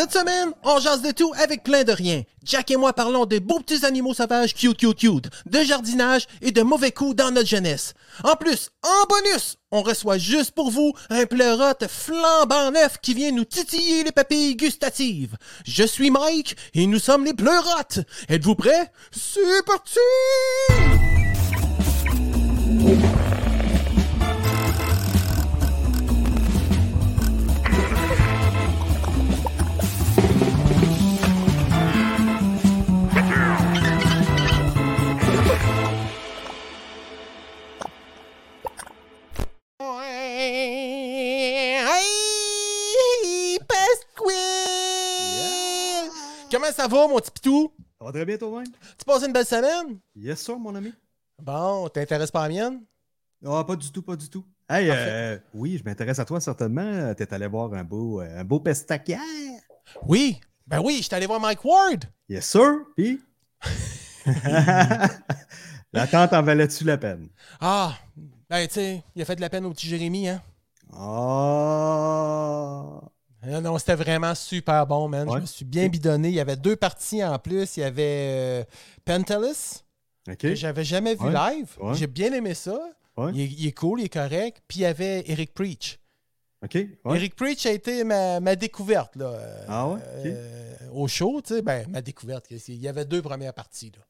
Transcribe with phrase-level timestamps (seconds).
[0.00, 2.22] Cette semaine, on jase de tout avec plein de rien.
[2.42, 6.52] Jack et moi parlons de beaux petits animaux sauvages cute cute cute, de jardinage et
[6.52, 7.92] de mauvais coups dans notre jeunesse.
[8.24, 13.30] En plus, en bonus, on reçoit juste pour vous un pleurote flambant neuf qui vient
[13.30, 15.36] nous titiller les papilles gustatives.
[15.66, 18.00] Je suis Mike et nous sommes les pleurotes.
[18.30, 18.90] Êtes-vous prêts?
[19.12, 19.98] C'est parti!
[39.98, 41.82] Hey,
[43.66, 44.30] Pasquale!
[46.50, 47.72] Comment ça va, mon petit pitou?
[47.98, 48.68] Ça va très bien toi-même?
[48.98, 49.98] Tu passes une belle semaine?
[50.14, 50.92] Yes, sir, mon ami.
[51.42, 52.82] Bon, t'intéresses pas à la mienne?
[53.44, 54.44] Ah, pas du tout, pas du tout.
[54.68, 57.12] Hey, euh, oui, je m'intéresse à toi certainement.
[57.14, 59.20] T'es allé voir un beau, euh, un beau pestaquière.
[60.06, 62.04] Oui, ben oui, j'étais allé voir Mike Ward.
[62.28, 62.76] Yes, sir.
[62.96, 63.20] Puis?
[65.92, 67.28] L'attente en valait-tu la peine?
[67.60, 67.94] Ah,
[68.50, 70.42] ben tu sais, il a fait de la peine au petit Jérémy, hein?
[71.72, 73.00] Ah.
[73.46, 75.28] Non, non, c'était vraiment super bon, man.
[75.32, 76.28] Je me suis bien bidonné.
[76.28, 77.76] Il y avait deux parties en plus.
[77.76, 78.64] Il y avait euh,
[79.04, 79.82] Pentelis,
[80.28, 80.36] OK.
[80.38, 81.32] que j'avais jamais vu Ouais.
[81.32, 81.68] live.
[81.80, 81.94] Ouais.
[81.94, 82.78] J'ai bien aimé ça.
[83.34, 84.62] Il, est, il est cool, il est correct.
[84.68, 85.98] Puis il y avait Eric Preach.
[86.62, 86.74] OK.
[86.74, 87.16] Ouais.
[87.16, 89.38] Eric Preach a été ma, ma découverte là,
[89.68, 89.88] Ah
[90.26, 91.40] euh, au show.
[91.42, 92.46] tu sais, Ben, ma découverte.
[92.68, 93.92] Il y avait deux premières parties.
[93.96, 94.02] Là.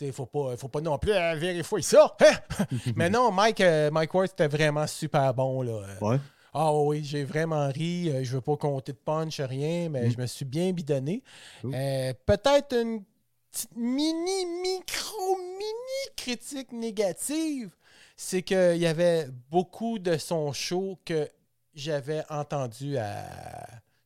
[0.00, 2.16] Il ne faut pas, faut pas non plus euh, vérifier ça.
[2.20, 2.66] hein?
[2.96, 5.62] Mais non, Mike, euh, Mike Ward, c'était vraiment super bon.
[5.62, 5.80] Là.
[6.00, 6.16] Ouais.
[6.52, 8.10] Ah oui, j'ai vraiment ri.
[8.10, 10.10] Euh, Je veux pas compter de punch, rien, mais Mm.
[10.12, 11.22] je me suis bien bidonné.
[11.62, 11.72] Cool.
[11.74, 13.04] Euh, Peut-être une
[13.50, 17.70] petite mini, micro, mini critique négative,
[18.16, 21.28] c'est qu'il y avait beaucoup de son show que
[21.74, 23.24] j'avais entendu à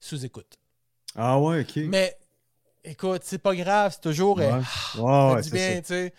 [0.00, 0.59] sous-écoute.
[1.16, 1.76] Ah ouais, OK.
[1.88, 2.16] Mais
[2.91, 4.41] écoute, c'est pas grave, c'est toujours.
[4.41, 4.62] euh, Ouais.
[4.62, 6.12] ah, Ouais, ça ouais, c'est bien, tu sais.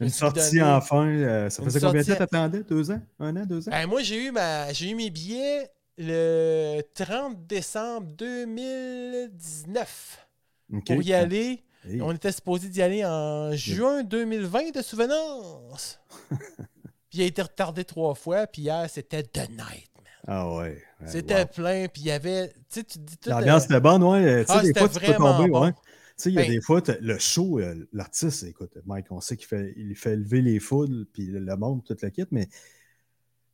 [0.00, 1.06] Une sortie donné- enfin.
[1.06, 2.62] euh, ça faisait combien de temps sortie- t'attendais?
[2.62, 3.00] Deux ans?
[3.20, 3.70] Un an, deux ans?
[3.70, 4.72] Ben, moi, j'ai eu, ma...
[4.72, 5.68] j'ai eu mes billets
[5.98, 10.26] le 30 décembre 2019
[10.72, 10.84] OK.
[10.86, 11.62] pour y aller.
[11.88, 12.00] Hey.
[12.00, 15.98] On était supposé d'y aller en juin 2020 de souvenance.
[16.30, 16.38] puis
[17.18, 18.46] il a été retardé trois fois.
[18.46, 20.04] Puis hier, c'était The Night, man.
[20.28, 20.54] Ah ouais.
[20.54, 21.46] ouais, C'était wow.
[21.46, 21.86] plein.
[21.88, 22.48] Puis il y avait.
[22.48, 23.28] Tu sais, tu te dis tout.
[23.30, 24.44] L'ambiance euh, était bonne, ouais.
[24.44, 25.64] Tu sais, Ah, des c'était fois, tu peux tomber, bon.
[25.66, 25.72] ouais.
[26.16, 29.20] Tu sais, il y a Ben- des fois, le show, euh, l'artiste, écoute, Mike, on
[29.20, 32.46] sait qu'il fait, il fait lever les foules, puis le monde, tout le kit, mais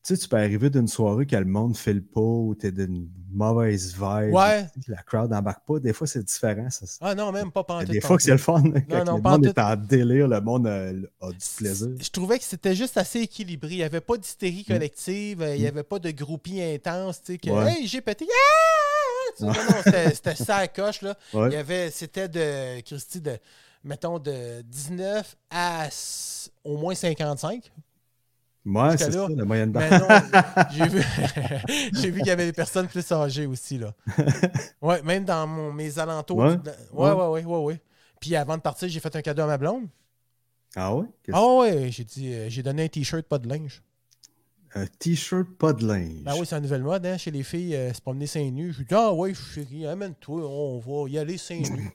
[0.05, 2.71] tu sais, tu peux arriver d'une soirée que le monde fait le pas ou t'es
[2.73, 4.33] d'une mauvaise vibe.
[4.33, 4.67] Ouais.
[4.87, 5.81] La crowd n'embarque pas.
[5.81, 6.71] Des fois, c'est différent.
[6.71, 6.87] ça.
[7.01, 8.63] Ah non, même pas a des fois que c'est le fun.
[8.65, 11.89] hein, Quand non, le monde est en délire, le monde euh, a du plaisir.
[12.01, 13.71] Je trouvais que c'était juste assez équilibré.
[13.73, 17.33] Il n'y avait pas d'hystérie collective, euh, il n'y avait pas de groupie intense, tu
[17.33, 17.51] sais, que.
[17.51, 17.73] Ouais.
[17.73, 18.27] Hey, j'ai pété!
[18.31, 18.78] Ah!
[19.41, 19.55] Non, non,
[20.13, 21.17] c'était- ça à coche, là.
[21.33, 21.49] Ouais.
[21.51, 23.39] Il y avait, c'était de, Christy, de,
[23.85, 25.89] mettons, de 19 à
[26.65, 27.71] au moins 55.
[28.67, 30.03] Ouais, c'est ça, la moyenne d'âge.
[30.73, 31.01] j'ai vu,
[32.11, 33.95] vu qu'il y avait des personnes plus âgées aussi, là.
[34.83, 36.37] Ouais, même dans mon, mes alentours.
[36.39, 36.57] Ouais.
[36.57, 37.81] du- Ouais, ouais, ouais, ouais, ouais.
[38.21, 39.87] Puis avant de partir, j'ai fait un cadeau à ma blonde.
[40.77, 41.07] Ah ouais?
[41.33, 43.83] Ah ouais, j'ai dit, euh, j'ai donné un t-shirt, pas de linge.
[44.75, 46.23] Un t-shirt, pas de linge.
[46.25, 48.73] Ben oui, c'est la nouvelle mode, hein, chez les filles, euh, se promener seins nus.
[48.73, 51.91] Je dis, ah ouais, chérie, amène-toi, on va y aller seins nus.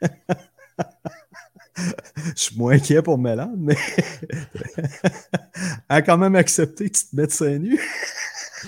[2.34, 3.76] Je suis moins inquiet pour Mélane, mais
[4.76, 4.82] elle
[5.88, 7.80] a quand même accepté que tu te mettes seins nus.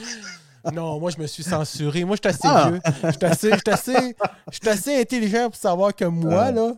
[0.72, 2.04] non, moi, je me suis censuré.
[2.04, 2.70] Moi, je suis assez Ah.
[2.70, 2.80] vieux.
[3.02, 3.26] Je suis
[3.70, 4.14] assez,
[4.68, 6.52] assez, intelligent pour savoir que moi, Ah.
[6.52, 6.74] là,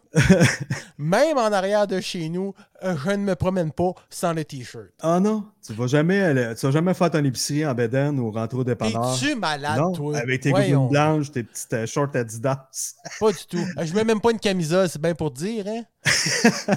[0.96, 4.88] même en arrière de chez nous, je ne me promène pas sans le t-shirt.
[5.00, 8.30] Ah non, tu vas jamais aller- tu vas jamais faire ton épicerie en bedaine ou
[8.30, 9.14] rentrer au dépanneur.
[9.14, 10.16] Es-tu malade, Non, toi?
[10.18, 12.66] avec tes gougounes blanches, tes petites euh, shorts Adidas.
[13.20, 13.58] Pas du tout.
[13.78, 15.82] Euh, Je mets même pas une camisole, c'est bien pour dire, hein?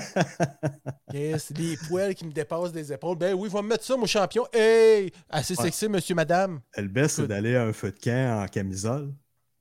[1.14, 3.18] Yes, les poils qui me dépassent des épaules.
[3.18, 4.46] Ben oui, va me mettre ça, mon champion.
[4.54, 5.12] Hey!
[5.30, 5.64] Assez Ouais.
[5.66, 6.60] sexy, monsieur, madame.
[6.78, 9.14] Le best, c'est d'aller à un feu de camp en camisole.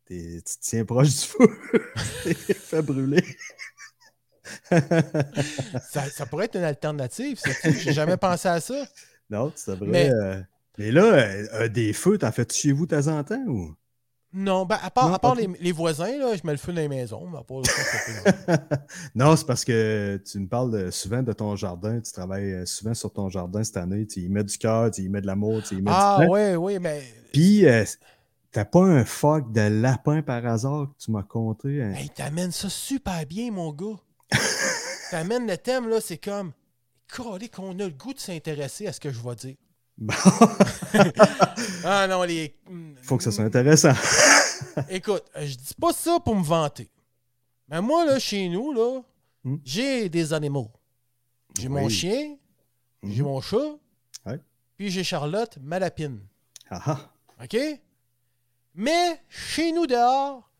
[0.06, 1.48] Tu te tiens proche du feu.
[2.24, 3.24] T'es fait brûler.
[5.90, 7.40] Ça, ça pourrait être une alternative.
[7.62, 8.86] J'ai jamais pensé à ça.
[9.30, 9.90] non, tu devrais.
[9.90, 10.40] Mais- euh,
[10.78, 13.74] Mais là, euh, euh, des feux, t'en fais-tu chez vous de temps en temps ou?
[14.32, 15.38] Non, ben, à part, Non, à part ok.
[15.38, 17.28] les, les voisins, là, je mets le feu dans les maisons.
[17.30, 17.74] Mais à part c'est
[19.14, 22.00] non, c'est parce que tu me parles souvent de ton jardin.
[22.00, 24.06] Tu travailles souvent sur ton jardin cette année.
[24.06, 26.26] Tu y mets du cœur, tu y mets de l'amour, tu y mets ah, du
[26.26, 26.32] temps.
[26.32, 27.04] oui, oui, mais.
[27.32, 27.84] Puis, euh,
[28.50, 31.82] t'as pas un fuck de lapin par hasard que tu m'as conté?
[31.82, 31.92] hein?
[31.94, 33.96] Hey, t'amènes ça super bien, mon gars.
[35.10, 36.52] T'amènes le thème, là, c'est comme.
[37.14, 39.56] Calé qu'on a le goût de s'intéresser à ce que je vais dire.
[39.96, 40.14] Bon,
[41.84, 42.56] Ah non, les.
[42.68, 43.92] hmm, faut que ça soit intéressant.
[44.88, 46.90] Écoute, je dis pas ça pour me vanter.
[47.68, 49.00] Mais moi, là, chez nous, là,
[49.44, 49.58] Hmm?
[49.62, 50.72] j'ai des animaux.
[51.58, 52.36] J'ai mon chien,
[53.02, 53.28] j'ai Mhm.
[53.28, 53.76] mon chat,
[54.24, 54.40] Ouais.
[54.78, 56.18] puis j'ai Charlotte, ma lapine.
[56.70, 57.10] Ah ah.
[57.44, 57.54] OK?
[58.74, 60.50] Mais chez nous dehors,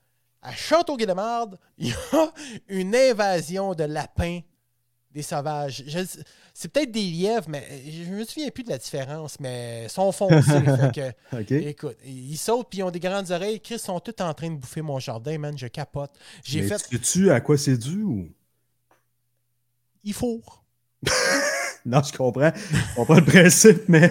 [0.45, 2.33] à Château-Guédemarde, il y a
[2.69, 4.41] une invasion de lapins
[5.11, 5.83] des sauvages.
[6.53, 10.13] C'est peut-être des lièvres, mais je me souviens plus de la différence, mais ils sont
[10.13, 10.43] foncés.
[10.93, 11.51] fait que, OK.
[11.51, 13.61] écoute, ils sautent puis ils ont des grandes oreilles.
[13.61, 15.57] Chris sont tous en train de bouffer mon jardin, man.
[15.57, 16.13] Je capote.
[16.45, 16.79] J'ai fait.
[16.79, 18.29] Sais-tu à quoi c'est dû ou?
[20.03, 20.65] Ils fourrent.
[21.87, 22.51] Non, je comprends.
[22.55, 24.11] Je comprends le principe, mais.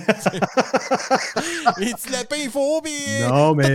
[1.77, 2.93] Les petits lapins, ils fourrent, puis.
[3.27, 3.73] non, mais.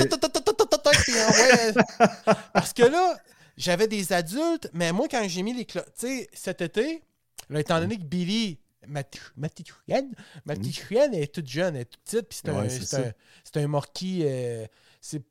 [2.52, 3.16] Parce que là,
[3.56, 7.02] j'avais des adultes, mais moi, quand j'ai mis les clo- Tu sais, cet été,
[7.50, 10.12] là, étant donné que Billy, ma, petite chienne,
[10.44, 12.68] ma petite chienne, elle est toute jeune, elle est toute petite, puis c'est un, Ouais,
[12.68, 13.12] c'est un,
[13.44, 14.22] c'est un morquis.
[14.24, 14.64] euh,
[15.00, 15.22] c'est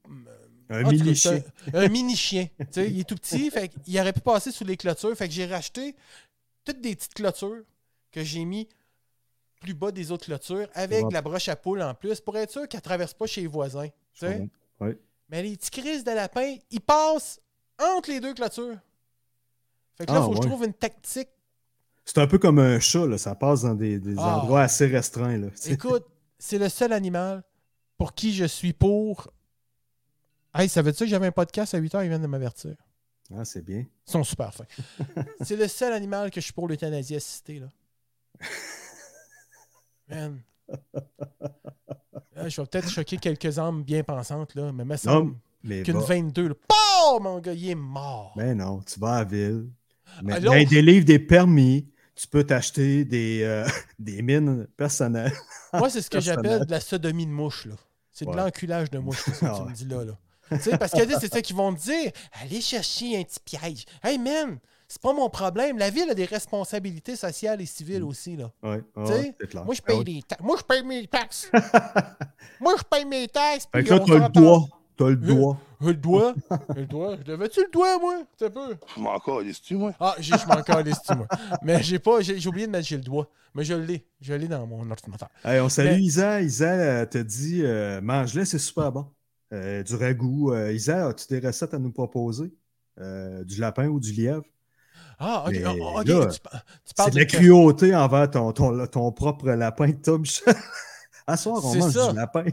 [0.70, 1.42] Un mini chien.
[1.74, 2.48] Un, un mini chien.
[2.76, 5.16] Il est tout petit, fait qu'il aurait pu passer sous les clôtures.
[5.16, 5.96] Fait que j'ai racheté
[6.66, 7.64] toutes des petites clôtures
[8.18, 8.68] que j'ai mis
[9.60, 11.14] plus bas des autres clôtures avec Ouais.
[11.14, 13.48] la broche à poule en plus pour être sûr qu'elle ne traverse pas chez les
[13.48, 13.90] voisins.
[14.24, 14.98] Ouais.
[15.30, 17.40] Mais les petits crises de lapin, ils passent
[17.80, 18.78] entre les deux clôtures.
[19.96, 21.30] Fait que là, il Ah, faut que je trouve une tactique.
[22.06, 23.18] C'est un peu comme un chat, là.
[23.18, 24.38] Ça passe dans des, des Ah.
[24.40, 25.48] endroits assez restreints, là.
[25.70, 26.06] Écoute,
[26.40, 27.44] c'est le seul animal
[27.98, 29.32] pour qui je suis pour.
[30.56, 32.76] Hey, ça veut dire que j'avais un podcast à 8 h, ils viennent de m'avertir.
[33.36, 33.80] Ah, c'est bien.
[34.08, 34.66] Ils sont super fins.
[35.42, 37.60] c'est le seul animal que je suis pour l'euthanasie assistée.
[37.60, 37.68] Là.
[40.10, 40.42] Man.
[42.36, 45.98] Là, je vais peut-être choquer quelques âmes bien pensantes, là, mais me semble Mais qu'une
[45.98, 46.54] va- 22, là,
[47.22, 48.34] mon gars, il est mort.
[48.36, 49.70] Ben non, tu vas à la ville.
[50.24, 53.66] Mais, Alors- mais des livres, des permis, tu peux t'acheter des, euh,
[54.00, 55.34] des mines personnelles.
[55.74, 57.66] Moi, c'est ce que j'appelle de la sodomie de mouche.
[57.66, 57.76] là.
[58.12, 58.36] C'est de Ouais.
[58.38, 60.04] l'enculage de mouche, c'est ça que tu Ah me dis là.
[60.06, 60.14] là.
[60.50, 62.12] Tu sais, parce que c'est ça qu'ils vont te dire.
[62.42, 63.86] Allez chercher un petit piège.
[64.04, 65.78] Hey, man, c'est pas mon problème.
[65.78, 68.36] La ville a des responsabilités sociales et civiles aussi.
[68.38, 68.52] Là.
[68.64, 68.82] Ouais,
[69.50, 69.66] clair.
[69.66, 70.44] Moi, je Ah paye des taxes.
[70.44, 71.52] Moi, je paye mes taxes.
[72.60, 73.68] Moi, je paye mes taxes.
[73.72, 74.68] Fait que là, t'as le doigt.
[74.98, 75.58] T'as le doigt.
[75.80, 76.34] Le doigt.
[76.76, 77.16] Le doigt.
[77.18, 78.16] Je devais-tu le doigt, moi?
[78.42, 78.76] Un peu.
[78.96, 79.94] Je m'en calisse-tu, moi?
[80.00, 81.28] Ah, j'ai- je m'en calisse, moi.
[81.62, 83.30] Mais j'ai pas, j'ai j'ai oublié de mettre j'ai le doigt.
[83.54, 84.08] Mais je l'ai.
[84.20, 85.30] Je l'ai dans mon ordinateur.
[85.46, 86.42] Hey, on salue Mais- Isa.
[86.42, 89.06] Isa euh, te dit euh, mange-le, c'est super bon.
[89.54, 90.52] Euh, du ragoût.
[90.52, 92.52] Euh, Isa, as-tu des recettes à nous proposer?
[93.00, 94.44] Euh, Du lapin ou du lièvre?
[95.20, 95.54] Ah, ok.
[95.54, 95.74] Là,
[96.04, 100.18] tu, pa- tu C'est parles de la cruauté envers ton, ton, ton propre lapin que
[100.18, 100.56] Michel.
[101.30, 102.12] À soir, on mange ça.
[102.12, 102.46] du lapin.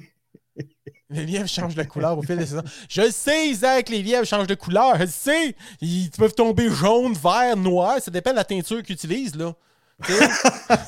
[1.10, 2.62] Les lièvres changent de couleur au fil des saisons.
[2.88, 4.96] Je le sais, Isaac, les lièvres changent de couleur.
[4.96, 5.56] Je le sais.
[5.80, 8.00] Ils peuvent tomber jaune, vert, noir.
[8.00, 9.52] Ça dépend de la teinture qu'ils utilisent, là.
[10.04, 10.12] Tu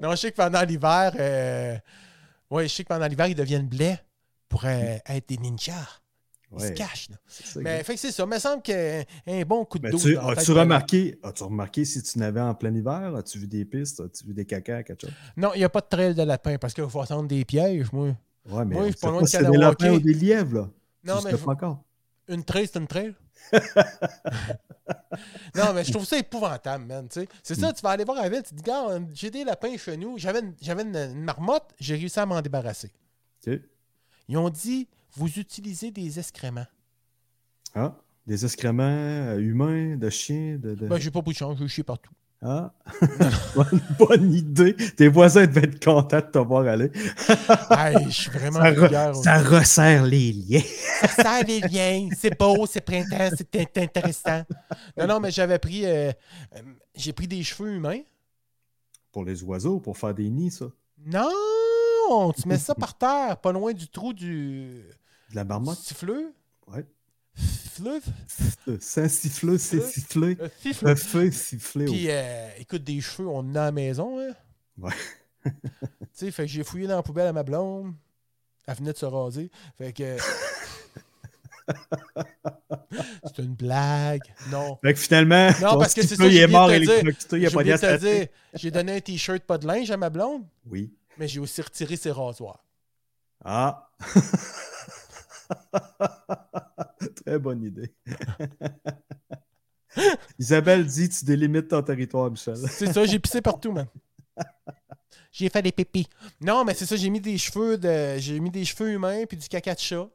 [0.00, 1.76] non, je sais que pendant l'hiver, euh...
[2.50, 3.96] ouais, je sais que pendant l'hiver, ils deviennent blés
[4.48, 6.00] pour euh, être des ninjas.
[6.56, 7.10] Ils se cachent.
[7.10, 7.16] là.
[7.26, 8.22] c'est ça, Mais fait que c'est ça.
[8.22, 9.98] Il me semble qu'un un bon coup de Mais dos.
[9.98, 13.14] as-tu de- remarqué, as-tu remarqué si tu n'avais en plein hiver?
[13.16, 14.00] As-tu vu des pistes?
[14.00, 15.12] As-tu vu des caca, quelque chose?
[15.36, 17.92] Non, il n'y a pas de trail de lapin parce qu'il faut attendre des pièges,
[17.92, 18.06] moi.
[18.48, 20.70] Ouais, mais Moi, je suis pas loin de c'est des lapins ou des lièvres, là.
[21.04, 21.82] Non, mais sais je- pas encore.
[22.28, 23.14] Une trail, c'est une trail.
[25.54, 27.08] non, mais je trouve ça épouvantable, man.
[27.10, 27.60] C'est Hmm.
[27.60, 29.96] ça, tu vas aller voir la ville, tu te dis, gars, j'ai des lapins chez
[29.96, 30.18] nous.
[30.18, 32.90] J'avais une, j'avais une, une marmotte, j'ai réussi à m'en débarrasser.
[33.46, 33.58] OK.
[34.28, 36.66] Ils ont dit, vous utilisez des excréments.
[37.74, 37.94] Ah,
[38.26, 40.74] des excréments euh, humains, de chiens, de.
[40.74, 42.12] de- Ben, j'ai pas beaucoup de chance, j'ai chier partout.
[42.40, 42.72] Ah,
[43.56, 44.76] bonne, bonne idée.
[44.96, 46.92] Tes voisins devaient être contents de te voir aller.
[47.70, 50.60] Hey, je suis vraiment Ça, re- ça resserre les liens.
[51.00, 54.42] Ça sert les liens, c'est beau, c'est printemps, c'est in- intéressant.
[54.96, 56.12] Non, non, mais j'avais pris, euh,
[56.54, 56.62] euh,
[56.94, 58.00] j'ai pris des cheveux humains.
[59.10, 60.66] Pour les oiseaux, pour faire des nids, ça.
[61.06, 64.84] Non, tu mets ça par terre, pas loin du trou du
[65.30, 65.78] De la marmotte.
[65.78, 66.32] siffleux?
[66.66, 66.84] Ouais.
[67.74, 68.02] Fleuve?
[68.80, 70.36] C'est un siffleux, c'est sifflé.
[70.40, 70.88] Euh, siffleux.
[70.90, 71.84] Un feu sifflé.
[71.84, 74.18] Puis, euh, écoute, des cheveux, on en a à la maison.
[74.18, 74.32] Hein?
[74.78, 74.92] Ouais.
[75.44, 75.50] tu
[76.12, 77.94] sais, fait que j'ai fouillé dans la poubelle à ma blonde.
[78.66, 79.50] Elle venait de se raser.
[79.76, 80.16] Fait que.
[83.24, 84.22] C'est une blague.
[84.50, 84.78] Non.
[84.82, 87.46] Fait que finalement, Non, parce que c'est siffleux, ça, il est mort électrocuté, il n'y
[87.46, 90.44] a pas de te dire, j'ai donné un t-shirt pas de linge à ma blonde,
[90.66, 90.90] Oui.
[91.18, 92.64] mais j'ai aussi retiré ses rasoirs.
[93.44, 93.90] Ah.
[97.24, 97.94] Très bonne idée.
[100.38, 102.56] Isabelle dit tu délimites ton territoire, Michel.
[102.56, 103.86] C'est ça, j'ai pissé partout, man.
[105.32, 106.06] J'ai fait des pépis.
[106.40, 108.16] Non, mais c'est ça, j'ai mis des cheveux de.
[108.18, 110.08] J'ai mis des cheveux humains puis du caca de chat.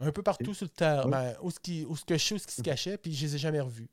[0.00, 1.04] Un peu partout sur le terre.
[1.06, 1.10] Ouais.
[1.10, 3.12] Ben, où ce qui, où ce que je sais, où ce qui se cachait, puis
[3.14, 3.88] je les ai jamais revus.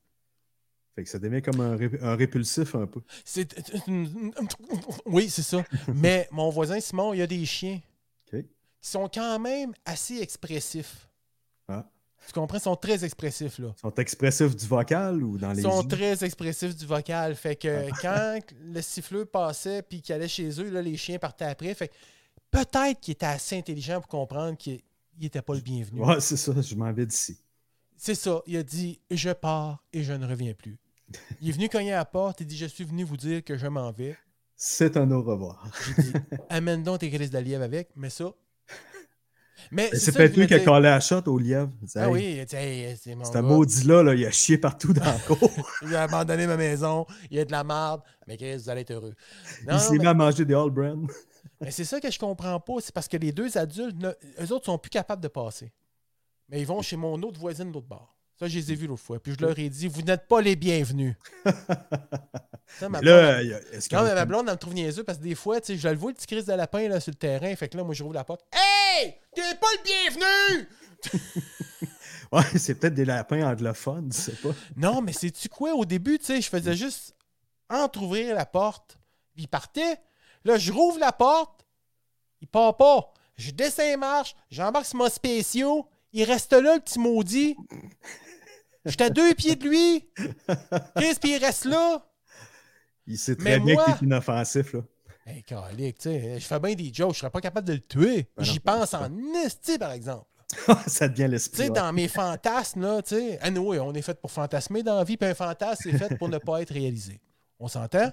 [0.96, 3.02] Fait que ça devient comme un, ré- un répulsif un peu.
[3.26, 3.54] C'est.
[5.06, 5.64] Oui, c'est ça.
[5.94, 7.82] mais mon voisin Simon, il a des chiens
[8.88, 11.10] sont quand même assez expressifs.
[11.68, 11.86] Ah.
[12.28, 12.58] Tu comprends?
[12.58, 13.74] Ils sont très expressifs, là.
[13.78, 15.88] Ils sont expressifs du vocal ou dans les Ils sont yeux?
[15.88, 17.36] très expressifs du vocal.
[17.36, 21.46] Fait que quand le siffleur passait puis qu'il allait chez eux, là, les chiens partaient
[21.46, 21.74] après.
[21.76, 21.94] Fait que
[22.52, 24.82] peut-être qu'il était assez intelligent pour comprendre qu'il
[25.20, 26.02] n'était pas le bienvenu.
[26.02, 27.38] Ouais, c'est ça, je m'en vais d'ici.
[27.98, 28.42] C'est ça.
[28.48, 30.78] Il a dit Je pars et je ne reviens plus.
[31.42, 33.58] Il est venu cogner à la porte et dit Je suis venu vous dire que
[33.58, 34.18] je m'en vais.
[34.56, 35.70] C'est un au revoir.
[35.86, 36.14] J'ai dit
[36.50, 38.32] Amène donc tes crises de lièvre avec, mais ça.
[39.72, 41.70] Mais C'est ça que peut-être lui qui a collé la shot au lièvre.
[41.96, 43.42] Ah oui, c'est mon Ce gars.
[43.42, 45.52] maudit-là, là, il a chié partout dans le cours.
[45.84, 48.82] Il a abandonné ma maison, il y a de la marde, mais Chris, vous allez
[48.82, 49.14] être heureux.
[49.70, 51.08] Il s'est mis à manger des All Brand.
[51.62, 52.74] Mais c'est ça que je comprends pas.
[52.80, 53.96] C'est parce que les deux adultes,
[54.42, 55.72] eux autres, sont plus capables de passer.
[56.50, 58.15] Mais ils vont chez mon autre voisine de l'autre bord.
[58.38, 59.22] Ça, je les ai vus l'autre fois.
[59.22, 61.16] Puis je leur ai dit, vous n'êtes pas les bienvenus.
[62.80, 65.62] Ça, ma Là, non, mais ma blonde, elle me trouve niaiseux parce que des fois,
[65.62, 67.56] tu sais, je le vois, le petit crise de lapin là, sur le terrain.
[67.56, 68.42] Fait que là, moi, je rouvre la porte.
[68.52, 69.16] Hey!
[69.34, 70.70] T'es pas le bienvenu!
[72.32, 74.50] Ouais, c'est peut-être des lapins anglophones, je sais pas.
[74.76, 75.74] Non, mais sais-tu quoi?
[75.74, 77.16] Au début, tu sais, je faisais juste
[77.70, 78.98] entrouvrir la porte.
[79.36, 80.00] Puis il partait.
[80.44, 81.66] Là, je rouvre la porte.
[82.42, 83.14] Il part pas.
[83.38, 84.36] Je descends les marches.
[84.50, 85.88] J'embarque sur mon spéciaux.
[86.14, 87.56] Il reste là, le petit maudit.
[88.86, 90.10] J'étais à deux pieds de lui.
[90.98, 92.06] Qu'est-ce puis il reste là?
[93.08, 94.82] Il sait Mais très bien moi- que t'es inoffensif, là.
[95.28, 97.14] Hey, calique, tu sais, je fais bien des jokes.
[97.16, 98.28] Je serais pas capable de le tuer.
[98.38, 99.10] Ben J'y pense en
[99.44, 100.26] esti, par exemple.
[100.88, 101.58] ça devient Tu l'esprit.
[101.58, 101.70] sais, ouais.
[101.72, 105.18] dans mes fantasmes, là, tu sais, anyway, on est fait pour fantasmer dans la vie,
[105.18, 107.20] puis un fantasme, c'est fait pour ne pas être réalisé.
[107.60, 108.12] On s'entend?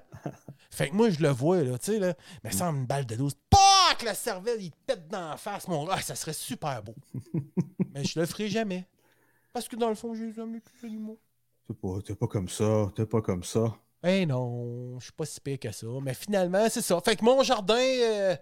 [0.71, 3.17] Fait que moi, je le vois, là, tu sais, là, mais ça une balle de
[3.17, 3.35] 12.
[3.50, 4.02] PAC!
[4.05, 5.97] La cervelle, il te pète dans la face, mon gars.
[5.99, 6.95] Ah, ça serait super beau.
[7.95, 8.87] mais je le ferai jamais.
[9.52, 11.18] Parce que dans le fond, j'ai jamais plus animaux.
[11.66, 13.76] T'es pas, t'es pas comme ça, t'es pas comme ça.
[14.04, 15.87] Eh non, je suis pas si pire que ça.
[16.02, 17.00] Mais finalement, c'est ça.
[17.00, 18.37] Fait que mon jardin, euh,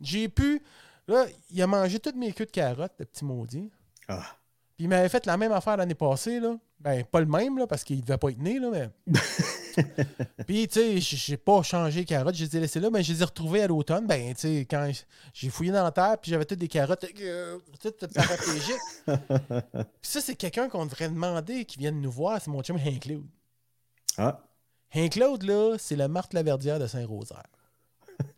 [0.00, 0.62] j'ai pu.
[1.06, 3.70] Là, il a mangé toutes mes queues de carottes, le petit maudit.
[4.08, 4.36] Ah.
[4.76, 6.58] Puis il m'avait fait la même affaire l'année passée, là.
[6.84, 8.90] Ben, pas le même, là, parce qu'il devait pas être né, là, mais.
[10.46, 13.22] Puis, tu sais, j'ai pas changé carottes, je les ai laissées là, mais je les
[13.22, 14.06] ai retrouvées à l'automne.
[14.06, 14.90] Ben, tu sais, quand
[15.32, 18.76] j'ai fouillé dans la terre, puis j'avais toutes des carottes, euh, toutes paraplégiques.
[19.06, 23.00] Puis ça, c'est quelqu'un qu'on devrait demander qui vienne nous voir, c'est mon chum Hank
[23.00, 23.24] Claude.
[24.18, 24.40] Ah.
[24.94, 27.42] Hank Claude, là, c'est le Marthe Laverdière de Saint-Rosaire.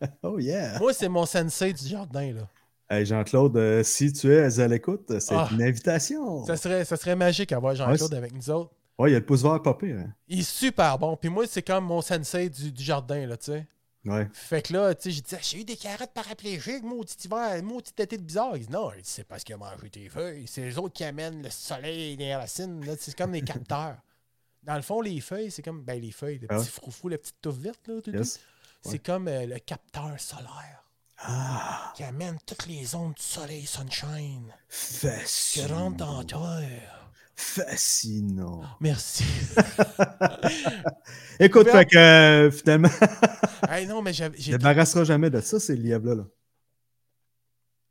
[0.23, 0.79] Oh yeah.
[0.79, 2.47] Moi, c'est mon sensei du jardin, là.
[2.89, 5.49] Hey, Jean-Claude, euh, si tu es à l'écoute, c'est Ah.
[5.51, 6.45] une invitation.
[6.45, 8.71] Ça serait, ça serait magique d'avoir Jean-Claude avec nous autres.
[8.97, 9.97] Ouais, il y a le pouce vert pire.
[9.99, 10.13] Hein?
[10.27, 11.17] Il est super bon.
[11.17, 13.67] Puis moi, c'est comme mon sensei du, du jardin, là, tu sais.
[14.05, 14.25] Ouais.
[14.31, 17.61] Fait que là, tu sais, j'ai dit, Ah, j'ai eu des carottes paraplégiques, maudit hiver,
[17.61, 18.55] maudit été de bizarre.
[18.55, 20.45] Il dit, non, il dit, c'est parce qu'il a mangé tes feuilles.
[20.47, 22.85] C'est les autres qui amènent le soleil, les racines.
[22.85, 22.93] là.
[22.97, 23.97] C'est comme des capteurs.
[24.63, 26.57] Dans le fond, les feuilles, c'est comme, ben, les feuilles, le Ah.
[26.57, 27.95] petit froufou, la petite touffe verte, là.
[28.13, 28.39] Yes.
[28.81, 28.99] c'est Ouais.
[28.99, 30.83] comme euh, le capteur solaire
[31.19, 31.91] Ah.
[31.95, 35.75] qui amène toutes les ondes du soleil, sunshine, qui Fascinant.
[35.75, 37.11] rentrent dans la terre.
[37.35, 38.63] Fascinant.
[38.79, 39.23] Merci.
[41.39, 42.89] Écoute, fait que euh, finalement,
[43.69, 46.15] hey, non, mais j'ai débarrassera jamais de ça, ces lièvres-là.
[46.15, 46.23] là.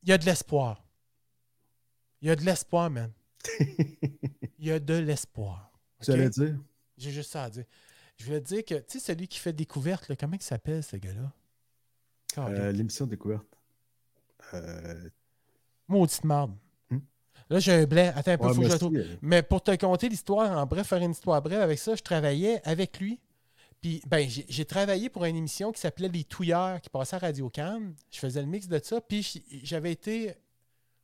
[0.03, 0.85] Il y a de l'espoir.
[2.23, 3.13] Il y a de l'espoir, man.
[4.59, 5.71] Il y a de l'espoir.
[6.03, 6.57] Tu allais dire?
[6.97, 7.65] J'ai juste ça à dire.
[8.19, 10.83] Je voulais te dire que, tu sais, celui qui fait découverte, là, comment il s'appelle,
[10.83, 11.31] ce gars-là?
[12.39, 13.47] Euh, L'émission découverte.
[14.55, 15.09] Euh,
[15.89, 16.53] Maudite marde.
[16.91, 16.99] Hmm?
[17.51, 18.13] Là, j'ai un blanc.
[18.15, 18.97] Attends un peu, ouais, faut que je le merci, trouve.
[18.97, 22.03] euh, Mais pour te conter l'histoire, en bref, faire une histoire brève avec ça, je
[22.03, 23.21] travaillais avec lui.
[23.81, 27.49] Puis, ben, j'ai travaillé pour une émission qui s'appelait Les Touilleurs, qui passait à Radio
[27.51, 27.95] Cannes.
[28.11, 29.01] Je faisais le mix de ça.
[29.01, 30.35] Puis, j'avais été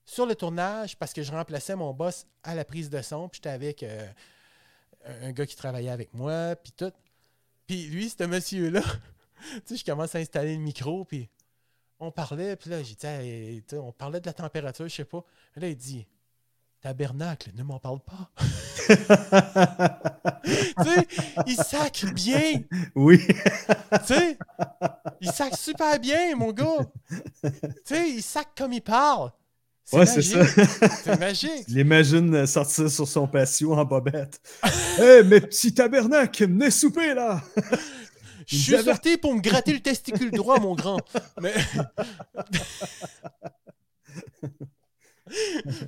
[0.05, 3.29] sur le tournage parce que je remplaçais mon boss à la prise de son.
[3.29, 4.09] Puis, j'étais avec euh,
[5.23, 6.57] un gars qui travaillait avec moi.
[6.57, 6.93] Puis, tout.
[7.67, 8.83] Puis, lui, ce monsieur-là,
[9.65, 11.05] sais, je commence à installer le micro.
[11.05, 11.29] Puis,
[11.99, 12.57] on parlait.
[12.57, 15.25] Puis là, j'ai dit, Hey, tu sais, on parlait de la température, je sais pas.
[15.57, 16.07] Là, il dit,
[16.83, 18.31] Tabernacle, ne m'en parle pas.
[18.89, 18.95] tu
[20.85, 21.07] sais,
[21.47, 22.63] il sacre bien.
[22.97, 23.25] Oui.
[23.27, 24.37] Tu sais,
[25.21, 26.91] il sacre super bien, mon gars.
[27.41, 27.51] Tu
[27.85, 29.31] sais, il sacre comme il parle.
[29.85, 30.45] C'est Ouais, c'est ça.
[31.05, 31.67] C'est magique.
[31.69, 34.41] Je l'imagine euh, sortir sur son patio en bobette.
[34.99, 37.43] Hé, mes petits tabernacles, venez souper là!
[38.47, 41.01] Je suis sorti pour me gratter le testicule droit, mon grand.
[41.41, 41.53] Mais...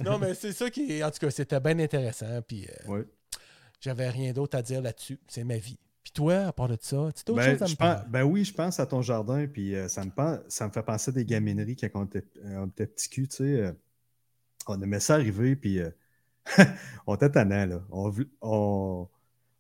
[0.04, 1.02] non, mais c'est ça qui est.
[1.02, 2.40] En tout cas, c'était bien intéressant.
[2.46, 3.04] Puis euh, Ouais.
[3.80, 5.18] j'avais rien d'autre à dire là-dessus.
[5.28, 5.78] C'est ma vie.
[6.02, 8.44] Puis toi, à part de ça, tu d'autres Ben, choses à me pense- ben oui,
[8.44, 10.10] je pense à ton jardin, puis euh, ça, me
[10.48, 13.36] ça me fait penser à des gamineries quand on était, euh, était petit cul, tu
[13.36, 13.42] sais.
[13.44, 13.72] euh,
[14.66, 15.80] on aimait ça arriver, puis
[17.06, 17.82] on était tannant, là.
[17.90, 19.08] On, on,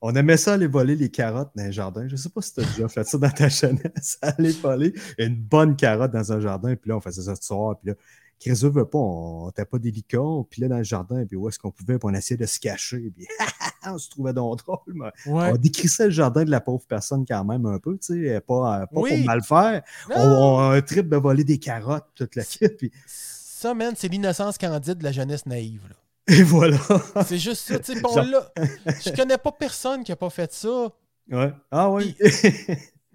[0.06, 2.06] On aimait ça aller voler les carottes dans un jardin.
[2.08, 4.18] Je sais pas si tu as déjà fait ça dans ta jeunesse.
[4.20, 7.78] aller voler une bonne carotte dans un jardin, puis là, on faisait ça ce soir,
[7.78, 7.94] puis là,
[8.38, 11.48] Chris veut pas, on n'était pas des licornes, puis là, dans le jardin, puis où
[11.48, 13.26] est-ce qu'on pouvait, puis on essayait de se cacher, puis
[13.86, 14.78] on se trouvait donc drôle.
[14.88, 15.52] Mais Ouais.
[15.52, 18.86] On décrissait le jardin de la pauvre personne quand même un peu, tu sais, pas,
[18.86, 19.16] pas Oui.
[19.16, 19.82] pour mal faire.
[20.10, 20.38] On, Non!
[20.38, 22.42] on a un trip de voler des carottes, toute la
[22.76, 25.80] puis Ça, man, c'est l'innocence candide de la jeunesse naïve.
[25.88, 25.94] là.
[26.28, 26.78] et voilà.
[27.26, 27.78] C'est juste ça.
[27.78, 28.50] tu sais, là,
[28.86, 30.88] je connais pas personne qui a pas fait ça.
[31.30, 31.52] Ouais.
[31.70, 32.16] Ah oui.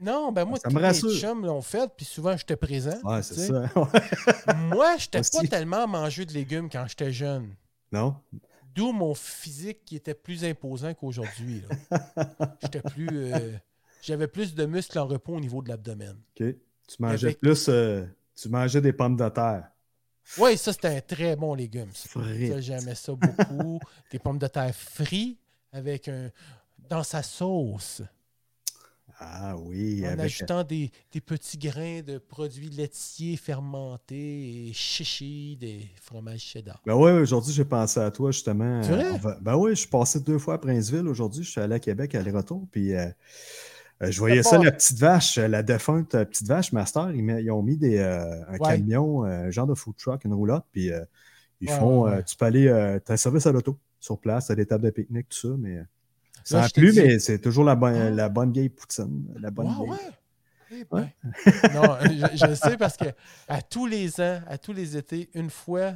[0.01, 1.11] Non, ben moi, Ça tous rassure.
[1.11, 2.97] chums l'ont fait, puis souvent, j'étais présent.
[3.03, 3.69] ouais, c'est ça.
[3.75, 4.55] Ouais.
[4.69, 7.53] Moi, j'étais pas tellement mangeux de légumes quand j'étais jeune.
[7.91, 8.15] Non?
[8.73, 11.63] D'où mon physique qui était plus imposant qu'aujourd'hui.
[12.61, 13.09] J'étais plus.
[13.11, 13.57] euh,
[14.01, 16.15] J'avais plus de muscles en repos au niveau de l'abdomen.
[16.39, 16.45] OK.
[16.87, 17.65] Tu mangeais Avec- plus.
[17.67, 18.05] euh,
[18.41, 19.69] tu mangeais des pommes de terre.
[20.37, 21.89] Oui, ça, c'était un très bon légume.
[21.93, 22.07] ça.
[22.09, 22.51] Frites.
[22.53, 23.79] Ça, J'aimais ça beaucoup.
[24.11, 25.39] Des pommes de terre frites
[25.71, 26.29] avec un.
[26.89, 28.01] dans sa sauce.
[29.21, 30.01] Ah oui.
[30.05, 36.39] en avec- ajoutant des, des petits grains de produits laitiers fermentés et chichis, des fromages
[36.39, 36.81] cheddar.
[36.85, 38.81] Ben ouais, aujourd'hui, j'ai pensé à toi, justement.
[38.81, 39.17] C'est vrai?
[39.17, 41.43] Va- Ben oui, je suis passé deux fois à Princeville aujourd'hui.
[41.43, 42.65] Je suis allé à Québec aller-retour.
[42.71, 43.09] Puis euh,
[44.01, 47.11] euh, je voyais ça, pas- la petite vache, euh, la défunte euh, petite vache Master.
[47.11, 48.59] Ils, met- ils ont mis des, euh, un Ouais.
[48.59, 50.65] camion, un genre de food truck, une roulotte.
[50.71, 50.89] Puis
[51.61, 52.03] ils Ouais, font.
[52.03, 52.65] ouais, tu peux aller.
[53.05, 55.55] tu as un service à l'auto sur place, as des tables de pique-nique, tout ça.
[55.57, 55.83] Mais
[56.43, 58.09] ça a plu, mais c'est toujours la, bonne Ah.
[58.09, 59.25] la bonne vieille poutine.
[59.39, 59.99] La bonne vieille.
[60.71, 61.09] Eh ben.
[61.73, 63.05] non, je, je le sais parce que
[63.47, 65.93] à tous les ans, à tous les étés, une fois,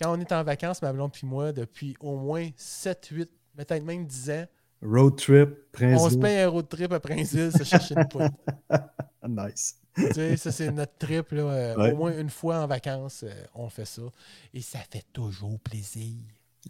[0.00, 3.84] quand on est en vacances, ma blonde puis moi, depuis au moins 7, 8, peut-être
[3.84, 4.44] même 10 ans,
[4.82, 5.50] Road trip,
[5.82, 8.30] on se paye un road trip à Princeville se chercher une poudre.
[9.28, 9.76] Nice.
[9.94, 11.30] tu sais, ça, c'est notre trip.
[11.32, 11.92] Là, euh, Ouais.
[11.92, 14.02] Au moins une fois en vacances, euh, on fait ça.
[14.54, 16.16] Et ça fait toujours plaisir.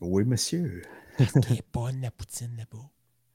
[0.00, 0.82] Oui, monsieur.
[1.16, 2.84] Parce qu'elle est bonne, la poutine, là-bas.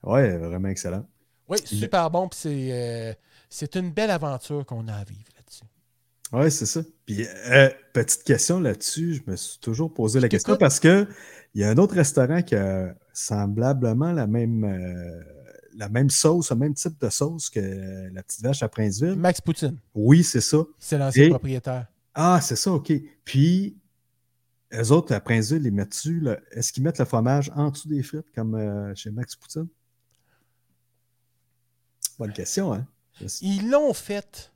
[0.03, 1.07] Ouais, vraiment excellent.
[1.47, 2.27] Oui, super bon.
[2.27, 3.13] Puis c'est, euh,
[3.49, 5.65] c'est une belle aventure qu'on a à vivre là-dessus.
[6.33, 6.81] Oui, c'est ça.
[7.05, 11.07] Puis, euh, petite question là-dessus, je me suis toujours posé la question parce que
[11.53, 15.23] il y a un autre restaurant qui a semblablement la même, euh,
[15.75, 19.15] la même sauce, le même type de sauce que la petite vache à Princeville.
[19.15, 20.60] Max Poutine, Oui, c'est ça.
[20.80, 21.88] c'est l'ancien Et- propriétaire.
[22.13, 22.93] Ah, c'est ça, OK.
[23.25, 23.78] Puis,
[24.73, 25.97] eux autres, à Princeville, ils mettent
[26.51, 29.67] est-ce qu'ils mettent le fromage en dessous des frites comme euh, chez Max Poutine?
[32.17, 32.86] Bonne question, hein?
[33.41, 34.51] Ils l'ont fait.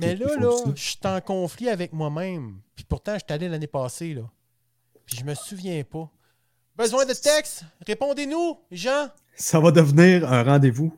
[0.00, 2.58] Mais là, là, je suis en conflit avec moi-même.
[2.74, 4.30] Puis pourtant, je suis allé l'année passée, là.
[5.04, 6.10] Puis je me souviens pas.
[6.76, 7.64] Besoin de texte?
[7.86, 9.08] Répondez-nous, Jean.
[9.36, 10.92] Ça va devenir un rendez-vous.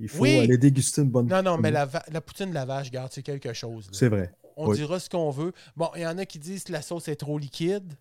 [0.00, 0.38] Il faut Oui.
[0.38, 1.86] aller déguster une bonne Non, non, mais la,
[2.20, 3.88] poutine de la vache, garde, c'est quelque chose.
[3.92, 4.32] C'est vrai.
[4.56, 4.76] On oui.
[4.76, 5.52] dira ce qu'on veut.
[5.76, 7.94] Bon, il y en a qui disent que la sauce est trop liquide.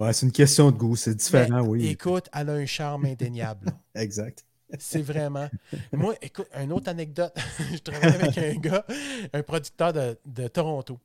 [0.00, 1.86] Ouais, c'est une question de goût, c'est différent, Mais oui.
[1.86, 3.66] Écoute, elle a un charme indéniable.
[3.94, 4.44] Exact.
[4.78, 5.48] C'est vraiment.
[5.92, 7.32] Moi, écoute, une autre anecdote.
[7.72, 8.86] je travaillais avec un gars,
[9.32, 10.98] un producteur de, de Toronto.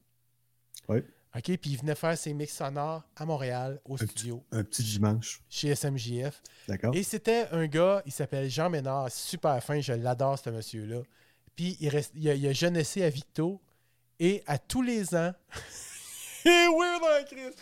[0.87, 1.03] Oui.
[1.35, 5.41] OK, puis il venait faire ses mix sonores à Montréal, au studio, Un petit dimanche.
[5.47, 6.41] chez SMJF.
[6.67, 6.95] D'accord?
[6.95, 11.01] Et c'était un gars, il s'appelle Jean Ménard, super fin, je l'adore, ce monsieur-là.
[11.55, 13.61] Puis il, reste, il, a, il a jeunessé à Victo,
[14.19, 15.31] et à tous les ans,
[16.45, 17.53] il est weird dans la crise.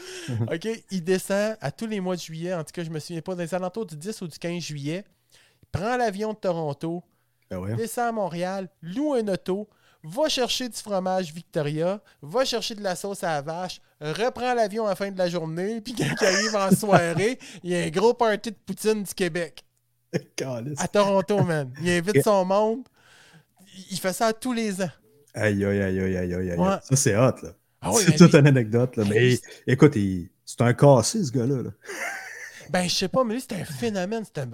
[0.76, 3.22] OK, il descend à tous les mois de juillet, en tout cas, je me souviens
[3.22, 5.04] pas, dans les alentours du 10 ou du 15 juillet,
[5.62, 7.04] il prend l'avion de Toronto,
[7.50, 7.76] Ben ouais.
[7.76, 9.68] descend à Montréal, loue un auto,
[10.10, 14.86] va chercher du fromage Victoria, va chercher de la sauce à la vache, reprend l'avion
[14.86, 17.80] à la fin de la journée, puis quand il arrive en soirée, il y a
[17.84, 19.64] un gros party de poutine du Québec.
[20.80, 21.72] À Toronto, man.
[21.82, 22.84] Il invite son monde.
[23.92, 24.90] Il fait ça tous les ans.
[25.34, 26.58] Aïe, aïe, aïe, aïe, aïe, aïe.
[26.58, 26.78] Ouais.
[26.90, 27.50] Ça, c'est hot, là.
[27.82, 29.04] Ah oui, c'est toute une anecdote, là.
[29.08, 31.62] Mais écoute, il- c'est un cassé, ce gars-là.
[31.62, 31.70] là.
[32.70, 34.24] Ben, je sais pas, mais lui, c'est un phénomène.
[34.26, 34.50] C'est un...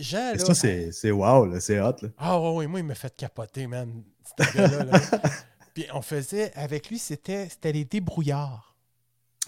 [0.00, 0.38] Jean, là...
[0.38, 1.60] ça, c'est c'est wow, là.
[1.60, 2.08] C'est hot, là.
[2.18, 4.02] Ah ouais, ouais, moi, il m'a fait capoter, man.
[4.38, 4.84] Gars-là.
[4.84, 5.00] là.
[5.74, 6.52] Puis on faisait...
[6.54, 8.76] Avec lui, c'était c'était les débrouillards.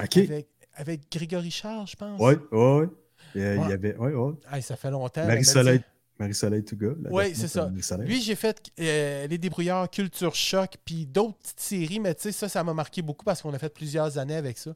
[0.02, 0.16] OK.
[0.16, 2.20] Avec, avec Grégory Charles, je pense.
[2.20, 2.88] Ouais, ouais, ouais.
[3.34, 3.96] Il y avait.
[3.96, 4.34] Ouais, ouais.
[4.52, 5.26] Hey, ça fait longtemps.
[5.26, 5.82] Marie-Soleil.
[6.18, 6.88] Marie-Soleil Touga.
[7.10, 7.70] Oui, c'est ça.
[7.98, 12.32] Lui, j'ai fait euh, Les Débrouillards, Culture Choc, puis d'autres petites séries, mais tu sais,
[12.32, 14.74] ça, ça m'a marqué beaucoup parce qu'on a fait plusieurs années avec ça.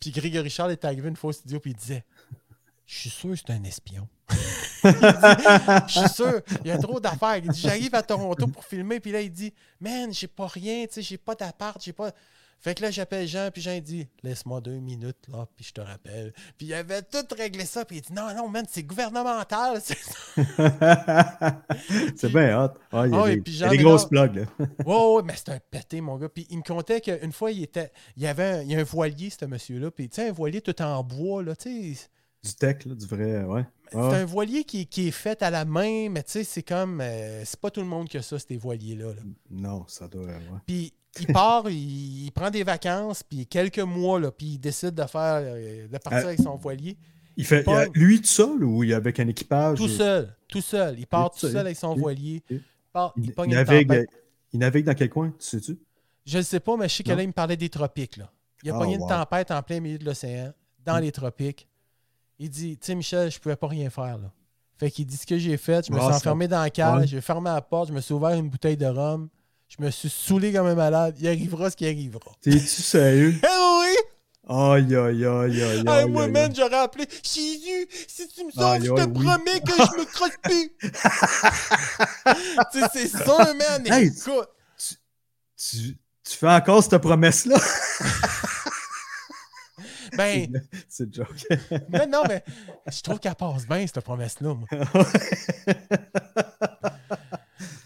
[0.00, 2.04] Puis Grégory Charles est arrivé une fois au studio, puis il disait
[2.90, 4.08] Je suis sûr que c'est un espion.
[4.84, 4.98] Il dit,
[5.86, 7.36] Je suis sûr, il y a trop d'affaires.
[7.36, 10.86] Il dit J'arrive à Toronto pour filmer, puis là, il dit Man, j'ai pas rien,
[10.86, 12.10] tu sais, j'ai pas d'appart, j'ai pas.
[12.58, 15.72] Fait que là, j'appelle Jean, puis Jean, il dit Laisse-moi deux minutes, là, puis je
[15.72, 16.32] te rappelle.
[16.58, 19.80] Puis il avait tout réglé ça, puis il dit Non, non, man, c'est gouvernemental.
[22.16, 22.70] c'est bien hot.
[22.90, 24.46] Ah, il y a oui, des, puis il y a Jean des grosses plugs, là.
[24.84, 26.28] Ouais, ouais, mais c'est un pété, mon gars.
[26.28, 27.92] Puis il me contait qu'une fois, il était.
[28.16, 29.92] Il y avait un, il y a un voilier, ce monsieur-là.
[29.92, 32.08] Puis tu sais, un voilier tout en bois, là, tu sais.
[32.42, 33.44] Du tech, là, du vrai.
[33.44, 33.64] Ouais.
[33.92, 34.08] c'est Ah.
[34.16, 37.00] un voilier qui, qui est fait à la main, mais tu sais, c'est comme.
[37.02, 39.08] euh, c'est pas tout le monde qui a ça, ces voiliers-là.
[39.14, 39.22] là.
[39.50, 40.24] Non, ça doit.
[40.26, 40.38] Ouais.
[40.66, 44.94] Puis il part, il, il prend des vacances, puis quelques mois, là, puis il décide
[44.94, 46.96] de faire euh, de partir Euh, avec son voilier.
[47.36, 50.60] Il fait il- lui tout seul ou il est avec un équipage Tout seul, tout
[50.60, 50.98] seul.
[50.98, 51.56] Il part tout seul.
[51.58, 52.42] avec son voilier.
[52.50, 53.12] Il, part-
[53.44, 54.06] une navigue,
[54.52, 55.78] il navigue dans quel coin, tu sais-tu?
[56.26, 58.16] Je ne sais pas, mais je sais que là, il me parlait des tropiques.
[58.16, 58.30] Là.
[58.62, 59.08] Il a Ah, pogné une wow.
[59.08, 60.52] tempête en plein milieu de l'océan,
[60.84, 61.02] dans Mm.
[61.02, 61.66] les tropiques.
[62.42, 64.16] Il dit Tu sais, Michel, je pouvais pas rien faire.
[64.18, 64.32] Là.
[64.78, 65.86] Fait qu'il dit ce que j'ai fait.
[65.86, 67.06] Je me Ah, suis enfermé dans la cage, Ouais.
[67.06, 69.28] j'ai fermé la porte, je me suis ouvert une bouteille de rhum.
[69.68, 71.14] Je me suis saoulé comme un malade.
[71.20, 72.32] Il arrivera ce qui arrivera.
[72.40, 73.34] T'es-tu sérieux?
[73.42, 73.46] Eh
[73.80, 73.94] oui!
[74.48, 76.08] Aïe, aïe, aïe, aïe, aïe.
[76.08, 80.04] moi, man, j'aurais appelé Jésus, si tu me sauves, je te promets que je me
[80.06, 80.72] crosse plus.
[82.72, 83.86] tu sais, c'est ça, man.
[84.02, 84.48] Écoute.
[85.56, 87.58] Tu, tu fais encore cette promesse-là?
[90.16, 91.28] Ben, C'est une joke.
[91.92, 92.42] non, non, mais
[92.90, 94.54] je trouve qu'elle passe bien, cette promesse-là.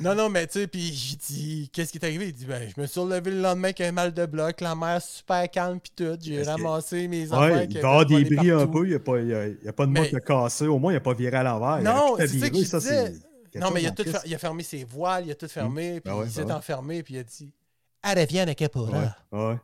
[0.01, 2.27] Non, non, mais tu sais, puis j'ai dit, qu'est-ce qui est arrivé?
[2.29, 4.75] Il dit, ben, je me suis relevé le lendemain avec un mal de bloc, la
[4.75, 6.19] mer super calme, puis tout.
[6.21, 7.57] J'ai que- ramassé mes affaires.
[7.57, 9.69] Ouais, il va des bris un peu, il n'y a, pas- y a- il y
[9.69, 11.43] a pas de mot Mais- qui a cassé, au moins il n'a pas viré à
[11.43, 11.81] l'envers.
[11.83, 12.29] Non, c'est
[12.65, 12.91] ça
[13.61, 14.31] Non, mais il a, chose tout en fer- crise.
[14.31, 16.49] il a fermé ses voiles, il a tout fermé, puis Ben ouais, il s'est ben
[16.49, 16.53] ouais.
[16.55, 17.53] enfermé, puis il a dit,
[18.03, 18.91] elle revient à Capora.
[19.33, 19.57] Ouais, ouais.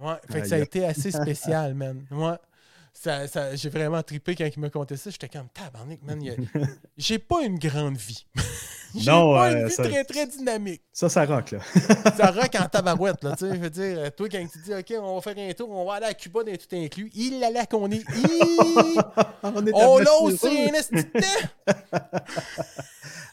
[0.00, 2.04] Ouais, fait que Aïe, ça a été assez spécial, man.
[2.10, 2.36] Ouais.
[2.92, 5.10] Ça, ça- j'ai vraiment trippé quand il m'a conté ça.
[5.10, 6.20] J'étais comme, tabarnak, man.
[6.22, 6.34] il a-
[6.96, 8.26] J'ai pas une grande vie.
[8.96, 10.82] J'ai Non, pas euh, une vie ça- très, très dynamique.
[10.92, 11.58] Ça, ça rock, là.
[12.16, 13.36] Ça rock en tabarouette, là.
[13.36, 15.52] Tu sais, je veux dire, euh, toi, quand tu dis, OK, on va faire un
[15.52, 17.96] tour, on va aller à Cuba d'un tout inclus, il allait qu'on est.
[17.98, 18.98] Hi!
[19.42, 20.10] On est On l'a.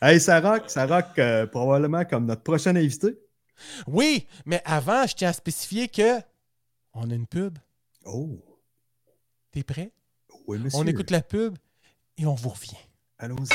[0.01, 3.17] Hey, ça rock, ça rock euh, probablement comme notre prochain invité.
[3.87, 6.19] Oui, mais avant, je tiens à spécifier que
[6.95, 7.57] on a une pub.
[8.05, 8.29] Oh,
[9.51, 9.91] T'es prêt?
[10.47, 10.79] oui, monsieur.
[10.79, 11.57] On écoute la pub
[12.17, 12.77] et on vous revient.
[13.19, 13.49] Allons-y.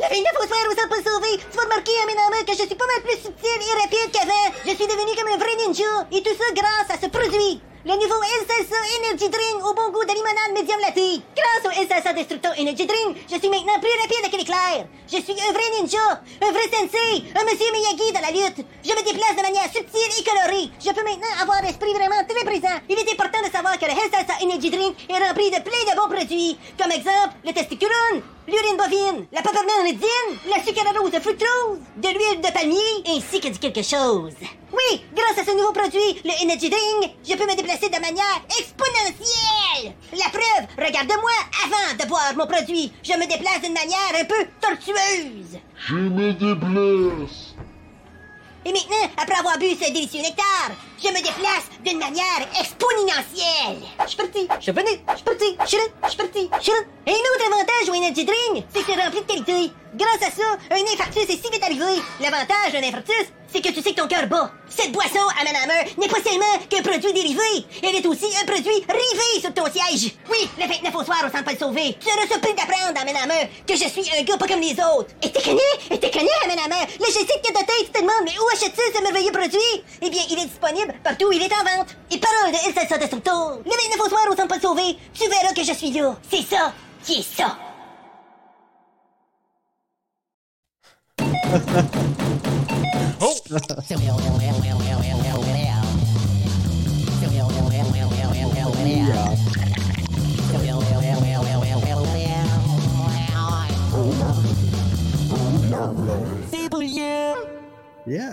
[0.00, 1.38] La reine de Fossoir vous a pas sauvé.
[1.50, 4.54] Tu vas remarquer, Amenama, que je suis pas mal plus subtil et rapide qu'avant.
[4.64, 6.08] Je suis devenu comme un vrai ninja.
[6.12, 7.60] Et tout ça grâce à ce produit.
[7.84, 11.18] Le nouveau Salsa Energy Drink au bon goût de limonade médium latte.
[11.34, 14.86] Grâce au Salsa Destructo Energy Drink, je suis maintenant plus rapide que l'éclair.
[15.10, 18.64] Je suis un vrai ninja, un vrai sensei, un monsieur Miyagi dans la lutte.
[18.84, 20.70] Je me déplace de manière subtile et colorée.
[20.78, 22.78] Je peux maintenant avoir l'esprit vraiment très présent.
[22.88, 25.96] Il est important de savoir que le Salsa Energy Drink est rempli de plein de
[25.98, 26.56] bons produits.
[26.78, 32.52] Comme exemple, le testiculone, l'urine bovine, la paparmanidine, la sucralose de fructose, de l'huile de
[32.52, 34.34] palmier, ainsi que du quelque chose.
[34.72, 38.42] Oui, grâce à ce nouveau produit, le Energy Drink, je peux me déplacer de manière
[38.58, 39.94] exponentielle.
[40.12, 41.30] La preuve, regarde-moi
[41.64, 42.92] avant de boire mon produit.
[43.02, 45.58] Je me déplace d'une manière un peu tortueuse.
[45.88, 47.51] Je me déplace.
[48.64, 50.70] Et maintenant, après avoir bu ce délicieux nectar,
[51.02, 53.82] je me déplace d'une manière exponentielle.
[54.04, 56.62] Je suis parti, je suis venu, je suis parti, je suis je suis parti, je
[56.62, 56.72] suis.
[57.06, 59.72] Et un autre avantage au Energy Drink, c'est que c'est rempli de qualité.
[59.94, 62.00] Grâce à ça, un infarctus est si vite arrivé.
[62.20, 64.50] L'avantage d'un infarctus, c'est que tu sais que ton cœur bat.
[64.68, 69.40] Cette boisson, Hammer n'est pas seulement qu'un produit dérivé, elle est aussi un produit rivé
[69.40, 70.12] sur ton siège.
[70.30, 73.74] Oui, le 29 au soir au Centre Paul Sauvé, tu seras surpris d'apprendre, Hammer, que
[73.74, 75.10] je suis un gars pas comme les autres.
[75.22, 75.60] Et t'es connu?
[75.90, 76.56] Et t'es connu, Hammer?
[76.56, 79.84] Là, je sais que de tête, tu te demandes, mais où achètes-tu ce merveilleux produit?
[80.00, 81.88] Eh bien, il est disponible partout où il est en vente.
[82.10, 83.30] Et parole de El Salsa Destructo,
[83.64, 86.16] le 29 au soir au Centre Paul Sauvé, tu verras que je suis là.
[86.30, 86.72] C'est ça
[87.04, 87.58] qui est ça.
[93.24, 93.36] Oh!
[108.04, 108.32] Yeah!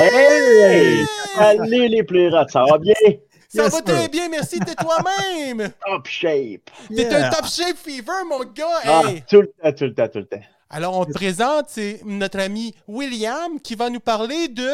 [0.00, 1.04] Hey!
[1.36, 2.94] Salut les plérates, ça va bien?
[3.48, 5.70] Ça Yes, va très bien, merci, t'es toi-même!
[5.86, 6.68] Top shape!
[6.88, 7.28] T'es Yeah.
[7.28, 8.64] un top shape fever, mon gars!
[8.84, 9.22] Ah, hey.
[9.28, 10.42] tout le temps, tout le temps, tout le temps.
[10.68, 14.68] Alors, on te présente, c'est notre ami William qui va nous parler de...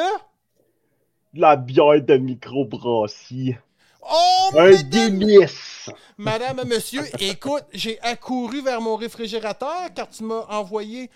[1.34, 3.56] De la bière de microbrasserie.
[4.02, 5.90] Oh, Un madame, délice!
[6.18, 11.10] madame, monsieur, écoute, j'ai accouru vers mon réfrigérateur car tu m'as envoyé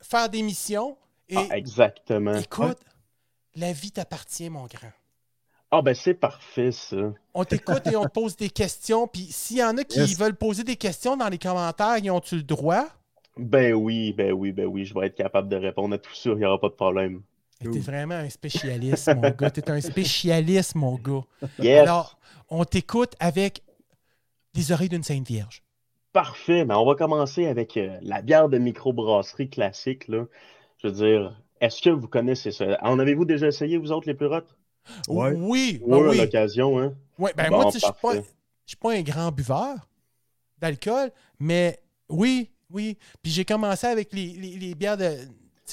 [0.00, 0.96] faire des missions.
[1.28, 2.38] Et Ah, exactement.
[2.38, 2.78] écoute,
[3.56, 4.92] la vie t'appartient, mon grand.
[5.70, 7.12] Ah, ben c'est parfait, ça.
[7.34, 9.06] On t'écoute et on te pose des questions.
[9.06, 10.18] Puis s'il y en a qui Yes.
[10.18, 12.86] veulent poser des questions dans les commentaires, ils ont-tu le droit?
[13.38, 16.30] Ben oui, ben oui, ben oui, je vais être capable de répondre à tout ça,
[16.30, 17.22] il n'y aura pas de problème.
[17.60, 19.50] T'es vraiment un spécialiste, mon gars.
[19.50, 21.22] T'es un spécialiste, mon gars.
[21.58, 21.82] Yes!
[21.82, 22.18] Alors,
[22.50, 23.62] on t'écoute avec
[24.54, 25.62] les oreilles d'une Sainte Vierge.
[26.12, 30.24] Parfait, mais on va commencer avec euh, la bière de microbrasserie classique, là.
[30.82, 32.78] Je veux dire, est-ce que vous connaissez ça?
[32.82, 34.56] En avez-vous déjà essayé, vous autres, les plérates?
[35.08, 35.32] Ouais.
[35.36, 36.16] Oui, ben Ouais, à oui.
[36.18, 36.94] l'occasion, hein.
[37.18, 38.30] Ouais, ben Bon, moi, tu sais, je suis pas, parfait.
[38.64, 39.88] je suis pas un grand buveur
[40.58, 42.96] d'alcool, mais oui, oui.
[43.22, 45.08] Puis j'ai commencé avec les, les- les bières de.
[45.10, 45.26] Tu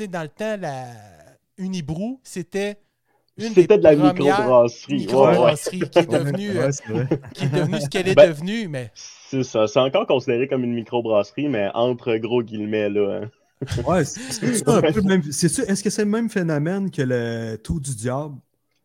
[0.04, 0.86] sais, dans le temps, la
[1.58, 2.78] Unibrou, c'était
[3.38, 4.94] une des C'était de la premières microbrasserie.
[4.94, 5.06] Ouais, ouais.
[5.06, 8.92] microbrasseries qui est devenue euh, Ouais, qui est devenue ce qu'elle est Ben- devenue, mais
[8.96, 9.68] C'est ça.
[9.68, 13.22] C'est encore considéré comme une microbrasserie, mais entre gros guillemets, là.
[13.24, 13.30] hein.
[13.88, 17.80] Ouais, c'est- un peu le même- Est-ce que c'est le même phénomène que le Tout
[17.80, 18.36] du Diable?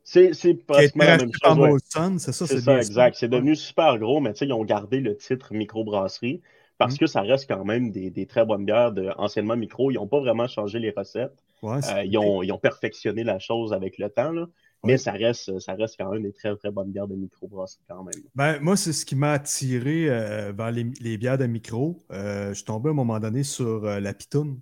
[0.04, 1.58] C'est pratiquement la même chose.
[1.58, 1.70] ouais.
[2.18, 3.16] C'est ça, C'est ça, bien exact.
[3.18, 6.40] C'est devenu super gros, mais tu sais, ils ont gardé le titre microbrasserie
[6.80, 6.98] parce Mhm.
[7.00, 9.90] que ça reste quand même des, des très bonnes bières de anciennement micro.
[9.92, 11.44] Ils n'ont pas vraiment changé les recettes.
[11.62, 14.46] Ouais, Euh, ils, ont, ils ont perfectionné la chose avec le temps, là.
[14.82, 14.98] mais Ouais.
[14.98, 18.22] ça reste, ça reste quand même des très très bonnes bières de microbrasserie quand même.
[18.34, 22.02] Ben, moi, c'est ce qui m'a attiré euh, vers les, les bières de micro.
[22.12, 24.60] Euh, je suis tombé à un moment donné sur euh, la pitoune.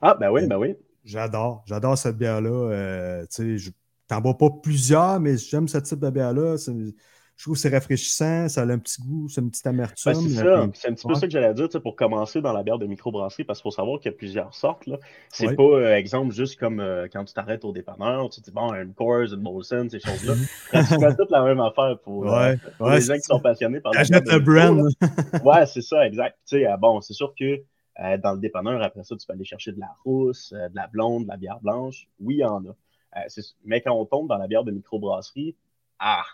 [0.00, 0.76] Ah, ben oui, ben oui.
[1.04, 1.62] J'adore.
[1.66, 3.22] J'adore cette bière-là.
[3.26, 3.70] Tu sais, je
[4.08, 6.56] t'en bois pas plusieurs, mais j'aime ce type de bière-là.
[7.38, 10.12] C'est- Je trouve que c'est rafraîchissant, ça a un petit goût, c'est une petite amertume.
[10.12, 10.70] Ben, c'est euh, ça.
[10.74, 11.20] C'est un petit peu ouais.
[11.20, 13.70] ça que j'allais dire tu sais, pour commencer dans la bière de microbrasserie, parce qu'il
[13.70, 14.86] faut savoir qu'il y a plusieurs sortes.
[14.86, 14.98] là.
[15.28, 15.54] C'est Ouais.
[15.54, 18.74] pas, euh, exemple, juste comme euh, quand tu t'arrêtes au dépanneur, tu te dis, bon,
[18.74, 20.34] une Coors, une Molson, ces choses-là.
[20.72, 23.92] Pratiquement toute la même affaire pour, euh, pour les gens c'est qui sont passionnés par
[23.92, 24.88] la le brand.
[25.44, 26.36] Ouais, c'est ça, exact.
[26.46, 27.62] Tu sais, bon, c'est sûr que
[28.20, 31.24] dans le dépanneur, après ça, tu peux aller chercher de la rousse, de la blonde,
[31.24, 32.08] de la bière blanche.
[32.20, 33.28] Oui, il y en a.
[33.28, 35.54] C'est- mais quand on tombe dans la bière de microbrasserie,
[36.00, 36.24] ah!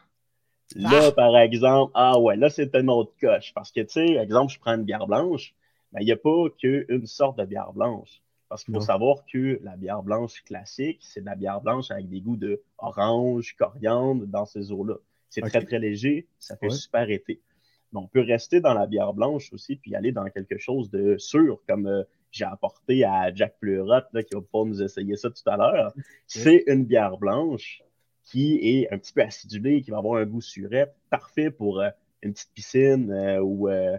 [0.77, 1.13] Là, Ah!
[1.13, 3.53] par exemple, ah ouais, là, c'est un autre coche.
[3.55, 5.55] Parce que, tu sais, exemple, je prends une bière blanche,
[5.93, 8.21] mais il n'y a pas qu'une sorte de bière blanche.
[8.49, 8.87] Parce qu'il faut Non.
[8.87, 12.63] savoir que la bière blanche classique, c'est de la bière blanche avec des goûts de
[12.79, 14.97] orange, coriandre dans ces eaux-là.
[15.29, 16.73] C'est très, très léger, ça fait Ouais.
[16.75, 17.41] super été.
[17.93, 21.17] Mais on peut rester dans la bière blanche aussi, puis aller dans quelque chose de
[21.19, 25.31] sûr, comme euh, j'ai apporté à Jack Pleurotte, là, qui va pouvoir nous essayer ça
[25.31, 25.93] tout à l'heure.
[26.27, 27.83] C'est une bière blanche
[28.25, 31.89] qui est un petit peu acidulée, qui va avoir un goût surette, parfait pour euh,
[32.23, 33.97] une petite piscine euh, ou euh,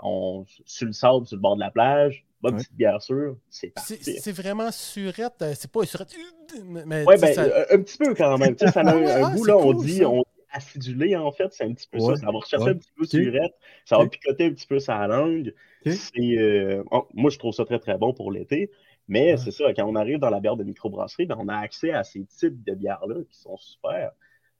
[0.00, 2.24] on, sur le sable, sur le bord de la plage.
[2.40, 2.60] Bonne Ouais.
[2.60, 3.98] petite bière sûre, c'est parfait.
[4.00, 5.42] c'est vraiment surette.
[5.42, 6.14] euh, C'est pas une surette.
[6.64, 8.56] Mais Ouais, ben, ça- un petit peu quand même.
[8.56, 10.08] Ça a un, ah, goût, là, on dit, ça.
[10.08, 12.20] on dit acidulé, en fait, c'est un petit peu Ouais, ça.
[12.22, 12.70] Ça va rechercher ouais.
[12.70, 13.52] un petit peu surette,
[13.84, 15.52] ça va picoter un petit peu sa langue.
[15.86, 18.70] Euh, oh, moi, je trouve ça très, très bon pour l'été.
[19.08, 19.36] Mais Ouais.
[19.38, 22.04] c'est ça, quand on arrive dans la bière de microbrasserie, ben, on a accès à
[22.04, 24.12] ces types de bières-là qui sont super.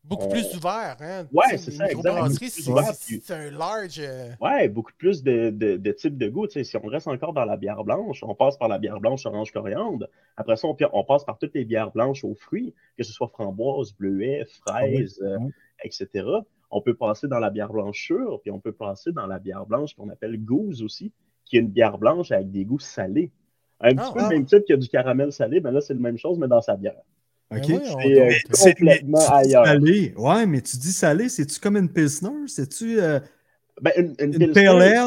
[0.04, 0.96] beaucoup on- plus ouvert.
[1.00, 1.26] Hein?
[1.32, 3.98] Ouais, c'est ça, exact, microbrasseries, beaucoup plus c'est- un large.
[3.98, 6.46] euh, Ouais, beaucoup plus de, de, de types de goûts.
[6.48, 9.52] Si on reste encore dans la bière blanche, on passe par la bière blanche orange
[9.52, 10.06] coriandre.
[10.38, 13.28] Après ça, on, on passe par toutes les bières blanches aux fruits, que ce soit
[13.28, 15.36] framboise, bleuet, fraise, euh,
[15.84, 16.24] etc.
[16.70, 19.66] On peut passer dans la bière blanche sûre, puis on peut passer dans la bière
[19.66, 21.12] blanche qu'on appelle gouze aussi,
[21.44, 23.30] qui est une bière blanche avec des goûts salés.
[23.80, 24.28] Un petit Ah, peu ah.
[24.28, 26.60] le même type que du caramel salé, mais là, c'est la même chose, mais dans
[26.60, 27.00] sa bière.
[27.50, 27.64] ben OK.
[27.64, 29.64] voyons C'est, euh, complètement mais tu dis ailleurs.
[29.64, 30.14] Salé.
[30.16, 32.46] Ouais, mais tu dis salé, c'est-tu comme une Pilsner?
[32.46, 33.20] C'est-tu euh,
[33.80, 35.04] Ben, une, une Pilsner?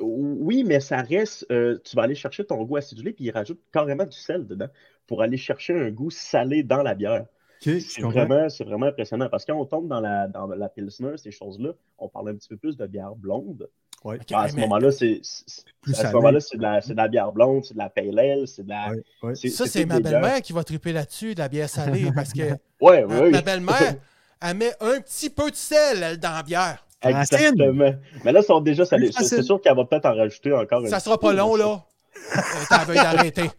[0.00, 1.46] Oui, mais ça reste.
[1.50, 4.68] euh, tu vas aller chercher ton goût acidulé, puis il rajoute carrément du sel dedans
[5.06, 7.26] pour aller chercher un goût salé dans la bière.
[7.64, 10.46] OK, je C'est vraiment, c'est vraiment impressionnant parce que quand on tombe dans la, dans
[10.48, 13.68] la Pilsner, ces choses-là, on parle un petit peu plus de bière blonde.
[14.04, 14.18] Ouais.
[14.34, 16.14] À ce mais moment-là, c'est, c'est- Plus à ce salé.
[16.14, 18.64] moment-là, c'est de, la, c'est de la bière blonde, c'est de la pale ale, c'est
[18.64, 18.90] de la.
[18.90, 19.34] Ouais, ouais.
[19.34, 23.04] Ça, c'est ma belle-mère qui va triper là-dessus, de la bière salée, parce que Ouais,
[23.04, 23.96] ma, ouais, ma belle-mère,
[24.40, 26.84] elle met un petit peu de sel elle, dans la bière.
[27.02, 27.92] Exactement.
[28.24, 29.10] Mais là, ils sont déjà salés.
[29.12, 31.84] C'est, sûr qu'elle va peut-être en rajouter encore Ça sera pas long, là.
[32.36, 33.50] Euh, T'as veuille d'arrêter.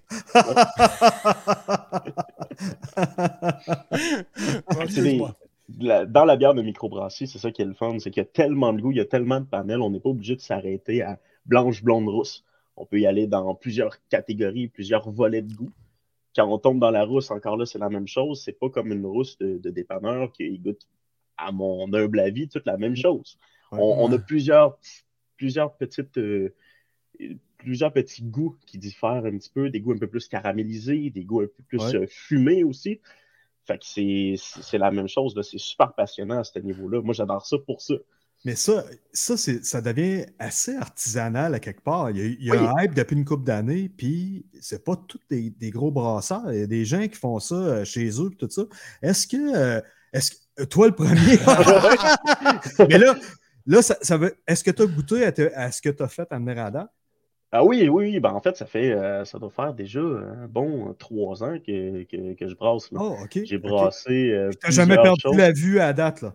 [4.89, 5.21] C'est des-.
[5.79, 8.25] La- dans la bière de microbrasserie, c'est ça qui est le fun, c'est qu'il y
[8.25, 10.41] a tellement de goût, il y a tellement de panels, on n'est pas obligé de
[10.41, 12.43] s'arrêter à blanche, blonde, rousse.
[12.75, 15.71] On peut y aller dans plusieurs catégories, plusieurs volets de goût.
[16.35, 18.41] Quand on tombe dans la rousse, encore là, c'est la même chose.
[18.43, 20.87] C'est pas comme une rousse de, de dépanneur qui goûte,
[21.37, 23.37] à mon humble avis, toute la même chose.
[23.71, 23.79] Ouais.
[23.79, 24.77] On, on a plusieurs,
[25.37, 26.17] plusieurs petites.
[26.17, 26.53] euh,
[27.57, 31.23] plusieurs petits goûts qui diffèrent un petit peu, des goûts un peu plus caramélisés, des
[31.23, 31.95] goûts un peu plus Ouais.
[31.95, 32.99] euh, fumés aussi.
[33.65, 35.43] Fait que c'est c'est la même chose, là.
[35.43, 37.01] c'est super passionnant à ce niveau-là.
[37.01, 37.93] Moi, j'adore ça pour ça.
[38.45, 42.09] Mais ça, ça, c'est- ça devient assez artisanal à quelque part.
[42.11, 42.67] Il y a, il y a Oui.
[42.77, 46.51] un hype depuis une couple d'années, puis c'est pas tous des, des gros brasseurs.
[46.51, 48.63] Il y a des gens qui font ça euh, chez eux, tout ça.
[49.01, 51.37] Est-ce que, euh, est-ce que, toi le premier,
[52.89, 53.15] mais là,
[53.65, 56.03] là ça, ça veut, est-ce que tu as goûté à, te- à ce que tu
[56.03, 56.91] as fait à Miranda?
[57.55, 58.19] Ah oui, oui, oui.
[58.19, 61.55] Ben, en fait, ça fait euh, ça doit faire déjà un bon euh, trois ans
[61.59, 62.91] que, que, que je brasse.
[62.91, 62.99] là.
[62.99, 63.39] Oh, OK.
[63.45, 64.31] J'ai brassé.
[64.31, 65.37] euh, T'as jamais plusieurs perdu choses.
[65.37, 66.33] la vue à date, là.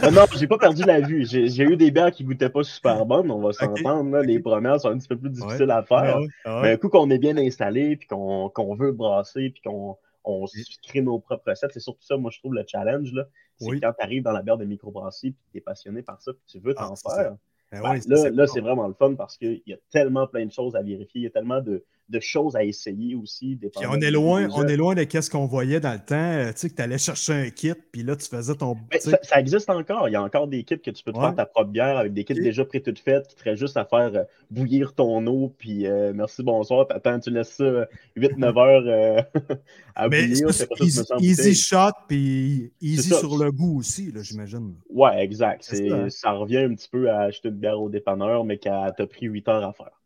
[0.00, 1.26] Ah non, j'ai pas perdu la vue.
[1.26, 4.18] J'ai eu des bières qui goûtaient pas super bonnes, on va s'entendre.
[4.20, 6.18] Les premières sont un petit peu plus difficiles à faire.
[6.18, 6.62] Ouais, ouais.
[6.62, 10.44] Mais un coup qu'on est bien installé, puis qu'on veut brasser, puis qu'on on
[10.86, 11.72] crée nos propres recettes.
[11.74, 13.12] C'est surtout ça, moi, je trouve le challenge.
[13.12, 13.24] là.
[13.58, 13.80] C'est Oui.
[13.80, 16.42] quand tu arrives dans la bière de microbrasserie et tu es passionné par ça, puis
[16.46, 17.34] tu veux t'en Ah, c'est faire.
[17.72, 20.52] Ben ben, là, là, c'est vraiment le fun parce qu'il y a tellement plein de
[20.52, 23.56] choses à vérifier, il y a tellement de, de choses à essayer aussi.
[23.56, 26.14] Puis on est loin, on est loin de qu'est-ce qu'on voyait dans le temps.
[26.16, 28.76] euh, Tu sais, que tu allais chercher un kit, puis là, tu faisais ton.
[28.90, 30.08] Ben, ça, ça existe encore.
[30.08, 31.24] Il y a encore des kits que tu peux te Ouais.
[31.26, 32.40] faire ta propre bière avec des kits Ok.
[32.40, 35.54] déjà pré toutes faites qui te juste à faire euh, bouillir ton eau.
[35.58, 36.86] Puis euh, merci, bonsoir.
[36.86, 39.22] T'attends, tu laisses ça 8-9 heures euh,
[39.94, 40.46] à Mais bouillir.
[40.48, 40.76] pas
[41.20, 44.74] easy, ça shot, puis easy sur le goût aussi, là, j'imagine.
[44.88, 45.70] Ouais, exact.
[45.72, 46.08] Hein.
[46.10, 49.26] Ça revient un petit peu à acheter une bière au dépanneur, mais qu'elle t'a pris
[49.26, 49.99] 8 heures à faire.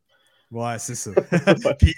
[0.55, 1.11] Ouais, c'est ça.
[1.79, 1.97] Puis,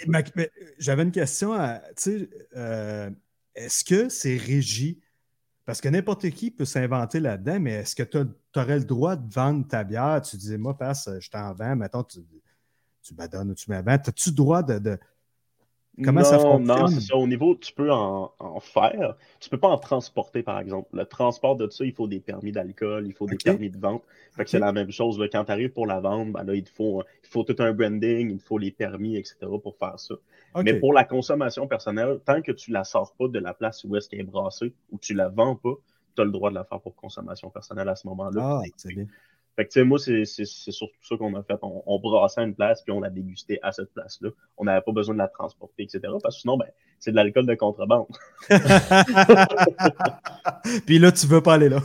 [0.79, 1.81] j'avais une question à.
[1.89, 3.11] Tu sais, euh,
[3.55, 4.99] est-ce que c'est régi?
[5.67, 8.19] Parce que n'importe qui peut s'inventer là-dedans, mais est-ce que tu
[8.57, 10.23] aurais le droit de vendre ta bière?
[10.23, 12.21] Tu dis, moi, passe, je t'en vends, mettons, tu,
[13.03, 13.93] tu badonnes ou tu me la vends.
[13.93, 14.79] As-tu le droit de.
[14.79, 14.99] de-
[16.03, 16.67] Comment non, ça fonctionne?
[16.67, 17.17] Non, c'est ça.
[17.17, 19.17] Au niveau, tu peux en, en faire.
[19.41, 20.89] Tu peux pas en transporter, par exemple.
[20.93, 24.03] Le transport de ça, il faut des permis d'alcool, il faut des permis de vente.
[24.37, 25.19] Fait que c'est la même chose.
[25.19, 25.29] Là.
[25.29, 27.73] Quand tu arrives pour la vente, ben là, il te faut, il faut tout un
[27.73, 29.37] branding, il te faut les permis, etc.
[29.63, 30.15] pour faire ça.
[30.63, 33.97] Mais pour la consommation personnelle, tant que tu la sors pas de la place où
[33.97, 35.75] est-ce qu'elle est brassée ou tu la vends pas,
[36.15, 38.43] tu as le droit de la faire pour consommation personnelle à ce moment-là.
[38.43, 39.07] Ah, Puis c'est bien.
[39.57, 41.59] Fait que, tu sais, moi, c'est surtout ça qu'on a fait.
[41.63, 44.29] On, on brassait une place, puis on la dégustait à cette place-là.
[44.59, 46.01] On n'avait pas besoin de la transporter, etc.
[46.23, 46.67] Parce que sinon, ben,
[46.99, 48.07] c'est de l'alcool de contrebande.
[50.87, 51.81] Puis là, tu veux pas aller là.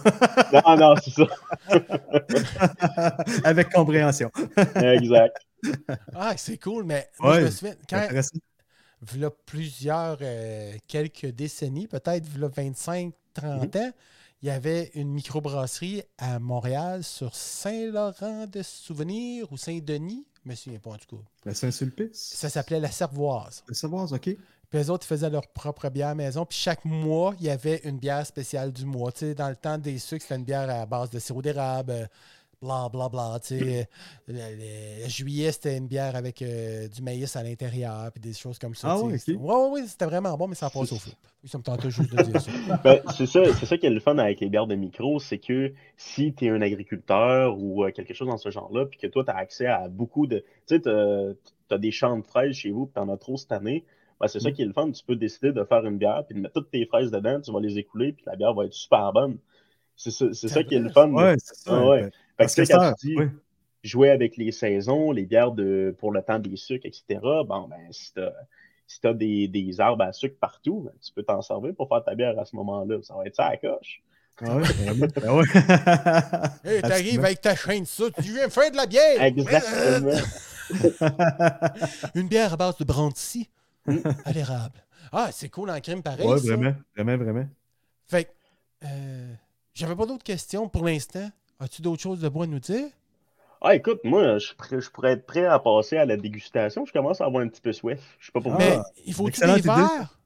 [0.51, 1.27] non, non, c'est ça.
[3.45, 4.29] Avec compréhension.
[4.75, 5.37] Exact.
[6.13, 8.09] Ah, c'est cool, mais moi, je me souviens, quand,
[9.45, 13.91] plusieurs, euh, quelques décennies, peut-être v'là 25, 30 ans,
[14.41, 20.25] il y avait une microbrasserie à Montréal sur Saint-Laurent de Souvenir ou Saint-Denis.
[20.43, 21.23] Je me souviens pas en tout cas.
[21.45, 22.33] Le Saint-Sulpice?
[22.35, 23.63] Ça s'appelait la Servoise.
[23.67, 24.19] Le savoir, OK.
[24.21, 26.45] Puis les autres, faisaient leur propre bière maison.
[26.45, 29.11] Puis chaque mois, il y avait une bière spéciale du mois.
[29.11, 31.91] Tu sais, dans le temps des sucres, c'était une bière à base de sirop d'érable,
[31.91, 32.05] euh,
[32.61, 33.39] bla bla bla.
[33.41, 33.83] Tu sais, Euh,
[34.27, 38.59] le, le juillet, c'était une bière avec euh, du maïs à l'intérieur, puis des choses
[38.59, 38.93] comme ça.
[38.93, 39.33] Ah tu sais.
[39.33, 41.11] ouais, ouais, c'était vraiment bon, mais ça passe au flou.
[41.45, 42.51] Ça me tentait juste de dire ça.
[42.83, 45.39] Ben, c'est ça, c'est ça qui est le fun avec les bières de micro, c'est
[45.39, 49.07] que si tu es un agriculteur ou euh, quelque chose dans ce genre-là, puis que
[49.07, 50.39] toi, tu as accès à beaucoup de.
[50.67, 53.37] Tu sais, tu as, des champs de fraises chez vous, puis tu en as trop
[53.37, 53.85] cette année,
[54.19, 54.53] ben, c'est ça Mm.
[54.53, 54.91] qui est le fun.
[54.91, 57.51] Tu peux décider de faire une bière, puis de mettre toutes tes fraises dedans, tu
[57.51, 59.37] vas les écouler, puis la bière va être super bonne.
[59.95, 61.11] C'est ça, c'est ça qui est le fun.
[61.11, 61.77] Ouais, c'est ça.
[61.77, 62.09] Ah ouais.
[62.37, 63.21] Ben, Fait que, Parce que quand ça, tu dis
[63.83, 67.91] jouer avec les saisons, les bières de, pour le temps des sucres, etc., bon, ben,
[67.91, 71.87] si tu as, des, des arbres à sucre partout, ben, tu peux t'en servir pour
[71.87, 72.97] faire ta bière à ce moment-là.
[73.01, 74.01] Ça va être ça à la coche.
[74.43, 74.63] Ah ouais.
[75.15, 75.45] Ben ouais.
[76.63, 79.21] Hey, t'arrives avec ta chaîne, ça, tu viens faire de la bière!
[79.21, 80.11] Exactement.
[82.15, 83.49] Une bière à base de brandy
[84.25, 84.83] à l'érable.
[85.11, 86.25] Ah, c'est cool en crime pareil.
[86.25, 86.55] Ouais, ça.
[86.55, 87.47] vraiment, vraiment, vraiment.
[88.07, 88.29] Fait que,
[88.85, 89.33] euh,
[89.73, 91.29] j'avais pas d'autres questions pour l'instant.
[91.61, 92.87] As-tu d'autres choses de bon à nous dire?
[93.61, 96.85] Ah, écoute, moi, je, pourrais- je pourrais être prêt à passer à la dégustation.
[96.87, 97.99] Je commence à avoir un petit peu soif.
[98.19, 100.17] Je sais pas pour Ah, Mais il faut-tu excellente des verres?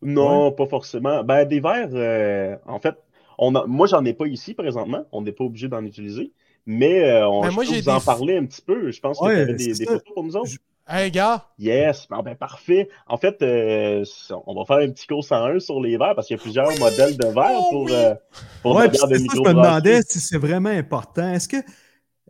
[0.00, 1.22] Non, pas forcément.
[1.24, 2.96] Ben, des verres, euh, en fait,
[3.36, 5.04] on a, moi, j'en ai pas ici présentement.
[5.12, 6.32] On n'est pas obligé d'en utiliser.
[6.64, 8.90] Mais euh, on, Ben, je moi, peux vous en parler un petit peu.
[8.90, 10.46] Je pense que Ouais, tu avais des, photos pour nous autres.
[10.50, 10.58] Je-
[10.90, 11.44] Hey, gars!
[11.58, 12.88] Yes, bon, ben parfait.
[13.06, 14.02] En fait, euh,
[14.46, 16.78] on va faire un petit cours 101 sur les verres parce qu'il y a plusieurs
[16.78, 17.92] modèles de verres Oh, pour, oui!
[17.94, 18.14] euh,
[18.62, 21.30] pour Ouais, de je me demandais si c'est vraiment important.
[21.30, 21.58] Est-ce que,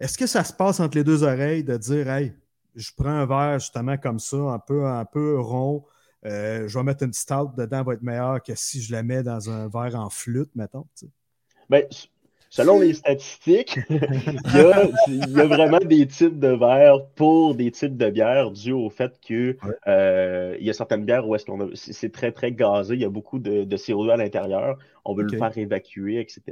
[0.01, 2.35] est-ce que ça se passe entre les deux oreilles de dire, hey,
[2.75, 5.85] je prends un verre justement comme ça, un peu, un peu rond,
[6.27, 9.23] euh, je vais mettre une stout dedans, va être meilleur que si je la mets
[9.23, 10.87] dans un verre en flûte, mettons.
[10.99, 11.13] tu sais?
[11.71, 11.85] Ben,
[12.51, 17.55] selon les statistiques, il y, a, il y a vraiment des types de verres pour
[17.55, 19.75] des types de bières dû au fait que Ouais.
[19.87, 23.01] euh, il y a certaines bières où est-ce qu'on a c'est très très gazé, il
[23.01, 26.43] y a beaucoup de, de CO2 à l'intérieur, on veut le faire évacuer, etc.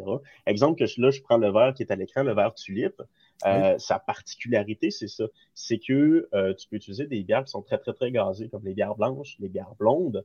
[0.46, 3.02] Exemple que je- là, je prends le verre qui est à l'écran, le verre tulipe.
[3.46, 5.24] Euh, Sa particularité, c'est ça.
[5.54, 8.64] C'est que euh, tu peux utiliser des bières qui sont très, très, très gazées, comme
[8.64, 10.24] les bières blanches, les bières blondes,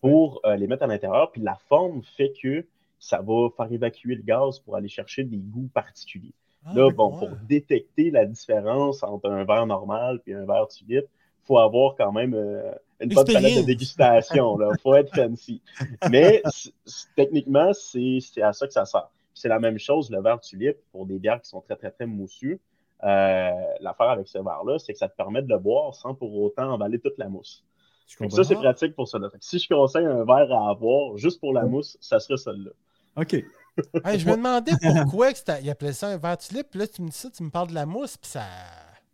[0.00, 1.30] pour euh, les mettre à l'intérieur.
[1.30, 2.66] Puis la forme fait que
[2.98, 6.34] ça va faire évacuer le gaz pour aller chercher des goûts particuliers.
[6.64, 7.18] Ah, Là, bon, ouais.
[7.18, 11.94] pour détecter la différence entre un verre normal et un verre tulipe, il faut avoir
[11.96, 14.58] quand même euh, une bonne palette de dégustation.
[14.60, 15.62] Il faut être fancy.
[16.10, 16.42] Mais
[17.16, 19.08] techniquement, c'est à ça que ça sert.
[19.34, 22.06] C'est la même chose, le verre tulipe, pour des bières qui sont très, très, très
[22.06, 22.60] moussues.
[23.04, 26.34] Euh, L'affaire avec ce verre-là, c'est que ça te permet de le boire sans pour
[26.34, 27.64] autant emballer toute la mousse.
[28.30, 29.18] Ça, c'est pratique pour ça.
[29.40, 32.70] Si je conseille un verre à avoir juste pour la mousse, ça serait celui-là.
[33.16, 33.34] OK.
[34.04, 34.72] Hey, je me demandais
[35.04, 35.30] pourquoi
[35.62, 36.66] il appelait ça un verre tulipe.
[36.70, 38.42] Puis là, tu me dis ça, tu me parles de la mousse, puis ça,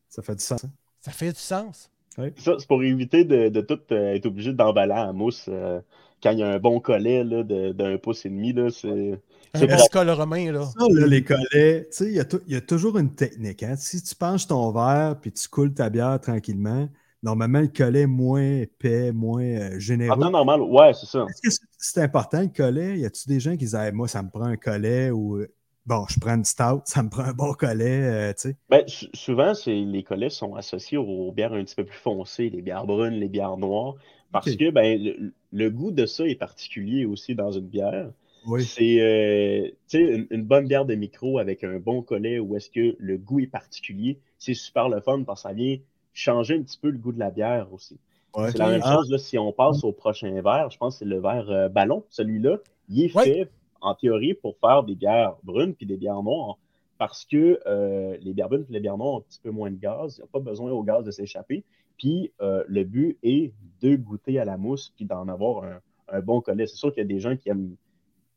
[0.08, 0.64] Ça fait du sens.
[0.64, 0.70] hein?
[1.00, 1.90] ça fait du sens.
[2.16, 5.80] Ça, c'est pour éviter de, de tout euh, être obligé d'emballer en mousse euh,
[6.22, 9.20] quand il y a un bon collet là, de- d'un pouce et demi, là, c'est.
[9.52, 10.64] Un petit col romain, là.
[10.64, 13.14] Ça, là, les collets, tu sais, il y, a tou- il y a toujours une
[13.14, 13.62] technique.
[13.62, 13.76] Hein?
[13.76, 16.88] Si tu penches ton verre puis tu coules ta bière tranquillement,
[17.24, 20.18] normalement, le collet moins épais, moins euh, En généreux.
[20.18, 21.34] temps normal, ouais, c'est ça.
[21.44, 22.98] Est-ce que c'est- important le collet?
[23.00, 25.48] Y a-tu des gens qui disent Hey, moi, ça me prend un collet ou euh,
[25.86, 28.56] bon, je prends une stout, ça me prend un bon collet, euh, tu sais?
[28.68, 32.62] Ben, sou- souvent, les collets sont associés aux bières un petit peu plus foncées, les
[32.62, 33.94] bières brunes, les bières noires,
[34.32, 38.10] parce que ben, le, le goût de ça est particulier aussi dans une bière.
[38.46, 38.70] Oui.
[38.70, 42.56] C'est euh, tu sais, une, une bonne bière de micro avec un bon collet où
[42.56, 44.18] est-ce que le goût est particulier.
[44.38, 45.78] C'est super le fun parce que ça vient
[46.14, 47.98] changer un petit peu le goût de la bière aussi.
[48.36, 48.50] Ouais.
[48.50, 50.70] C'est la même Ah, chose là, si on passe au prochain verre.
[50.70, 52.04] Je pense que c'est le verre euh, ballon.
[52.08, 52.58] Celui-là,
[52.88, 53.24] il est Ouais.
[53.24, 53.50] fait
[53.80, 56.56] en théorie pour faire des bières brunes puis des bières noires
[56.98, 59.70] parce que euh, les bières brunes et les bières noires ont un petit peu moins
[59.70, 60.16] de gaz.
[60.16, 61.64] Il n'y a pas besoin au gaz de s'échapper.
[61.98, 63.52] Puis euh, le but est
[63.82, 66.66] de goûter à la mousse puis d'en avoir un, un bon collet.
[66.66, 67.76] C'est sûr qu'il y a des gens qui aiment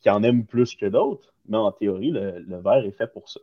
[0.01, 3.29] qui en aiment plus que d'autres, mais en théorie, le, le verre est fait pour
[3.29, 3.39] ça.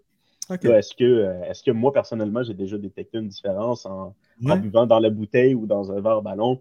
[0.51, 4.99] Est-ce que, euh, est-ce que moi, personnellement, j'ai déjà détecté une différence en, buvant dans
[4.99, 6.61] la bouteille ou dans un verre ballon?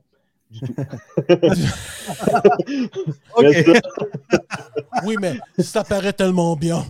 [0.49, 0.75] Du tout.
[3.35, 3.43] Ok.
[3.43, 3.73] Mais ça,
[5.05, 6.83] Oui, mais ça paraît tellement bien.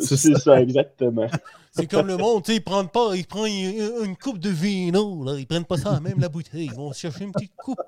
[0.00, 0.38] C'est ça.
[0.38, 1.26] ça, exactement.
[1.72, 4.50] C'est comme le monde, tu sais, ils prennent pas, ils prennent une, une coupe de
[4.50, 5.34] vino, là.
[5.38, 6.66] Ils prennent pas ça à même la bouteille.
[6.66, 7.78] Ils vont chercher une petite coupe.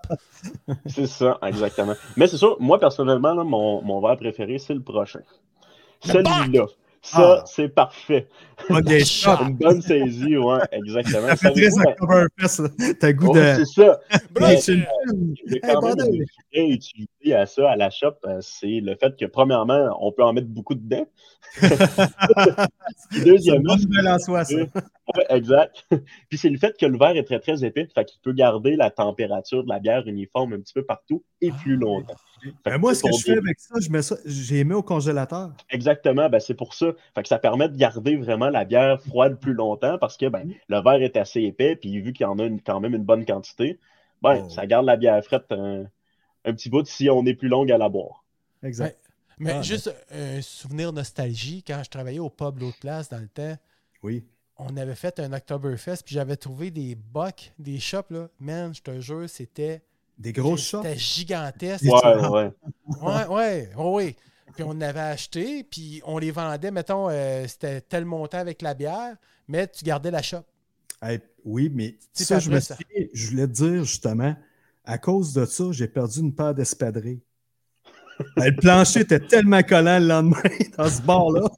[0.87, 1.95] C'est ça, exactement.
[2.17, 5.21] Mais c'est sûr, moi, personnellement, là, mon, mon verre préféré, c'est le prochain.
[6.05, 6.67] Celui-là.
[7.05, 7.45] Ça, Ah.
[7.47, 8.29] c'est parfait.
[8.69, 9.03] Pas des.
[9.41, 11.29] Une bonne saisie, ouais, exactement.
[11.35, 12.69] Ça fait très Oktoberfest, là.
[13.01, 13.55] T'as goût de.
[13.57, 14.01] c'est ça.
[14.31, 14.87] Bro, c'est une-
[16.53, 16.79] Hey,
[17.31, 20.49] à ça, à la shop, euh, c'est le fait que, premièrement, on peut en mettre
[20.49, 21.07] beaucoup dedans.
[23.11, 24.55] C'est deuxièmement, nouvelle en soi, ça.
[24.57, 25.85] ouais, exact.
[26.29, 28.77] Puis c'est le fait que le verre est très, très épais, fait qu'il peut garder
[28.77, 32.15] la température de la bière uniforme un petit peu partout et plus longtemps.
[32.65, 34.83] Ben, moi, c'est ce que je fais avec ça, je mets ça, j'ai mis au
[34.83, 35.51] congélateur.
[35.71, 36.87] Exactement, ben c'est pour ça.
[37.15, 40.49] Fait que ça permet de garder vraiment la bière froide plus longtemps parce que ben,
[40.69, 43.05] le verre est assez épais, puis vu qu'il y en a une- quand même une
[43.05, 43.79] bonne quantité,
[44.23, 44.49] ben, Oh.
[44.51, 45.53] ça garde la bière frette
[46.45, 48.25] un petit bout si on est plus longue à la boire.
[48.63, 48.99] Exact.
[49.39, 53.29] Mais Ah, juste un souvenir nostalgie, quand je travaillais au pub L'Autre Place dans le
[53.29, 53.57] temps,
[54.03, 54.25] Oui.
[54.59, 58.29] on avait fait un Oktoberfest, puis j'avais trouvé des bocs, des shops, là.
[58.39, 59.83] Man, je te jure, c'était
[60.19, 60.83] Des grosses shots.
[60.83, 61.85] c'était gigantesque.
[61.85, 62.51] Ouais, ouais.
[63.01, 64.17] Ouais, ouais, ouais, ouais.
[64.55, 68.75] Puis on avait acheté, puis on les vendait, mettons, euh, c'était tel montant avec la
[68.75, 69.17] bière,
[69.49, 70.43] mais tu gardais la shop.
[71.01, 74.37] Hey, oui, mais sais, ça, je me après, ça- suis- je voulais te dire justement,
[74.85, 77.23] à cause de ça, j'ai perdu une paire d'espadrilles.
[78.37, 80.43] Ben, le plancher était tellement collant le lendemain
[80.79, 81.49] dans ce bar-là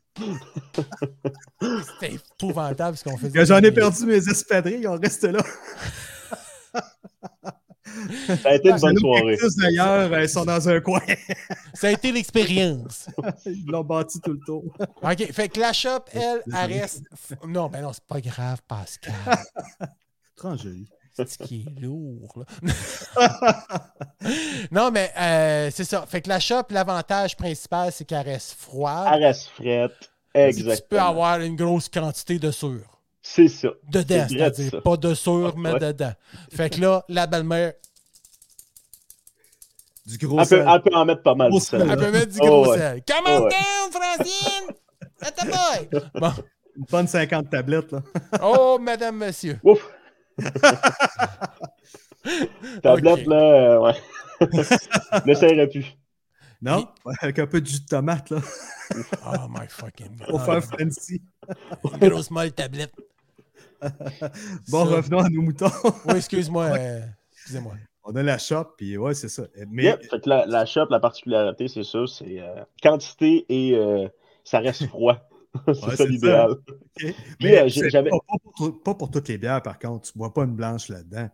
[1.61, 3.33] C'était épouvantable ce qu'on faisait.
[3.33, 5.43] que j'en ai perdu mes espadrilles, ils ont resté là.
[8.43, 9.39] Ça a été une bonne soirée.
[9.59, 11.01] d'ailleurs, elles sont dans un coin.
[11.75, 13.09] Ça a été l'expérience.
[13.47, 14.65] Ils l'ont bâti tout le tour.
[15.03, 17.03] OK, fait que la shop, elle, elle reste...
[17.47, 19.15] Non, ben non, c'est pas grave, Pascal.
[20.57, 23.67] C'est ce qui est lourd, là.
[24.71, 26.05] non, mais euh, c'est ça.
[26.07, 29.11] Fait que la shop, l'avantage principal, c'est qu'elle reste froide.
[29.15, 29.93] Elle reste frette.
[30.35, 30.75] Exactement.
[30.77, 33.01] Tu peux avoir une grosse quantité de sucre.
[33.23, 33.69] C'est ça.
[33.89, 34.71] Dedans, C'est c'est-à-dire.
[34.73, 34.81] ça.
[34.81, 35.79] Pas de sucre, mais Ouais.
[35.79, 36.13] dedans.
[36.53, 37.73] Fait que là, la belle-mère,
[40.07, 40.69] Du gros Elle peut, sel.
[40.71, 41.51] elle peut en mettre pas mal.
[41.61, 41.81] Sel.
[41.91, 42.79] elle peut mettre du Oh, gros ouais.
[42.79, 43.03] sel.
[43.09, 43.51] Come Oh, on ouais.
[43.51, 44.75] down, Francine!
[45.23, 46.01] At the boy!
[46.21, 46.33] Bon.
[46.77, 47.93] Une bonne 50 tablettes.
[47.93, 48.03] Là.
[48.43, 49.59] Oh, madame, monsieur.
[49.63, 49.89] Ouf!
[52.83, 53.95] Tablette, là, euh, ouais.
[55.27, 55.87] N'essayerait plus.
[56.63, 56.89] Non?
[57.05, 58.39] Ouais, Avec un peu de jus de tomate là,
[59.27, 60.47] Oh my fucking pour God.
[60.47, 61.23] faire fancy.
[62.01, 62.93] Une grosse molle tablette.
[64.71, 64.97] Bon, Ça.
[64.97, 65.71] revenons à nos moutons.
[66.07, 66.65] Oui, excuse-moi.
[66.79, 67.01] euh,
[67.35, 67.75] excusez-moi.
[68.05, 69.43] On a la shop, puis ouais, c'est ça.
[69.69, 70.05] Mais Yep.
[70.11, 74.09] Fait que la, la shop, la particularité, c'est ça, c'est euh, quantité et euh,
[74.43, 75.19] ça reste froid.
[75.75, 76.55] c'est Ouais, ça l'idéal.
[77.41, 80.11] Mais euh, j'avais- pas, pas pour, tout- pas pour toutes les bières, par contre.
[80.11, 81.29] Tu bois pas une blanche là-dedans.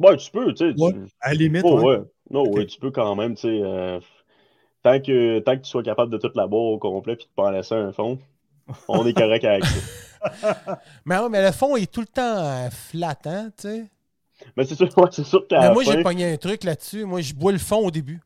[0.00, 0.74] Ouais, tu peux, tu sais.
[0.74, 2.00] tu- À la limite, Oh, ouais.
[2.30, 3.60] Non, ouais, tu peux quand même, tu sais.
[3.62, 4.00] euh,
[4.82, 7.30] tant, que, tant que tu sois capable de toute la boire au complet puis de
[7.34, 8.18] pas en laisser un fond,
[8.86, 10.80] on est correct avec ça.
[11.04, 13.86] Mais, ouais, mais le fond est tout le temps euh, flattant, tu sais.
[14.56, 17.04] Mais c'est sûr, ouais, c'est sûr qu'à moi, j'ai pogné un truc là-dessus.
[17.04, 18.20] Moi, je bois le fond au début.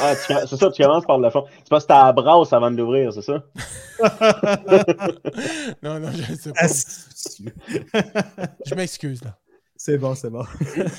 [0.00, 1.44] Ah, c'est ça, tu commences par le fond.
[1.58, 3.42] C'est parce que t'as la brasse avant de l'ouvrir, c'est ça?
[5.82, 6.66] Non, non, je sais pas.
[8.66, 9.36] Je m'excuse, là.
[9.76, 10.44] C'est bon, c'est bon.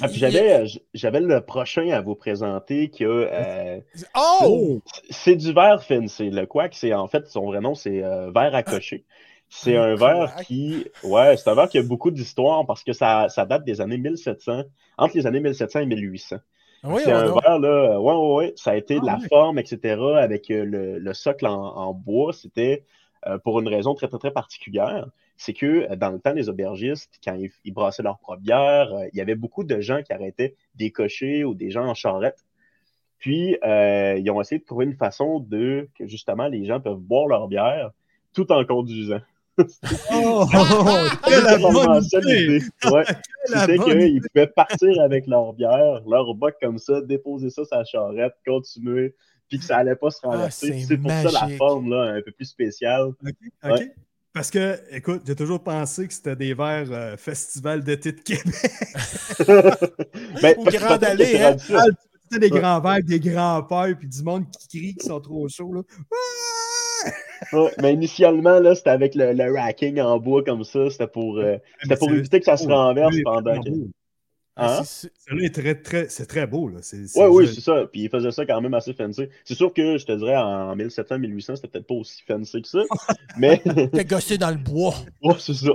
[0.01, 0.65] Ah, j'avais,
[0.95, 3.09] j'avais le prochain à vous présenter qui a.
[3.09, 3.79] euh,
[4.15, 4.81] Oh!
[5.11, 6.31] c'est du verre fancy.
[6.31, 9.05] Le quack, c'est en fait, son vrai nom, c'est euh, verre à cocher.
[9.49, 10.87] C'est Un verre qui.
[11.03, 13.97] Ouais, c'est un verre qui a beaucoup d'histoire parce que ça, ça date des années
[13.99, 14.63] 1700,
[14.97, 16.37] entre les années 1700 et 1800.
[16.83, 17.39] Oui, C'est un a.
[17.41, 20.65] verre, là, ouais, ouais, ouais, ça a été de Ah la forme, etc., avec euh,
[20.65, 22.33] le, le socle en, en bois.
[22.33, 22.85] C'était
[23.27, 25.07] euh, pour une raison très, très, très particulière.
[25.37, 28.91] C'est que euh, dans le temps des aubergistes, quand ils, ils brassaient leur propre bière,
[28.93, 31.93] euh, il y avait beaucoup de gens qui arrêtaient des cochers ou des gens en
[31.93, 32.43] charrette.
[33.19, 37.27] Puis, ils ont essayé de trouver une façon de que justement les gens peuvent boire
[37.27, 37.91] leur bière
[38.33, 39.21] tout en conduisant.
[40.13, 40.45] Oh,
[41.27, 42.61] quelle bonne idée!
[42.85, 43.03] Ouais.
[43.51, 43.77] Bonne idée!
[43.79, 48.33] qu'ils pouvaient partir avec leur bière, leur boc comme ça, déposer ça sur la charrette,
[48.45, 49.15] continuer,
[49.49, 50.71] puis que ça allait pas se renverser.
[50.71, 53.07] Ah, c'est c'est pour ça la forme là, un peu plus spéciale.
[53.25, 53.91] OK, OK.
[54.33, 58.45] Parce que, écoute, j'ai toujours pensé que c'était des verres euh, Festival d'été de Québec.
[60.41, 61.57] Ben, Au Grand Allée, hein?
[61.59, 65.49] C'était des grands verres, des grands peurs, puis du monde qui crie, qui sont trop
[65.49, 65.73] chauds.
[65.73, 65.81] Là.
[67.53, 70.89] Ouais, mais initialement, là, c'était avec le, le racking en bois comme ça.
[70.89, 73.69] C'était pour, euh, c'était pour éviter que ça se renverse oui, pendant que.
[74.57, 74.83] Ah, Hein?
[74.83, 76.67] c'est- Celui-là est très, très, c'est très beau.
[76.67, 76.79] Là.
[77.15, 77.55] Ouais, oui, joli.
[77.55, 77.85] c'est ça.
[77.91, 79.27] Puis il faisait ça quand même assez fancy.
[79.45, 82.81] C'est sûr que je te dirais en 1700-1800, c'était peut-être pas aussi fancy que ça.
[83.37, 83.61] mais
[83.93, 84.93] T'es gossé dans le bois.
[85.23, 85.71] Ouais, c'est ça.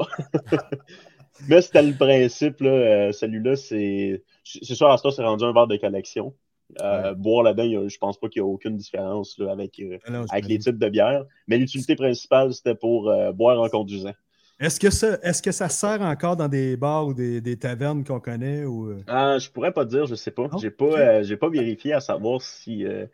[1.49, 2.70] Mais c'était le principe, là.
[2.70, 4.22] euh, celui-là, c'est.
[4.45, 6.35] C'est sûr, à ce temps, c'est rendu un verre de collection.
[6.80, 10.10] Euh, Boire là-dedans, je pense pas qu'il y a aucune différence là, avec, euh, Ah
[10.10, 11.24] non, avec les types de bières.
[11.46, 14.12] Mais l'utilité principale, c'était pour euh, boire en conduisant.
[14.58, 18.04] Est-ce que, ça, est-ce que ça sert encore dans des bars ou des, des tavernes
[18.04, 18.64] qu'on connaît?
[18.64, 18.94] Ou...
[19.06, 20.48] Ah, je pourrais pas dire, je sais pas.
[20.48, 20.56] Non?
[20.56, 23.04] J'ai pas, euh, j'ai pas vérifié à savoir si euh,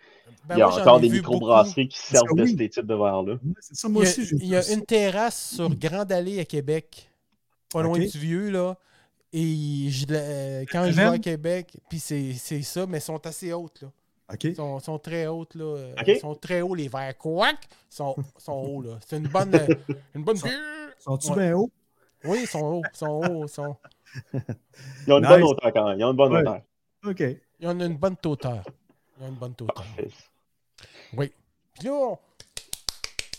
[0.48, 2.56] Ben, il y a moi, encore des microbrasseries qui Parce servent que de oui.
[2.56, 3.38] ces types de verres-là.
[3.42, 4.24] Il y a, aussi.
[4.24, 4.74] j'ai il y a vu ça.
[4.74, 7.10] une terrasse sur Grande Allée à Québec,
[7.72, 8.78] pas loin du vieux, là.
[9.32, 13.24] Et je euh, quand je vais à Québec, puis c'est c'est ça, mais ils sont
[13.26, 13.88] assez hautes, là.
[14.32, 14.44] OK.
[14.44, 15.64] Ils sont, sont très hautes, là.
[15.64, 15.94] euh.
[16.06, 17.16] Ils sont très hauts, les verres.
[17.18, 17.56] Quack!
[17.90, 18.98] Ils sont, sont hauts, là.
[19.06, 19.54] C'est une bonne.
[19.54, 19.66] euh,
[20.14, 20.36] une bonne...
[20.98, 21.36] Sont-tu Ouais.
[21.36, 21.70] bien hauts?
[22.24, 22.82] Oui, ils sont hauts.
[22.92, 23.44] Ils sont hauts.
[23.44, 23.76] Ils, sont...
[25.06, 25.28] Ils ont une Nice.
[25.30, 25.98] bonne hauteur quand même.
[25.98, 26.40] Ils ont une bonne Ouais.
[26.40, 26.60] hauteur.
[27.04, 27.22] OK.
[27.60, 28.62] ils ont une bonne hauteur.
[29.18, 29.84] Ils ont une bonne hauteur.
[31.14, 31.32] Oui.
[31.74, 32.18] Puis là, on,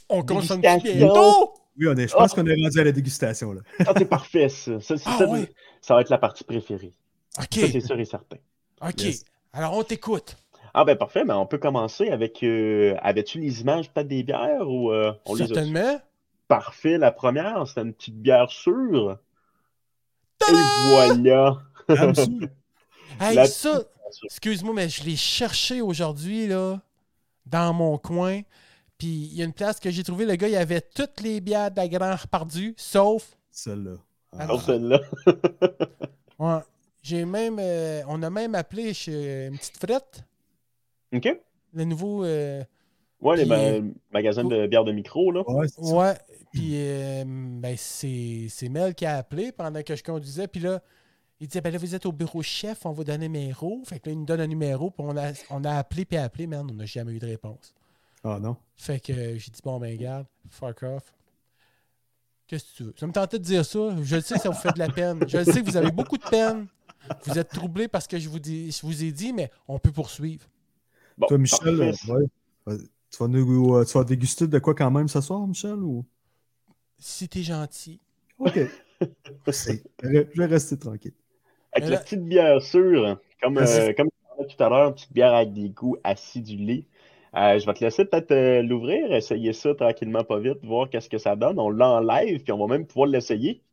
[0.10, 1.54] on consomme bientôt?
[1.78, 2.36] Oui, on est, je pense Oh.
[2.36, 3.54] qu'on est rendu à la dégustation.
[3.54, 3.62] Là.
[3.88, 4.74] Ah, c'est parfait, ça.
[5.06, 5.18] Ah.
[5.84, 6.94] Ça va être la partie préférée.
[7.38, 7.60] OK.
[7.60, 8.38] Ça, c'est sûr et certain.
[8.82, 9.02] OK.
[9.02, 9.26] Yes.
[9.52, 10.36] Alors, on t'écoute.
[10.74, 14.68] Ah ben parfait, mais on peut commencer avec euh, avais-tu les images peut-être des bières
[14.68, 16.02] ou euh, on les a Certainement.
[16.48, 19.20] Parfait, la première, c'était une petite bière sûre.
[20.50, 20.54] Et
[20.90, 21.58] voilà.
[23.20, 23.84] Hey, La- ça,
[24.24, 26.82] excuse-moi, mais je l'ai cherché aujourd'hui, là,
[27.46, 28.42] dans mon coin.
[28.98, 31.40] Puis il y a une place que j'ai trouvé, le gars, il avait toutes les
[31.40, 33.36] bières de la Grand Repardu, sauf.
[33.52, 33.98] Celle-là.
[34.38, 34.44] Ah.
[34.44, 35.00] Alors, Oh, celle-là.
[36.40, 36.60] Ouais.
[37.02, 37.58] J'ai même.
[37.60, 40.24] euh, on a même appelé chez une petite frette,
[41.14, 41.38] OK.
[41.74, 42.24] le nouveau.
[42.26, 42.64] euh,
[43.22, 43.82] Ouais, les ma- euh,
[44.12, 45.44] magasins de bière de micro, là.
[45.78, 46.14] Ouais.
[46.52, 50.48] Puis euh, ben, c'est c'est Mel qui a appelé pendant que je conduisais.
[50.48, 50.82] Puis là,
[51.40, 53.82] il disait ben là, vous êtes au bureau chef, on va donner un numéro.
[53.86, 54.90] Fait que là, il nous donne un numéro.
[54.92, 57.74] Puis on a, on a appelé, puis appelé, mais on n'a jamais eu de réponse.
[58.26, 58.58] Ah non.
[58.76, 61.14] Fait que euh, j'ai dit bon, ben, regarde, fuck off.
[62.54, 62.94] Qu'est-ce que tu veux?
[63.00, 63.80] Ça me tentait de dire ça.
[64.04, 65.28] Je le sais que ça vous fait de la peine.
[65.28, 66.68] Je le sais que vous avez beaucoup de peine.
[67.26, 69.92] Vous êtes troublé parce que je vous, dis, je vous ai dit, mais on peut
[69.92, 70.46] poursuivre.
[71.18, 72.26] Bon, Toi, Michel, euh, ouais.
[72.68, 72.78] Euh,
[73.10, 75.80] tu, vas nous, euh, tu vas déguster de quoi quand même ce soir, Michel?
[75.80, 76.06] Ou...
[77.00, 78.00] Si t'es gentil.
[78.38, 78.60] OK.
[79.48, 81.14] Je vais rester tranquille.
[81.72, 83.80] Avec Mais la là- petite bière sûre, comme, Merci.
[83.80, 86.86] euh, comme je parlais tout à l'heure, une petite bière avec des goûts acidulés.
[87.36, 91.10] Euh, je vais te laisser peut-être euh, l'ouvrir, essayer ça tranquillement, pas vite, voir qu'est-ce
[91.10, 91.60] que ça donne.
[91.60, 93.64] On l'a en live, puis on va même pouvoir l'essayer.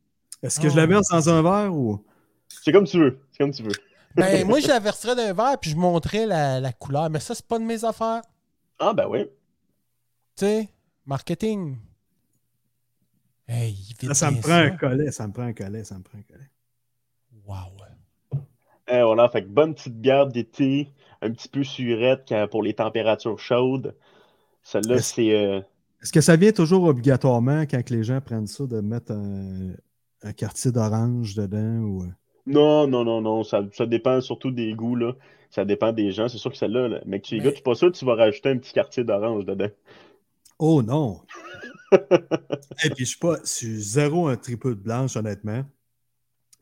[0.42, 0.70] Est-ce que Oh.
[0.70, 2.02] je la verse dans un verre ou?
[2.48, 3.20] C'est comme tu veux.
[3.32, 3.74] C'est comme tu veux.
[4.14, 7.10] Ben, moi, je la verserais d'un verre, puis je montrais la, la couleur.
[7.10, 8.22] Mais ça, c'est pas de mes affaires.
[8.78, 9.26] Ah, ben oui.
[10.36, 10.68] Tu sais,
[11.04, 11.76] marketing.
[13.46, 16.02] Hey, vite Là, ça me prend un collet, ça me prend un collet, ça me
[16.02, 16.50] prend un collet.
[17.44, 18.40] Wow.
[18.90, 20.88] Euh, voilà, fait que bonne petite bière d'été,
[21.22, 23.94] un petit peu surette quand- pour les températures chaudes.
[24.62, 25.34] Celle-là, Est-ce- c'est.
[25.34, 25.60] euh,
[26.02, 29.72] Est-ce que ça vient toujours obligatoirement quand les gens prennent ça de mettre un,
[30.22, 32.02] un quartier d'orange dedans ou.
[32.04, 32.08] euh?
[32.46, 33.44] Non, non, non, non.
[33.44, 35.12] Ça, ça dépend surtout des goûts, là.
[35.50, 36.28] Ça dépend des gens.
[36.28, 38.14] C'est sûr que celle-là, là, mais que tu y Mais- pas sûr que tu vas
[38.14, 39.68] rajouter un petit quartier d'orange dedans.
[40.58, 41.20] Oh non!
[42.84, 43.36] Et puis je suis pas.
[43.42, 45.64] Je suis zéro un triple de blanche, honnêtement.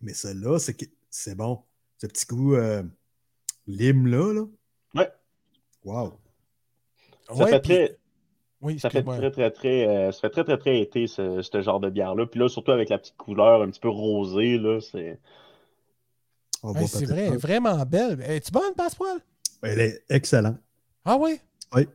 [0.01, 1.61] Mais celle-là, c'est que c'est bon.
[1.99, 2.83] Ce petit goût euh,
[3.69, 4.45] lime-là, là.
[4.95, 5.09] Ouais.
[5.85, 6.15] Wow.
[7.29, 7.97] Ça Ouais, fait puis- très.
[8.61, 11.63] Oui, Ça fait très, très, très, euh, ça fait très, très, très été, ce, ce
[11.63, 12.27] genre de bière-là.
[12.27, 15.21] Puis là, surtout avec la petite couleur un petit peu rosée, là, c'est...
[16.75, 17.37] Hey, c'est vrai, pas.
[17.37, 18.21] vraiment belle.
[18.21, 19.19] Es-tu bonne, Passepoil?
[19.63, 20.57] Elle est excellente.
[21.05, 21.41] Ah oui?
[21.73, 21.87] Oui.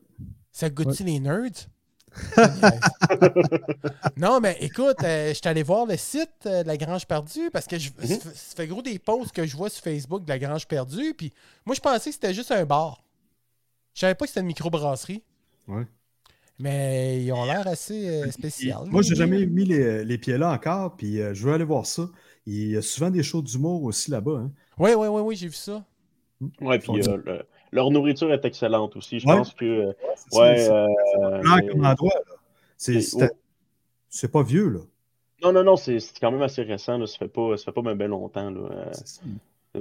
[0.54, 1.68] Ça goûte-tu les nerds?
[4.18, 7.50] non, mais écoute, euh, je suis allé voir le site euh, de la Grange Perdue
[7.52, 8.08] parce que je, Mhm.
[8.08, 10.68] ça fait- ça fait gros des posts que je vois sur Facebook de la Grange
[10.68, 11.14] Perdue.
[11.14, 11.34] Puis
[11.66, 13.04] moi, je pensais que c'était juste un bar.
[13.94, 15.24] Je savais pas que c'était une microbrasserie.
[15.68, 15.86] Ouais.
[16.60, 18.84] Mais ils ont l'air assez euh, spécial.
[18.88, 21.86] Moi, j'ai jamais mis les, les pieds là encore, puis euh, je veux aller voir
[21.86, 22.08] ça.
[22.46, 24.38] Il y a souvent des shows d'humour aussi là-bas.
[24.40, 24.52] Hein.
[24.78, 25.84] Oui, oui, oui, oui, j'ai vu ça.
[26.62, 29.20] Ouais, puis euh, le- leur nourriture est excellente aussi.
[29.20, 29.36] Je Ouais.
[29.38, 29.66] pense que.
[29.66, 30.70] euh, C'est ouais.
[30.70, 30.88] euh,
[31.44, 32.14] c'est comme endroit.
[34.32, 34.80] pas vieux, là.
[35.44, 36.98] Non, non, non, c'est c'est quand même assez récent.
[36.98, 37.06] Là.
[37.08, 38.50] Ça fait pas, ça fait pas même bien longtemps.
[38.50, 38.62] Là.
[38.72, 38.92] Euh,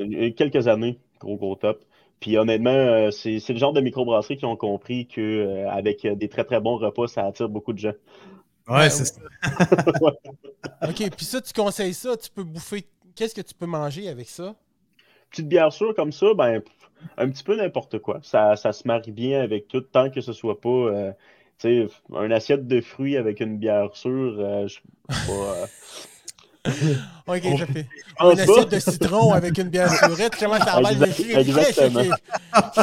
[0.00, 1.84] euh, quelques années, gros, gros top.
[2.18, 6.44] Puis honnêtement, euh, c'est c'est le genre de microbrasserie qui ont compris qu'avec des très
[6.44, 7.92] très bons repas, ça attire beaucoup de gens.
[8.68, 9.20] Ouais, c'est ça.
[10.88, 12.84] OK, puis ça, tu conseilles ça, tu peux bouffer.
[13.14, 14.54] Qu'est-ce que tu peux manger avec ça?
[15.30, 16.62] Petite bière sûre comme ça, ben,
[17.18, 18.20] un petit peu n'importe quoi.
[18.22, 21.12] Ça, ça se marie bien avec tout, tant que ce soit pas, euh,
[21.58, 25.32] tu sais, un assiette de fruits avec une bière sûre, euh, je sais pas.
[25.32, 25.66] euh,
[27.26, 27.86] OK, ça fait.
[28.16, 31.34] pense Une assiette de citron avec une bière surette, tu commences à avoir Exact- les
[31.34, 32.02] exactement.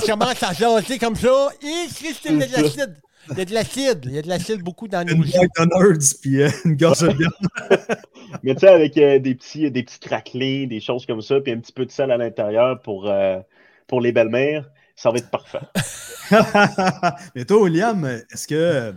[0.01, 1.49] Tu commences à jaser comme ça.
[1.61, 2.05] Et il
[2.39, 2.95] y a de l'acide.
[3.31, 4.01] Il y a de l'acide.
[4.05, 5.21] Il y a de l'acide beaucoup dans nos Une.
[5.23, 7.29] McDonald's, puis euh, une gorge de bière.
[8.43, 11.51] Mais tu sais, avec euh, des petits, des petits craquelins, des choses comme ça, puis
[11.53, 13.39] un petit peu de sel à l'intérieur pour, euh,
[13.89, 15.59] pour les belles-mères, ça va être parfait.
[17.35, 18.93] Mais toi, William, est-ce que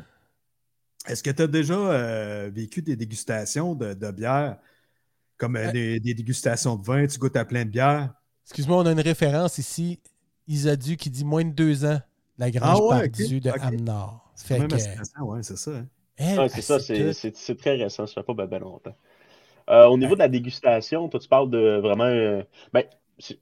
[1.08, 4.58] est-ce que tu as déjà euh, vécu des dégustations de, de bière,
[5.38, 5.72] comme euh, Ouais.
[5.72, 8.14] des, des dégustations de vin, tu goûtes à plein de bières?
[8.46, 10.00] Excuse-moi, on a une référence ici.
[10.48, 12.00] Isadu qui dit moins de deux ans.
[12.38, 13.58] La grange Ah ouais, perdue ok, de ok.
[13.58, 14.32] Amnor.
[14.34, 15.70] C'est même que, récent, ouais, c'est ça.
[15.72, 15.86] hein.
[16.16, 16.78] elle, Ouais, c'est elle ça,
[17.34, 18.96] c'est très récent, ça fait pas bien ben longtemps.
[19.70, 22.04] Euh, au niveau de la dégustation, toi, tu parles de vraiment.
[22.04, 22.84] euh, ben,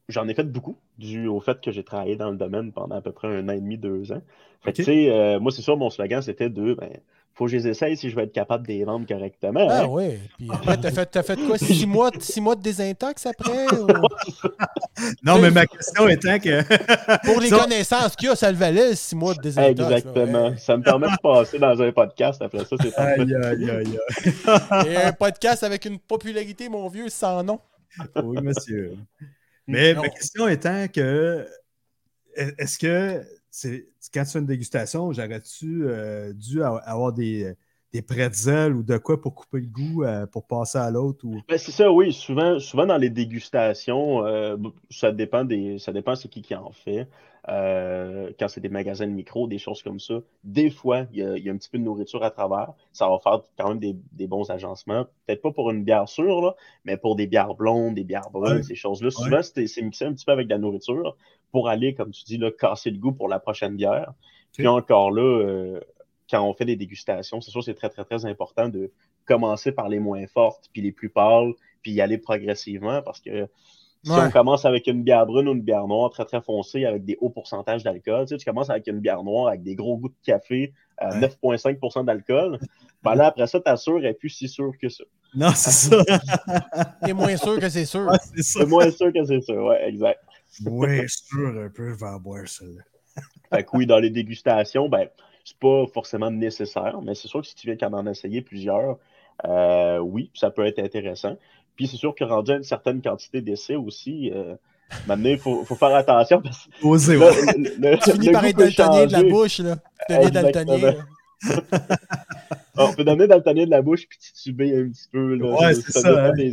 [0.09, 3.01] j'en ai fait beaucoup, dû au fait que j'ai travaillé dans le domaine pendant à
[3.01, 4.23] peu près un an et demi, deux ans.
[4.63, 4.85] Fait que, Ok.
[4.85, 6.75] tu sais, euh, moi, c'est sûr, mon slogan, c'était de.
[6.75, 6.91] Ben,
[7.33, 9.67] faut que je les essaye si je vais être capable de les vendre correctement.
[9.71, 9.87] Ah hein.
[9.89, 10.19] oui.
[10.37, 11.57] Puis après, t'as fait, t'as fait quoi?
[11.57, 13.67] Six mois, six mois de désintox après?
[13.79, 13.87] ou-
[15.25, 16.63] Non, mais ma question étant que.
[17.33, 19.79] Pour les connaissances qu'il y a, ça le valait, six mois de désintox.
[19.79, 19.97] là.
[19.97, 20.49] Exactement.
[20.51, 20.57] Ouais.
[20.59, 23.21] Ça me permet de passer dans un podcast après ça, c'est parfait.
[23.23, 23.99] Aïe, aïe, aïe,
[24.85, 24.89] aïe.
[24.93, 27.61] Et un podcast avec une popularité, mon vieux, sans nom.
[28.23, 28.97] Oui, monsieur.
[29.67, 30.03] Mais Non.
[30.03, 31.47] ma question étant que.
[32.37, 37.55] Est-ce que c'est quand tu fais une dégustation, j'aurais-tu euh, dû avoir des,
[37.93, 41.25] des pretzels ou de quoi pour couper le goût euh, pour passer à l'autre?
[41.27, 41.41] Ou...
[41.49, 42.13] Ben, c'est ça, oui.
[42.13, 44.57] Souvent, souvent dans les dégustations, euh,
[44.91, 47.09] ça dépend des, ça dépend c'est qui qui en fait.
[47.49, 51.43] Euh, quand c'est des magasins de micro, des choses comme ça, des fois, il y
[51.43, 52.73] y a un petit peu de nourriture à travers.
[52.93, 55.07] Ça va faire quand même des, des bons agencements.
[55.27, 58.57] Peut-être pas pour une bière sûre, là, mais pour des bières blondes, des bières brunes,
[58.59, 58.63] Ouais.
[58.63, 59.11] ces choses-là.
[59.11, 61.17] Souvent, c'est c'est mixé un petit peu avec de la nourriture
[61.51, 64.13] pour aller, comme tu dis, là, casser le goût pour la prochaine bière.
[64.53, 65.81] Puis encore là, euh,
[66.31, 68.93] quand on fait des dégustations, c'est sûr c'est très, très, très important de
[69.25, 73.49] commencer par les moins fortes, puis les plus pâles, puis y aller progressivement parce que
[74.03, 74.19] si Ouais.
[74.27, 77.17] on commence avec une bière brune ou une bière noire très, très foncée avec des
[77.21, 80.09] hauts pourcentages d'alcool, tu, sais, tu commences avec une bière noire avec des gros goûts
[80.09, 81.21] de café à Ouais.
[81.21, 82.59] 9,5% d'alcool,
[83.03, 85.05] ben là, après ça, ta sûre est plus si sûre que ça.
[85.35, 86.03] Non, c'est ça.
[87.05, 88.07] T'es moins sûr que c'est sûr.
[88.07, 88.61] Ouais, c'est ça.
[88.61, 90.21] C'est moins sûr que c'est ça, ouais, exact.
[90.67, 92.83] Oui, sûr, un peu, en boire celle-là.
[93.55, 95.09] Fait que oui, dans les dégustations, ben,
[95.45, 98.99] c'est pas forcément nécessaire, mais c'est sûr que si tu viens quand en essayer plusieurs,
[99.47, 101.37] euh, oui, ça peut être intéressant.
[101.77, 104.55] Puis c'est sûr que rendu à une certaine quantité d'essais aussi, euh,
[105.07, 107.31] maintenant, il faut, faut faire attention parce que Osez, ouais.
[107.57, 109.77] le, le- Tu finis par être daltonien de la bouche, là.
[110.09, 110.75] Tu deviens daltonien.
[110.75, 110.99] Exactement.
[110.99, 111.05] là.
[112.77, 115.35] On peut donner daltonien de la bouche puis tituber un petit peu.
[115.37, 116.33] Là, Ouais, c'est ça, hein.
[116.33, 116.53] des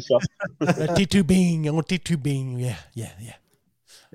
[0.95, 2.57] titubing, on titubing.
[2.59, 3.33] Yeah, yeah, yeah.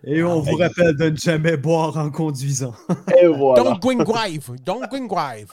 [0.05, 2.75] Et on vous rappelle de ne jamais boire en conduisant.
[3.21, 3.63] Et voilà.
[3.63, 4.51] Don't Gwingrive.
[4.65, 5.53] Don't Gwingrive.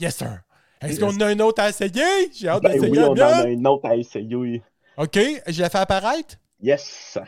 [0.00, 0.40] Yes, sir.
[0.82, 2.30] Est-ce qu'on a un autre à essayer?
[2.34, 4.34] J'ai hâte Ben d'essayer oui, on en a une autre à essayer.
[4.34, 4.62] oui.
[4.96, 6.36] OK, je la fais apparaître?
[6.60, 7.18] Yes.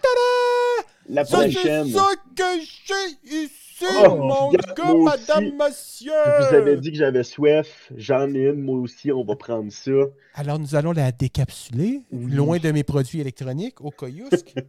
[1.09, 1.89] La Ça, c'est prochaine.
[1.89, 3.61] ça que j'ai ici,
[4.07, 6.13] Oh, mon gars, madame, monsieur.
[6.25, 7.91] Je vous avais dit que j'avais soif.
[7.97, 9.11] J'en ai une, moi aussi.
[9.11, 9.91] On va prendre ça.
[10.35, 12.33] Alors, nous allons la décapsuler, Oui.
[12.33, 14.55] loin de mes produits électroniques, au Koyusk.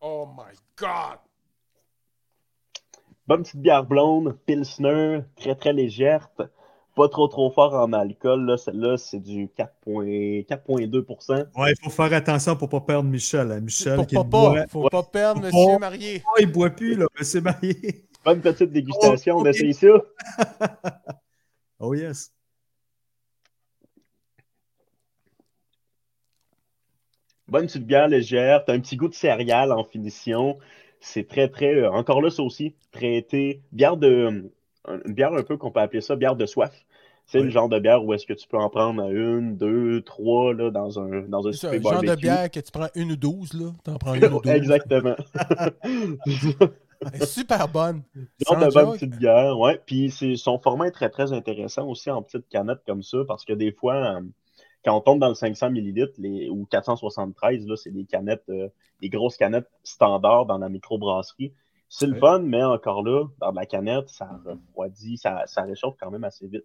[0.00, 1.18] oh my God!
[3.26, 6.28] Bonne petite bière blonde, Pilsner, très très légère.
[6.94, 8.44] Pas trop trop fort en alcool.
[8.46, 8.56] là.
[8.56, 11.46] Celle-là, c'est du 4,2 4,2%.
[11.56, 13.50] Ouais, il faut faire attention pour ne pas perdre Michel.
[13.50, 13.60] hein.
[13.60, 14.66] Michel Faut qui pas, boit.
[14.68, 15.78] faut pas perdre Faut monsieur pas.
[15.78, 16.22] marié.
[16.26, 18.04] Oh, il ne boit plus, là, c'est marié.
[18.24, 19.36] Bonne petite dégustation.
[19.38, 19.88] Oh, On essaye ça.
[21.80, 22.30] Oh yes.
[27.48, 28.64] Bonne petite bière légère.
[28.64, 30.58] T'as un petit goût de céréales en finition.
[31.06, 31.74] C'est très, très.
[31.74, 33.60] euh, encore là, ça aussi, traité.
[33.72, 34.50] Bière de.
[34.88, 36.72] un- une bière un peu qu'on peut appeler ça bière de soif.
[37.26, 37.44] C'est Ouais.
[37.44, 40.52] le genre de bière où est-ce que tu peux en prendre à une, deux, trois
[40.52, 43.16] là, dans un, dans un C'est le genre de bière que tu prends une ou
[43.16, 43.70] douze, là.
[43.82, 44.52] T'en prends une ou douze.
[44.52, 45.14] Exactement.
[45.84, 48.02] Elle est super bonne.
[48.46, 49.80] genre de bonne petite bière, ouais.
[49.84, 53.52] Puis son format est très, très intéressant aussi en petite canette comme ça, parce que
[53.52, 54.20] des fois, euh,
[54.84, 58.68] quand on tombe dans le 500 ml les, ou 473, là, c'est des canettes, euh,
[59.00, 61.52] des grosses canettes standards dans la microbrasserie.
[61.88, 65.94] C'est le fun, mais encore là, dans de la canette, ça refroidit, ça, ça réchauffe
[66.00, 66.64] quand même assez vite.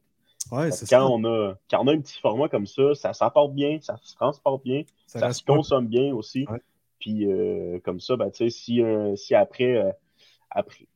[0.52, 0.98] Ouais, Fait c'est que ça.
[0.98, 3.98] quand, on a, quand on a un petit format comme ça, ça s'apporte bien, ça
[4.02, 6.48] se transporte bien, Ça se consomme bien aussi.
[6.50, 6.60] Ouais.
[7.00, 9.92] Puis euh, comme ça, ben, si, euh, si après, euh,
[10.50, 10.88] après,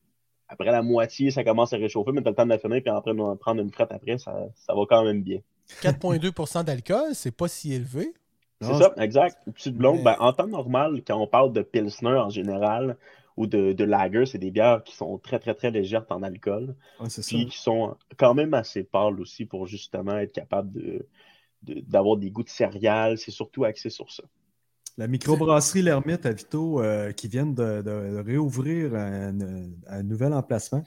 [0.48, 2.82] après la moitié, ça commence à réchauffer, mais tu as le temps de la finir,
[2.82, 5.40] puis après on prendre une frette après, ça, ça va quand même bien.
[5.82, 8.14] 4,2% d'alcool, c'est pas si élevé.
[8.62, 9.38] C'est ça, exact.
[9.48, 12.98] Une petite blonde, Mais- ben, en temps normal, quand on parle de Pilsner en général
[13.36, 16.76] ou de, de Lager, c'est des bières qui sont très, très, très légères en alcool,
[17.02, 17.28] Ouais, c'est ça.
[17.36, 21.06] puis qui sont quand même assez pâles aussi pour justement être capable de
[21.64, 23.18] de- d'avoir des goûts de céréales.
[23.18, 24.24] C'est surtout axé sur ça.
[24.98, 29.34] La microbrasserie L'Ermite à Vito euh, qui viennent de, de réouvrir un,
[29.88, 30.84] un nouvel emplacement.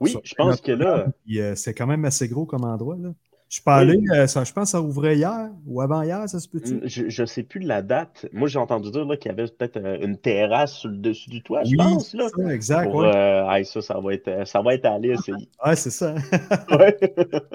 [0.00, 1.06] Oui, je pense que là,
[1.36, 2.96] euh, c'est quand même assez gros comme endroit.
[3.00, 3.10] Là.
[3.48, 6.38] Je suis pas allé, euh, ça, je pense que ça ouvrait hier ou avant-hier, ça
[6.38, 6.74] se peut-tu?
[6.74, 8.26] Mm, Je ne sais plus la date.
[8.34, 11.30] Moi, j'ai entendu dire là, qu'il y avait peut-être euh, une terrasse sur le dessus
[11.30, 12.12] du toit, je Oui, pense.
[12.12, 12.90] Là, c'est ça, exact.
[12.90, 13.10] Pour, ouais.
[13.16, 14.98] euh, hey, ça, ça va être, ça va être à.
[15.66, 16.14] Ouais, c'est ça.
[16.78, 16.96] Ouais.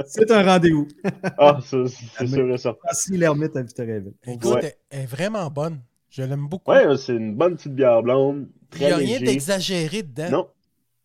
[0.08, 0.88] c'est un rendez-vous.
[1.38, 1.78] ah, ça,
[2.18, 2.80] c'est sûr et certain.
[2.84, 4.14] Brasserie L'Ermite à Victoriaville.
[4.26, 4.76] Écoute, Ouais.
[4.90, 5.80] elle est vraiment bonne.
[6.10, 6.72] Je l'aime beaucoup.
[6.72, 8.48] Ouais, c'est une bonne petite bière blonde.
[8.74, 10.30] Il n'y Très a rien d'exagéré dedans.
[10.32, 10.48] Non,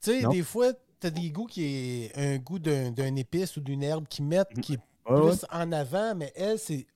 [0.02, 3.56] Tu sais, des fois, tu as des goûts qui est un goût d'un d'un épice
[3.56, 5.30] ou d'une herbe qui mettent, qui est Ouais, ouais.
[5.30, 6.86] plus en avant, mais elle, c'est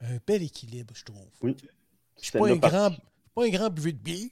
[0.00, 1.26] un bel équilibre, je trouve.
[1.42, 1.54] oui.
[2.18, 2.90] Je suis pas, un grand-
[3.34, 4.28] pas un grand buveur de bière.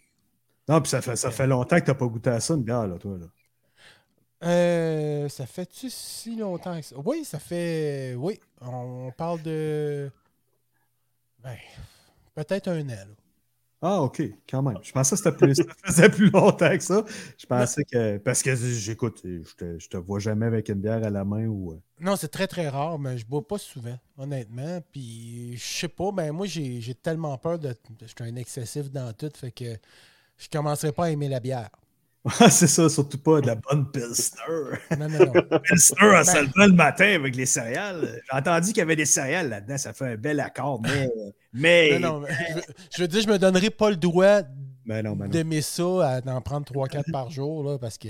[0.68, 2.62] Non, puis ça fait, ça fait longtemps que tu n'as pas goûté à ça, une
[2.62, 3.16] bière, là, toi.
[3.18, 3.26] Là.
[4.44, 6.96] Euh, ça fait-tu si longtemps que ça?
[7.04, 8.14] Oui, ça fait.
[8.16, 10.10] Oui, on parle de.
[11.42, 11.56] Ben,
[12.34, 12.92] peut-être un an.
[12.92, 13.04] là.
[13.80, 14.78] Ah, OK, quand même.
[14.82, 17.04] Je pensais que c'était plus, ça faisait plus longtemps que ça.
[17.38, 18.18] Je pensais que.
[18.18, 21.46] Parce que j'écoute, je te, je te vois jamais avec une bière à la main
[21.46, 21.72] ou.
[21.72, 24.80] euh, Non, c'est très très rare, mais je bois pas souvent, honnêtement.
[24.92, 27.74] Puis je sais pas, ben moi j'ai j'ai tellement peur de.
[28.02, 29.64] Je suis un excessif dans tout, fait que
[30.38, 31.70] je commencerai pas à aimer la bière.
[32.50, 34.78] C'est ça, surtout pas de la bonne Pilsner.
[34.98, 35.58] Non, non, non.
[35.62, 38.20] Pilsner se Ben- le matin avec les céréales.
[38.30, 41.08] J'ai entendu qu'il y avait des céréales là-dedans, ça fait un bel accord, mais.
[41.52, 41.98] mais...
[41.98, 42.62] non, non, mais je, veux-
[42.96, 44.42] je veux dire, je me donnerai pas le droit
[44.84, 48.08] Ben ben d'aimer ça, à d'en prendre 3-4 par jour, là, parce que.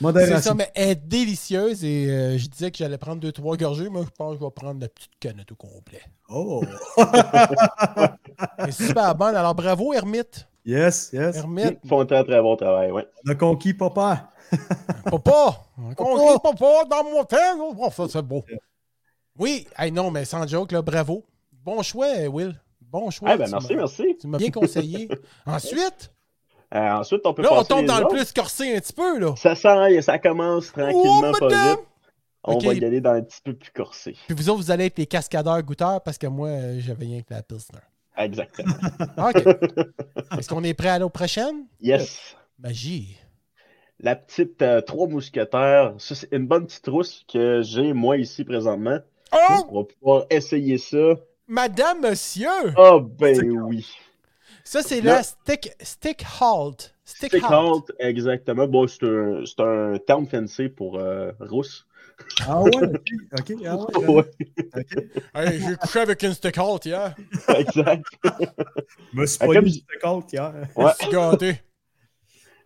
[0.00, 3.88] C'est ça, mais elle est délicieuse et euh, je disais que j'allais prendre 2-3 gorgées,
[3.90, 6.02] mais je pense que je vais prendre la petite canette au complet.
[6.28, 6.64] Oh!
[8.58, 9.36] Elle est super bonne.
[9.36, 10.48] Alors bravo, Hermite.
[10.64, 11.36] Yes, yes.
[11.36, 11.78] Hermite.
[11.84, 13.06] Ils font un très très bon travail, ouais.
[13.26, 14.30] On a conquis papa.
[15.04, 15.62] Papa!
[15.78, 17.74] On conquis papa dans mon temps!
[17.78, 18.44] Oh, ça, c'est beau.
[19.38, 21.24] Oui, hey, non, mais sans joke, là, bravo.
[21.52, 22.54] Bon choix, Will.
[22.80, 23.30] Bon choix.
[23.30, 24.16] Ah, ben merci, merci.
[24.20, 25.08] Tu m'as bien conseillé.
[25.46, 26.12] Ensuite,
[26.74, 28.92] Euh, ensuite, on peut là, on passer tombe les dans le plus corsé un petit
[28.92, 29.34] peu, là.
[29.36, 31.80] Ça sent, ça commence tranquillement, Oh, pas vite.
[32.44, 34.16] On va y aller dans un petit peu plus corsé.
[34.26, 37.22] Puis vous autres, vous allez être les cascadeurs goûteurs parce que moi, euh, j'avais rien
[37.22, 37.78] que la Pilsner.
[38.16, 38.74] Exactement.
[39.18, 39.46] OK.
[40.38, 41.66] Est-ce qu'on est prêt à l'eau prochaine?
[41.80, 42.36] Yes.
[42.58, 43.16] Magie.
[44.00, 48.44] La petite euh, Trois Mousquetaires, ça, c'est une bonne petite rousse que j'ai moi ici
[48.44, 48.98] présentement.
[49.32, 49.36] Oh!
[49.68, 51.14] On va pouvoir essayer ça.
[51.46, 52.74] Madame, monsieur!
[52.76, 53.86] Ah ben oui.
[54.64, 56.94] Ça, c'est la stick, stick halt.
[57.04, 57.52] Stick, Stick halt.
[57.52, 58.66] halt, exactement.
[58.66, 61.86] Bon, c'est un, c'est un terme fancy pour euh, rousse.
[62.46, 63.52] Ah ouais, ok, ok.
[63.66, 64.24] Ah ouais, Ouais,
[64.74, 65.04] ok.
[65.34, 67.14] Hey, j'ai couché avec une stick halt hier.
[67.56, 68.04] exact.
[69.12, 70.52] Je me suis pas comme de compte hier.
[70.76, 70.92] Ouais.
[70.98, 71.54] Je suis gâté.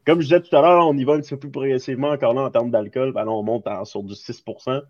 [0.07, 2.33] Comme je disais tout à l'heure, on y va un petit peu plus progressivement encore
[2.33, 3.13] là en termes d'alcool.
[3.13, 4.81] Ben là, on monte en, sur du 6%.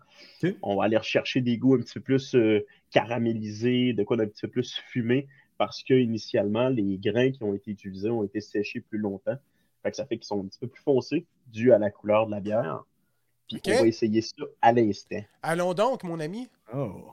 [0.43, 0.55] Ok.
[0.61, 4.27] On va aller rechercher des goûts un petit peu plus euh, caramélisés, de quoi d'un
[4.27, 8.39] petit peu plus fumé, parce que initialement, les grains qui ont été utilisés ont été
[8.39, 9.35] séchés plus longtemps.
[9.83, 12.27] Fait que ça fait qu'ils sont un petit peu plus foncés, dû à la couleur
[12.27, 12.83] de la bière.
[13.49, 15.21] Puis on va essayer ça à l'instant.
[15.41, 16.47] Allons donc, mon ami.
[16.73, 17.11] Oh.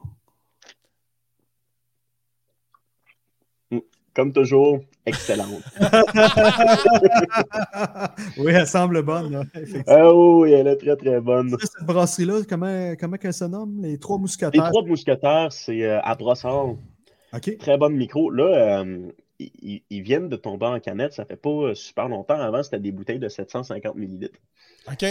[4.15, 5.63] Comme toujours, excellente.
[8.39, 9.31] oui, elle semble bonne.
[9.31, 9.43] là,
[9.87, 11.55] ah oui, elle est très très bonne.
[11.61, 13.83] Cette brasserie-là, comment, comment elle se nomme?
[13.83, 14.71] Les Trois Les Mousquetaires.
[14.71, 16.77] trois mousquetaires, c'est euh, à Brossard.
[17.35, 17.59] OK.
[17.59, 18.31] Très bonne micro.
[18.31, 21.13] Là, euh, ils, viennent de tomber en canette.
[21.13, 22.39] Ça fait pas euh, super longtemps.
[22.39, 24.31] Avant, c'était des bouteilles de 750 ml.
[24.89, 25.03] OK.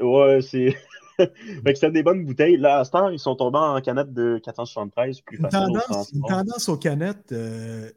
[0.00, 0.70] Ouais, c'est.
[1.16, 2.56] fait que c'était des bonnes bouteilles.
[2.56, 6.22] Là, à cette heure, ils sont tombés en canette de 473, plus Une tendance, une
[6.22, 7.90] tendance aux canettes, euh,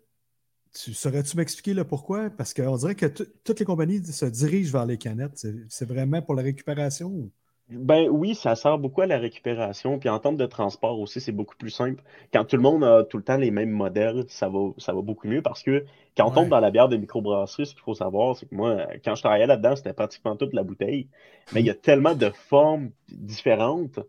[0.73, 2.29] tu saurais-tu m'expliquer le pourquoi?
[2.29, 5.37] Parce qu'on dirait que tout- toutes les compagnies se dirigent vers les canettes.
[5.37, 7.07] C'est c'est vraiment pour la récupération?
[7.07, 7.31] ou-
[7.69, 9.97] ben oui, ça sert beaucoup à la récupération.
[9.97, 12.03] Puis en termes de transport aussi, c'est beaucoup plus simple.
[12.33, 15.01] Quand tout le monde a tout le temps les mêmes modèles, ça va, ça va
[15.01, 15.85] beaucoup mieux parce que
[16.15, 18.85] quand on tombe dans la bière de microbrasserie, ce qu'il faut savoir, c'est que moi,
[19.03, 21.07] quand je travaillais là-dedans, c'était pratiquement toute la bouteille.
[21.53, 23.99] Mais il y a tellement de formes différentes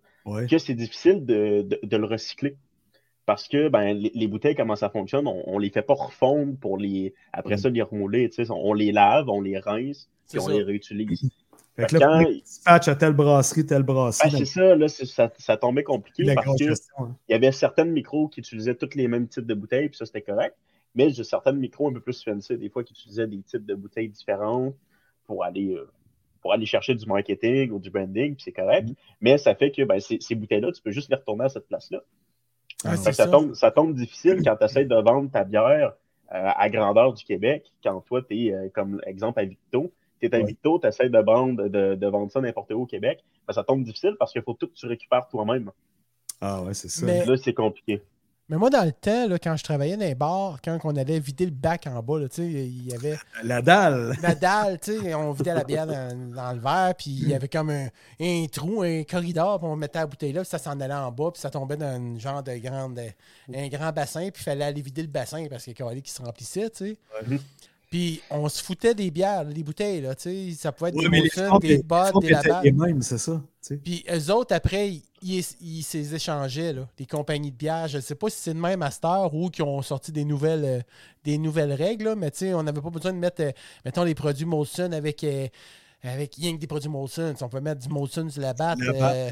[0.49, 2.57] que c'est difficile de, de, le recycler.
[3.27, 6.77] Parce que ben, les, bouteilles, comment ça fonctionne, on, ne les fait pas refondre pour
[6.77, 7.15] les.
[7.33, 8.31] Après ça, les remouler.
[8.51, 11.31] On les lave, on les rince, puis on les réutilise.
[11.77, 12.23] Fait que là,
[12.65, 12.89] quand...
[12.89, 14.31] à telle brasserie, telle brasserie.
[14.31, 17.17] C'est ça, là, ça, tombait compliqué parce qu'il hein.
[17.29, 20.23] y avait certaines micros qui utilisaient tous les mêmes types de bouteilles, puis ça, c'était
[20.23, 20.57] correct.
[20.95, 23.75] Mais j'ai certaines micros un peu plus fancy, des fois, qui utilisaient des types de
[23.75, 24.77] bouteilles différentes
[25.27, 25.91] pour aller, euh,
[26.41, 28.91] pour aller chercher du marketing ou du branding, puis c'est correct.
[28.91, 29.17] Mm-hmm.
[29.21, 32.05] Mais ça fait que ben, ces, bouteilles-là, tu peux juste les retourner à cette place-là.
[32.85, 35.95] Ah, ça, tombe, ça tombe difficile quand tu essaies de vendre ta bière
[36.33, 40.27] euh, à grandeur du Québec, quand toi, tu es, euh, comme exemple, à Victo, tu
[40.27, 43.25] es à Victo, tu essaies de, vendre, de, de vendre ça n'importe où au Québec.
[43.47, 45.71] Ben, ça tombe difficile parce qu'il faut tout que tu récupères toi-même.
[46.41, 47.05] Ah ouais, c'est ça.
[47.07, 47.25] Mais...
[47.25, 48.03] Là, c'est compliqué.
[48.51, 51.19] Mais moi, dans le temps, là, quand je travaillais dans les bars, quand on allait
[51.19, 53.17] vider le bac en bas, là, il y avait.
[53.43, 54.15] La dalle!
[54.21, 54.79] La dalle,
[55.17, 59.03] on vidait la bière dans, le verre, puis il y avait comme un, trou, un
[59.05, 61.49] corridor, puis on mettait la bouteille là, puis ça s'en allait en bas, puis ça
[61.49, 63.01] tombait dans une genre de grande,
[63.55, 66.11] un grand bassin, puis il fallait aller vider le bassin parce qu'il y avait qui
[66.11, 66.99] se remplissait, tu sais.
[67.95, 70.51] Puis on se foutait des bières, des bouteilles, là, tu sais.
[70.59, 72.65] Ça pouvait être des Molson, des bottes, des lavables.
[72.65, 73.41] Les mêmes, c'est ça.
[73.85, 75.43] Puis eux autres, après, ils
[75.85, 77.87] s'échangeaient, là, des compagnies de bières.
[77.87, 80.11] Je ne sais pas si c'est le même à cette heure ou qui ont sorti
[80.11, 80.81] des nouvelles, euh,
[81.23, 83.53] des nouvelles règles, mais tu sais, on n'avait pas besoin de mettre, euh,
[83.85, 85.23] mettons, les produits Molson avec...
[85.23, 85.47] Euh,
[86.03, 87.33] rien que des produits Molson.
[87.41, 88.81] On peut mettre du Molson sur la batte.
[88.83, 89.31] Euh,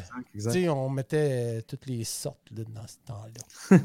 [0.69, 3.79] on mettait toutes les sortes là, dans ce temps-là.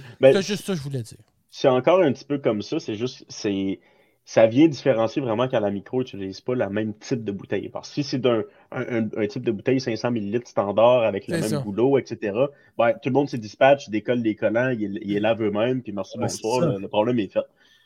[0.20, 1.18] Ben, c'est juste ça que je voulais dire.
[1.50, 2.78] C'est encore un petit peu comme ça.
[2.78, 3.80] C'est juste, c'est
[4.24, 7.68] ça vient différencier vraiment quand la micro n'utilise pas le même type de bouteille.
[7.68, 11.58] Parce que si c'est un, type de bouteille 500 ml standard avec le même ça.
[11.58, 12.32] boulot, etc.,
[12.78, 16.18] ben, tout le monde se dispatche, décolle les collants, il, il lave eux-mêmes, puis merci,
[16.18, 17.40] bonsoir, le, problème est fait.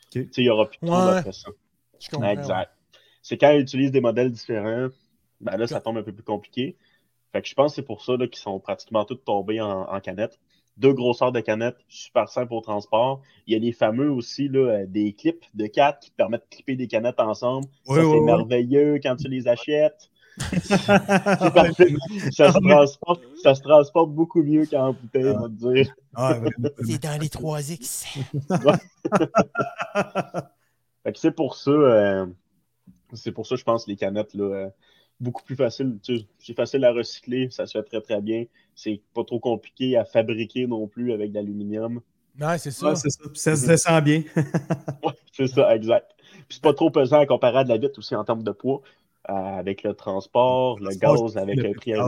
[0.09, 0.29] Okay.
[0.37, 1.49] Il n'y aura plus de ouais, après ça.
[2.31, 2.71] Exact.
[3.23, 4.87] C'est quand ils utilisent des modèles différents,
[5.41, 6.77] ben là, ça tombe un peu plus compliqué.
[7.33, 10.39] Fait que je pense que c'est pour ça qu'ils sont pratiquement tous tombés en canette
[10.77, 13.21] deux grosseurs de canettes, super simple au transport.
[13.45, 16.55] Il y a les fameux aussi, là, euh, des clips de quatre qui permettent de
[16.55, 17.67] clipper des canettes ensemble.
[17.85, 20.09] Ça, c'est merveilleux quand tu les achètes.
[20.37, 20.51] Ça,
[22.51, 25.35] se transporte, ça se transporte beaucoup mieux qu'en bouteille, ah.
[25.35, 25.91] on va te dire.
[26.15, 26.39] Ah,
[26.85, 28.05] c'est dans les 3X.
[31.03, 32.27] fait que c'est pour ça, euh,
[33.13, 34.69] c'est pour ça, je pense, les canettes, là, euh,
[35.19, 35.97] beaucoup plus facile.
[36.39, 38.45] C'est facile à recycler, ça se fait très très bien.
[38.75, 42.01] C'est pas trop compliqué à fabriquer non plus avec de l'aluminium.
[42.39, 42.95] Ouais, c'est ça.
[42.95, 43.09] Ça.
[43.09, 43.67] se mhm.
[43.67, 44.23] descend bien.
[45.33, 46.13] c'est ça, exact.
[46.17, 48.81] Puis c'est pas trop pesant comparé à de la vitre aussi en termes de poids.
[49.29, 52.07] Euh, avec le transport, le, gaz, avec le prix à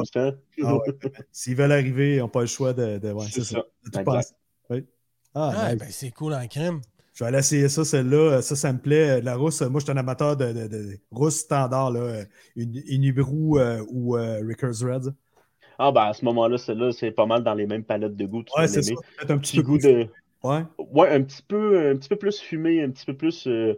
[0.63, 0.77] ah.
[1.33, 2.97] S'ils veulent arriver, ils n'ont pas le choix de.
[2.97, 3.61] de c'est ça.
[3.91, 4.03] ça.
[4.03, 4.85] De
[5.35, 6.79] ah, ah ben, c'est cool en crème
[7.19, 8.37] je vais aller essayer ça, celle-là.
[8.37, 9.17] Euh, ça, ça me plaît.
[9.17, 12.23] Euh, la rousse, euh, moi, je suis un amateur de, de, rousse standard, là.
[12.55, 13.13] Une,
[13.89, 14.13] ou
[14.47, 15.13] Rickers Red.
[15.77, 18.45] Ah, ben à ce moment-là, celle-là, c'est pas mal dans les mêmes palettes de goût.
[18.57, 18.93] Ouais, c'est ça.
[19.27, 20.07] Un petit, goût de.
[20.43, 20.63] Ouais.
[20.77, 21.09] ouais.
[21.09, 23.77] un petit peu, un petit peu plus fumé, un petit peu plus de,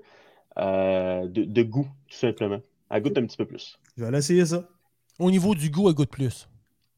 [1.26, 2.62] de, goût, tout simplement.
[2.92, 3.80] Elle goûte un petit peu plus.
[3.98, 4.70] Je vais aller essayer ça.
[5.18, 6.48] Au niveau du goût, elle goûte plus.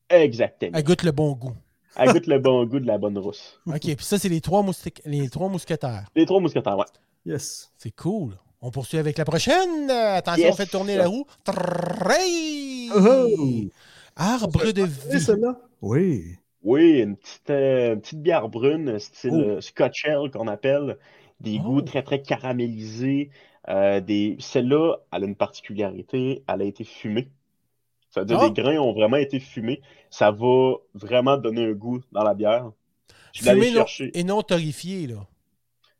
[0.09, 0.73] Exactement.
[0.75, 1.55] Elle goûte le bon goût.
[1.95, 3.59] Elle goûte le bon goût de la bonne rousse.
[3.67, 4.65] OK, puis ça, c'est les, trois
[5.05, 6.05] les trois mousquetaires.
[6.15, 6.85] Les trois mousquetaires, ouais.
[7.25, 7.71] Yes.
[7.77, 8.33] C'est cool.
[8.61, 9.89] On poursuit avec la prochaine.
[9.89, 11.25] Attention, on fait tourner la roue.
[14.15, 15.19] Arbre de vie.
[15.19, 15.59] celle-là?
[15.81, 16.37] Oui.
[16.63, 19.49] Oui, une petite, euh, petite bière brune, style oh.
[19.57, 20.97] Euh, Scotch Ale qu'on appelle.
[21.41, 21.63] Des oh.
[21.63, 23.31] goûts très, très caramélisés.
[23.67, 24.37] Euh, des...
[24.39, 26.43] Celle-là, elle a une particularité.
[26.47, 27.29] Elle a été fumée.
[28.13, 28.45] Ça veut dire Ah.
[28.45, 29.81] les grains ont vraiment été fumés.
[30.11, 32.71] Ça va vraiment donner un goût dans la bière.
[33.33, 34.11] Je Fumé non- chercher.
[34.17, 35.25] et non torréfié, là.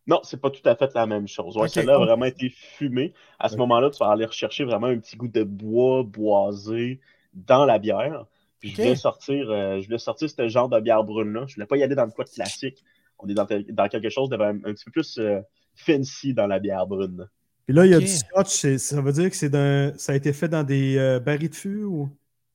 [0.06, 1.58] Non, c'est pas tout à fait la même chose.
[1.58, 1.68] Ouais.
[1.70, 3.14] Celle-là a vraiment été fumée.
[3.40, 7.00] À ce moment-là, tu vas aller rechercher vraiment un petit goût de bois boisé
[7.34, 8.26] dans la bière.
[8.60, 11.46] Puis je voulais sortir, euh, je voulais sortir ce genre de bière brune-là.
[11.48, 12.84] Je voulais pas y aller dans le quoi de classique.
[13.18, 15.40] On est dans, dans quelque chose de un, un petit peu plus euh,
[15.74, 17.28] fancy dans la bière brune.
[17.66, 18.66] Puis là, il y a du scotch.
[18.78, 21.56] Ça veut dire que c'est d'un- ça a été fait dans des euh, barils de
[21.56, 22.10] fût ou?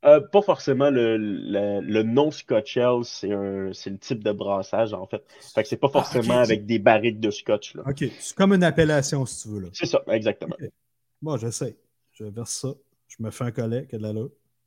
[0.05, 4.31] Euh, pas forcément le, le, le non Scotch Ale, c'est un- c'est le type de
[4.31, 5.23] brassage en fait.
[5.55, 6.41] Fait que c'est pas forcément ok.
[6.45, 7.75] avec des barriques de scotch.
[7.75, 7.83] là.
[7.87, 9.61] Ok, c'est comme une appellation si tu veux.
[9.63, 9.69] Là.
[9.73, 10.57] C'est ça, exactement.
[11.21, 11.77] Bon, j'essaie.
[12.13, 12.69] Je verse ça.
[13.09, 14.27] Je me fais un collet, que de la là.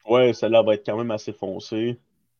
[0.09, 1.97] Ouais, celle-là va être quand même assez foncée.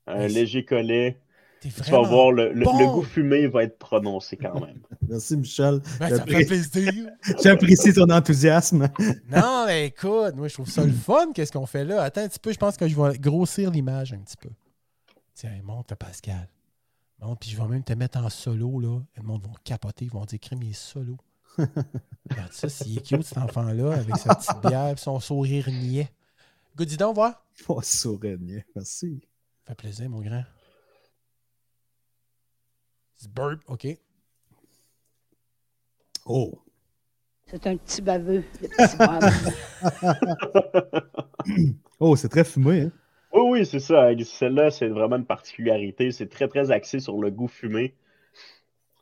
[0.08, 1.18] Un léger collet.
[1.62, 2.80] Tu vas voir, le, le- bon.
[2.80, 4.82] le goût fumé va être prononcé quand même.
[5.08, 5.80] Merci, Michel.
[6.00, 6.92] Ben, ça me fait plaisir.
[7.44, 8.90] J'apprécie ton enthousiasme.
[9.30, 12.02] Non, mais écoute, moi, je trouve ça le fun, qu'est-ce qu'on fait là.
[12.02, 14.50] Attends un petit peu, je pense que je vais grossir l'image un petit peu.
[15.36, 16.50] Tiens, monte, Pascal.
[17.22, 19.00] Monte, puis je vais même te mettre en solo, là.
[19.18, 21.16] Le monde va capoter, ils vont dire, crime, il est solo.
[21.58, 26.10] Regarde ça, s'il est cute, cet enfant-là, avec sa petite bière, son sourire niais.
[26.76, 27.46] Go, dis donc, voir.
[27.68, 28.38] Oh, sourire,
[28.76, 29.22] merci.
[29.68, 30.44] Ça fait plaisir, mon grand.
[33.22, 33.88] C'est burp, OK.
[36.26, 36.58] Oh.
[37.46, 39.28] C'est un petit baveux, le petit baveux.
[42.00, 42.92] Oh, c'est très fumé, hein?
[43.32, 44.08] Oui, oui, c'est ça.
[44.26, 46.12] Celle-là, c'est vraiment une particularité.
[46.12, 47.94] C'est très, très axé sur le goût fumé.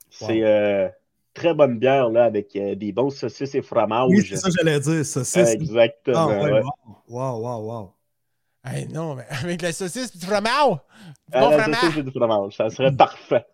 [0.09, 0.89] C'est euh,
[1.33, 4.09] très bonne bière, là, avec euh, des bons saucisses et fromages.
[4.09, 5.05] Oui, c'est ça que j'allais dire.
[5.05, 5.53] Saucisse.
[5.53, 6.17] Exactement.
[6.17, 6.61] Ah, ouais, ouais.
[7.07, 7.93] wow, wow, wow.
[8.65, 10.73] Hey, non, mais avec la saucisse et du fromage!
[10.73, 10.79] Du
[11.31, 11.79] Ah, bon la fromage!
[11.79, 13.45] saucisse et du fromage, ça serait parfait.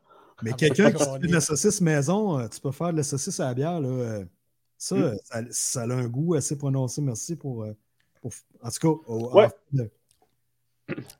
[0.44, 3.40] Mais quelqu'un qui fait de la saucisse maison, euh, tu peux faire de la saucisse
[3.40, 3.88] à la bière, là.
[3.88, 4.26] euh,
[4.78, 5.02] Ça, Mm.
[5.04, 7.02] euh, ça, ça a un goût assez prononcé.
[7.02, 7.64] Merci pour.
[7.64, 7.74] euh,
[8.22, 9.46] pour- en tout cas, au- Ouais.
[9.80, 9.84] en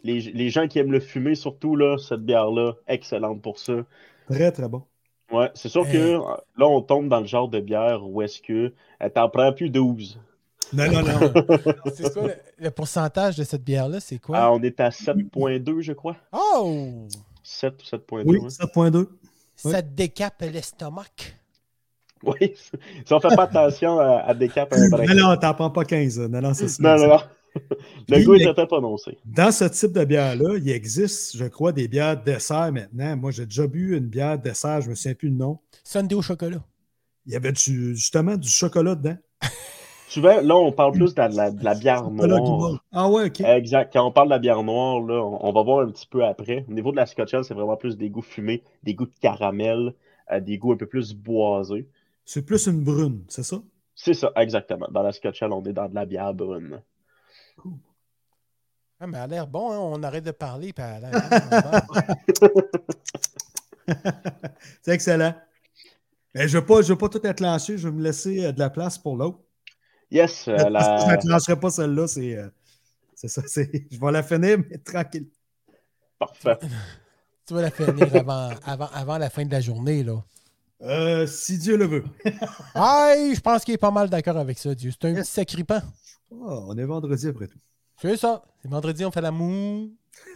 [0.04, 3.74] Les, les gens qui aiment le fumer, surtout, là, cette bière-là, excellente pour ça.
[4.30, 4.84] très, très bon.
[5.32, 5.94] Ouais, c'est sûr Hey.
[5.94, 6.20] que euh,
[6.58, 8.74] là, on tombe dans le genre de bière où est-ce que
[9.14, 10.20] t'en prends plus 12.
[10.74, 11.04] Non, non, non.
[11.96, 14.00] C'est quoi le, le pourcentage de cette bière-là?
[14.02, 14.38] C'est quoi?
[14.40, 16.18] Ah, on est à 7.2, je crois.
[16.32, 17.08] Oh!
[17.46, 18.24] 7 ou 7.2.
[18.26, 18.48] Oui, ouais.
[18.50, 18.98] 7.2.
[18.98, 19.72] Oui.
[19.72, 21.06] Ça décape l'estomac?
[22.24, 22.54] Oui,
[23.06, 25.14] si on fait pas attention à, à un brin.
[25.14, 26.18] Non, non, t'en prends pas 15.
[26.22, 26.82] Non, non, c'est ça.
[26.82, 27.20] Non, non, non.
[28.10, 29.20] Le goût est très prononcé.
[29.26, 33.16] Dans ce type de bière-là, il existe, je crois, des bières dessert maintenant.
[33.16, 35.60] Moi, j'ai déjà bu une bière dessert, je me souviens plus le nom.
[35.84, 36.64] Sunday au chocolat.
[37.28, 39.18] Il y avait du- justement du chocolat dedans.
[40.16, 42.82] Souvent, là, on parle plus de la, de la- de la bière noire.
[42.94, 43.42] Ah ouais, ok.
[43.42, 43.92] Exact.
[43.92, 46.24] Quand on parle de la bière noire, là, on, on va voir un petit peu
[46.24, 46.64] après.
[46.70, 49.20] Au niveau de la Scotch Ale, c'est vraiment plus des goûts fumés, des goûts de
[49.20, 49.94] caramel,
[50.32, 51.90] euh, des goûts un peu plus boisés.
[52.24, 53.58] C'est plus une brune, c'est ça?
[53.94, 54.88] C'est ça, exactement.
[54.90, 56.82] Dans la Scotch Ale, on est dans de la bière brune.
[59.02, 59.80] Ah, mais elle a l'air bon, hein?
[59.82, 61.82] On arrête de parler, puis elle a.
[64.82, 65.36] C'est excellent.
[66.34, 68.46] Mais je ne veux, pas- je veux pas tout être lancé, je vais me laisser
[68.46, 69.40] euh, de la place pour l'autre.
[70.12, 72.48] Yes, euh, Je ne lâcherai pas celle-là, c'est euh,
[73.16, 73.42] c'est ça.
[73.48, 75.28] c'est- Je vais la finir, mais tranquille.
[76.20, 76.58] parfait.
[77.48, 80.24] tu vas la finir avant, avant, avant la fin de la journée, là.
[80.82, 82.04] Euh, si Dieu le veut.
[82.76, 84.92] Aïe, je pense qu'il est pas mal d'accord avec ça, Dieu.
[84.92, 85.82] C'est un petit sacripant.
[86.30, 87.58] Oh, on est vendredi après tout.
[88.02, 88.44] C'est ça.
[88.62, 89.88] C'est vendredi, on fait l'amour.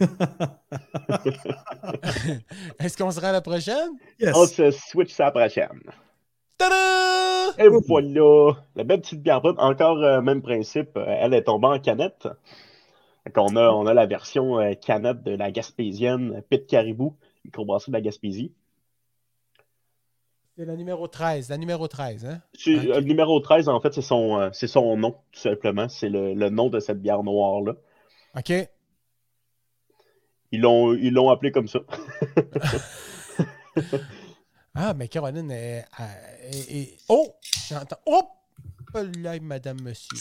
[2.78, 3.90] Est-ce qu'on sera à la prochaine?
[4.18, 4.32] Yes.
[4.34, 5.68] On se switch à la prochaine.
[6.60, 7.54] Tada!
[7.58, 9.56] Et voilà, la belle petite bière brune.
[9.58, 12.28] Encore euh, même principe, euh, elle est tombée en canette.
[13.34, 17.96] Qu'on a, on a la version euh, canette de la Gaspésienne Pit Caribou, microbrasserie de
[17.96, 18.52] la Gaspésie.
[20.58, 21.48] C'est la numéro 13.
[21.48, 22.42] La numéro 13, hein?
[22.66, 25.88] Euh, Le numéro 13, en fait, c'est son, euh, c'est son nom, tout simplement.
[25.88, 27.76] C'est le, le nom de cette bière noire-là.
[28.36, 28.52] OK.
[30.52, 31.80] Ils l'ont, ils l'ont appelé comme ça.
[34.74, 35.84] Ah, mais Caroline est.
[35.98, 37.34] est- est- est- Oh!
[37.68, 37.96] J'entends.
[38.06, 38.22] Oh!
[38.94, 40.16] Là, madame, monsieur.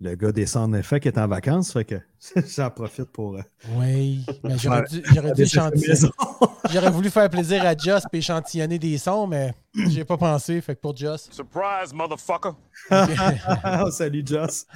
[0.00, 1.94] Le gars des sound effects est en vacances, fait que
[2.56, 3.36] j'en profite pour.
[3.36, 3.42] euh,
[3.76, 4.24] Oui.
[4.42, 6.10] Mais j'aurais dû, j'aurais dû échantillonner.
[6.72, 10.60] J'aurais voulu faire plaisir à Joss et échantillonner des sons, mais j'ai pas pensé.
[10.62, 11.28] Fait que pour Joss.
[11.30, 12.52] Surprise, motherfucker.
[12.90, 14.66] Ah, Salut, Joss.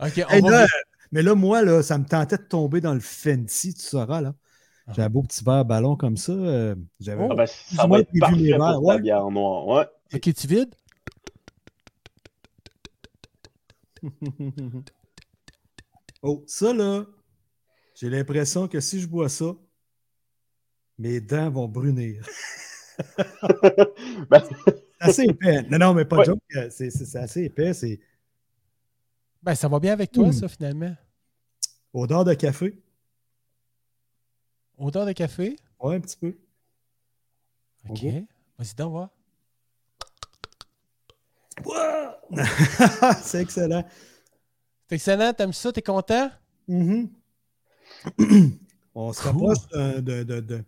[0.00, 0.50] OK, on Hey, va.
[0.50, 0.66] là,
[1.12, 4.34] mais là, moi, là, ça me tentait de tomber dans le fancy, tu sauras, là.
[4.94, 6.32] J'ai un beau petit verre ballon comme ça.
[6.32, 7.26] euh, J'avais.
[7.30, 7.34] Oh.
[7.34, 9.00] Ben, ça Moi, va être j'ai vu parfait mes pour verres, ta ouais.
[9.00, 9.66] bière noire.
[9.66, 9.86] Ouais.
[10.14, 10.74] OK, tu vides?
[16.22, 17.04] oh, ça, là,
[17.94, 19.54] j'ai l'impression que si je bois ça,
[20.98, 22.26] mes dents vont brunir.
[24.28, 25.62] Ben, C'est assez épais.
[25.70, 26.26] Non, non, mais pas de Ouais.
[26.26, 26.40] joke.
[26.56, 27.72] euh, C'est assez épais.
[27.72, 28.00] C'est
[29.40, 30.32] Ben, ça va bien avec toi, Mm.
[30.32, 30.96] ça, finalement.
[31.94, 32.82] odeur de café.
[34.78, 35.56] Odeur de café?
[35.80, 36.36] Ouais, un petit peu.
[37.88, 38.02] OK.
[38.58, 39.10] Vas-y, donc, voir.
[43.22, 43.84] c'est excellent.
[44.88, 46.30] C'est excellent, t'aimes ça, t'es content?
[46.68, 47.10] Mhm.
[48.94, 50.64] on se rapproche d'un de, de,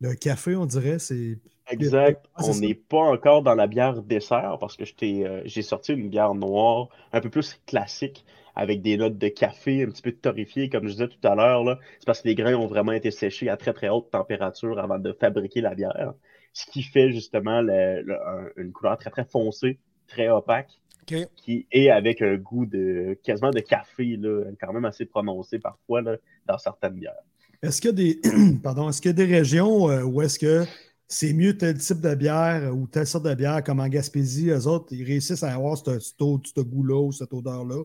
[0.00, 0.98] de- café, on dirait.
[0.98, 1.38] C'est
[1.68, 2.26] Exact.
[2.38, 6.08] C'est On n'est pas encore dans la bière dessert parce que euh, j'ai sorti une
[6.08, 8.24] bière noire un peu plus classique
[8.56, 11.62] avec des notes de café un petit peu torréfiées, comme je disais tout à l'heure.
[11.62, 11.78] là.
[11.98, 14.98] C'est parce que les grains ont vraiment été séchés à très très haute température avant
[14.98, 16.14] de fabriquer la bière.
[16.52, 19.78] Ce qui fait justement le- le- un- une couleur très très foncée,
[20.08, 20.70] très opaque.
[21.08, 21.28] OK.
[21.36, 26.02] qui est avec un goût de quasiment de café, là, quand même assez prononcé parfois
[26.02, 26.16] là,
[26.48, 27.14] dans certaines bières.
[27.62, 28.20] Est-ce qu'il y a des,
[28.64, 30.64] pardon, est-ce qu'il y a des régions euh, où est-ce que
[31.06, 34.66] c'est mieux tel type de bière ou telle sorte de bière comme en Gaspésie, eux
[34.66, 37.84] autres, ils réussissent à avoir ce goût-là ou cette odeur-là?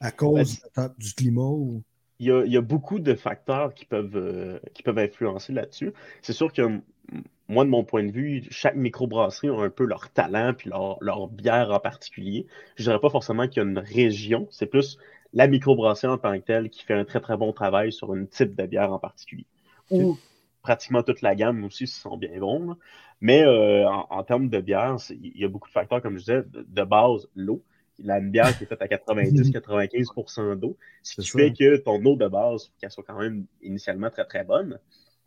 [0.00, 1.42] À cause Ben, du climat?
[1.42, 1.82] Ou...
[2.18, 5.52] il y, a, il y a beaucoup de facteurs qui peuvent, euh, qui peuvent influencer
[5.52, 5.92] là-dessus.
[6.22, 6.80] C'est sûr que
[7.48, 10.98] moi, de mon point de vue, chaque microbrasserie a un peu leur talent puis leur,
[11.00, 12.46] leur bière en particulier.
[12.76, 14.98] Je dirais pas forcément qu'il y a une région, c'est plus
[15.32, 18.24] la microbrasserie en tant que telle qui fait un très très bon travail sur un
[18.26, 19.46] type de bière en particulier.
[19.90, 20.18] Ou
[20.62, 22.68] pratiquement toute la gamme aussi, s'ils sont bien bons.
[22.68, 22.76] là.
[23.20, 26.24] Mais euh, en, en termes de bière, il y a beaucoup de facteurs, comme je
[26.24, 27.62] disais, de, de base, l'eau.
[28.00, 31.38] La bière qui est faite à 90-95% d'eau, ce qui ça.
[31.38, 34.78] fait que ton eau de base, qu'elle soit quand même initialement très très bonne.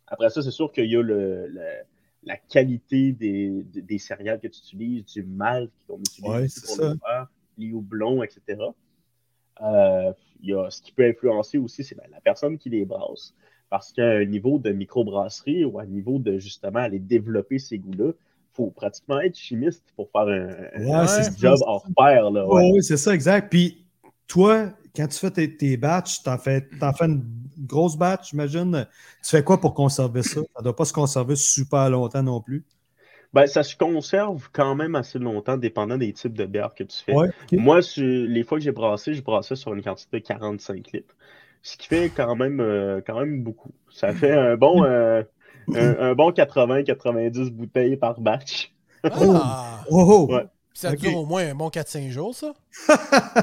[0.06, 1.82] Après ça, c'est sûr qu'il y a le, le-
[2.24, 6.90] la qualité des, des, céréales que tu utilises, du malt qu'on utilise Ouais, pour ça.
[6.92, 7.26] le faire,
[7.58, 8.60] les houblons, etc.
[9.62, 12.84] Euh, il y a, ce qui peut influencer aussi, c'est la, la personne qui les
[12.84, 13.34] brasse.
[13.70, 17.78] Parce qu'à un niveau de microbrasserie ou à un niveau de justement aller développer ces
[17.78, 18.12] goûts-là,
[18.54, 22.30] faut pratiquement être chimiste pour faire un, Ouais, un c'est ça, job hors pair.
[22.30, 22.62] Là, ouais.
[22.64, 23.50] Oui, oui, c'est ça, exact.
[23.50, 23.84] Puis
[24.26, 27.22] toi, quand tu fais tes, tes batchs, t'en fais, t'en fais une
[27.66, 28.86] grosse batch, j'imagine.
[29.22, 30.40] Tu fais quoi pour conserver ça?
[30.40, 32.64] Ça ne doit pas se conserver super longtemps non plus.
[33.32, 36.98] Ben, ça se conserve quand même assez longtemps, dépendant des types de bières que tu
[37.02, 37.14] fais.
[37.14, 37.30] Ouais.
[37.52, 41.14] Moi, sur- les fois que j'ai brassé, je brassais sur une quantité de 45 litres.
[41.62, 43.70] Ce qui fait quand même, euh, quand même beaucoup.
[43.90, 45.22] Ça fait un bon, euh,
[45.74, 48.72] un, un bon 80-90 bouteilles par batch.
[49.04, 49.84] Ah!
[49.90, 50.32] Oh, oh.
[50.34, 50.44] Ouais.
[50.72, 52.54] Puis ça dure au moins un bon 4-5 jours, ça?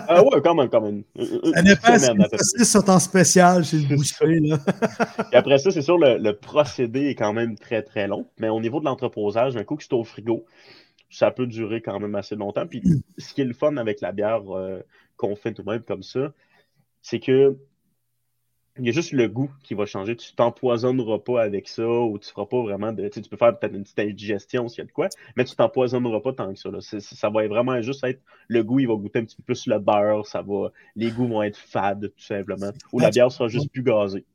[0.08, 1.04] Ah ouais, quand même, quand même.
[1.16, 4.40] Une- une- Ça dépend si les sont en spécial chez le boucher.
[4.40, 4.58] Là.
[5.32, 8.26] Et après ça, c'est sûr, le, le procédé est quand même très, très long.
[8.40, 10.46] Mais au niveau de l'entreposage, un coup que c'est au frigo,
[11.12, 12.66] ça peut durer quand même assez longtemps.
[12.66, 12.82] Puis
[13.20, 14.82] ce qui est le fun avec la bière euh,
[15.18, 16.32] qu'on fait nous-mêmes comme ça,
[17.04, 17.58] c'est que
[18.80, 20.16] il y a juste le goût qui va changer.
[20.16, 23.04] Tu t'empoisonneras pas avec ça ou tu feras pas vraiment de.
[23.08, 25.44] Tu sais, tu peux faire peut-être une petite indigestion s'il y a de quoi, mais
[25.46, 26.70] tu t'empoisonneras pas tant que ça.
[26.72, 26.80] là.
[26.82, 29.44] C'est- c'est- ça va vraiment juste être le goût, il va goûter un petit peu
[29.44, 30.72] plus le beurre, ça va.
[30.96, 32.72] Les goûts vont être fades, tout simplement.
[32.94, 34.26] Ou la bière sera juste plus gazée.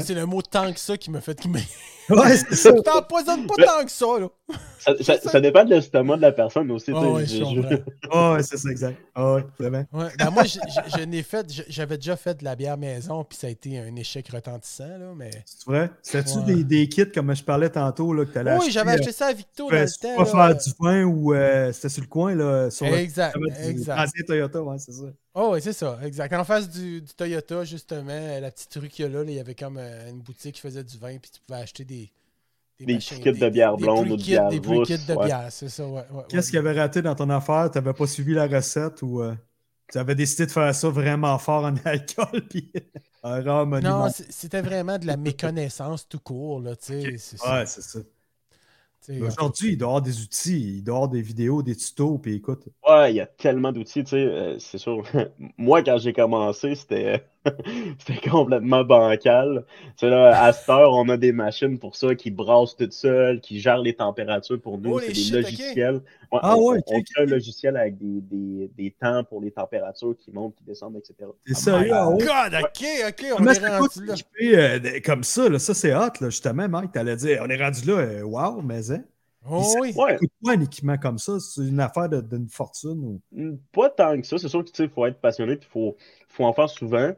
[0.00, 1.58] C'est le mot tant que ça qui me fait qui me.
[2.10, 2.72] Ouais, ça.
[2.72, 4.28] T'empoisonnes pas tant que ça, là.
[4.78, 6.90] Ça, ça- ça dépend de l'estomac de la personne aussi.
[6.94, 7.42] Ah sais.
[8.12, 8.98] ouais, c'est ça, exact.
[9.16, 9.84] Ouais, vraiment.
[9.92, 13.38] Ouais, ben moi, je n'ai fait, je- j'avais déjà fait de la bière maison, puis
[13.38, 15.30] ça a été un échec retentissant, là, mais...
[15.46, 15.90] C'est vrai?
[16.02, 16.44] C'était-tu Ouais.
[16.44, 19.12] des, des kits comme je parlais tantôt là, que tu allais Oui, j'avais euh, acheté
[19.12, 20.16] ça à Victo dans le temps.
[20.16, 23.68] pas faire du pain ou euh, c'était sur le coin, là, sur le Exact, du
[23.70, 23.98] exact.
[24.00, 25.04] ancien Toyota, ouais, c'est ça.
[25.34, 26.34] Oh, oui, c'est ça, exact.
[26.34, 29.36] En face du, du Toyota, justement, la petite rue qu'il y a là, là, il
[29.36, 31.91] y avait comme euh, une boutique qui faisait du vin, puis tu pouvais acheter des.
[32.80, 35.26] Des petits kits de bière blonde ou de bière Des rousse, pre-kits de ouais.
[35.26, 36.04] bière, c'est ça, ouais.
[36.10, 37.70] ouais, Qu'est-ce qu'il y avait raté dans ton affaire?
[37.70, 39.34] Tu n'avais pas suivi la recette ou euh,
[39.90, 42.72] tu avais décidé de faire ça vraiment fort en alcool puis
[43.22, 43.42] un?
[43.80, 47.18] Non, c'était vraiment de la méconnaissance tout court, là, tu sais.
[47.18, 48.00] c'est ça, Ouais, c'est ça.
[49.20, 52.18] Aujourd'hui, il doit y avoir des outils, il doit y avoir des vidéos, des tutos,
[52.18, 52.64] puis écoute.
[52.88, 55.02] Ouais, il y a tellement d'outils, tu sais, euh, c'est sûr.
[55.58, 57.24] Moi, quand j'ai commencé, c'était
[57.98, 59.64] c'était complètement bancal.
[59.96, 62.92] Tu sais, là, à cette heure, on a des machines pour ça qui brassent toutes
[62.92, 64.92] seules, qui gèrent les températures pour nous.
[64.94, 66.02] Holy C'est des shit, logiciels.
[66.30, 69.50] Ouais, Ah on, ouais, on crée un logiciel avec des, des, des temps pour les
[69.50, 71.30] températures qui montent, qui descendent, etc.
[71.44, 71.92] T'es sérieux?
[71.94, 72.24] ah ouais?
[72.24, 74.14] God, ok, ok, on Comment est c'est rendu là.
[74.42, 75.48] euh, comme ça?
[75.48, 76.92] Là, ça, c'est hot, là, justement, Mike.
[76.92, 79.04] T'allais dire, on est rendu là, euh, wow, mais hein?
[79.48, 79.92] Oh, ça oui.
[80.18, 81.38] Coûte pas un équipement comme ça?
[81.40, 83.20] C'est une affaire de- d'une fortune ou.
[83.32, 84.38] Mm, Pas tant que ça.
[84.38, 85.96] C'est sûr qu'il faut être passionné, il faut,
[86.28, 87.12] faut en faire souvent.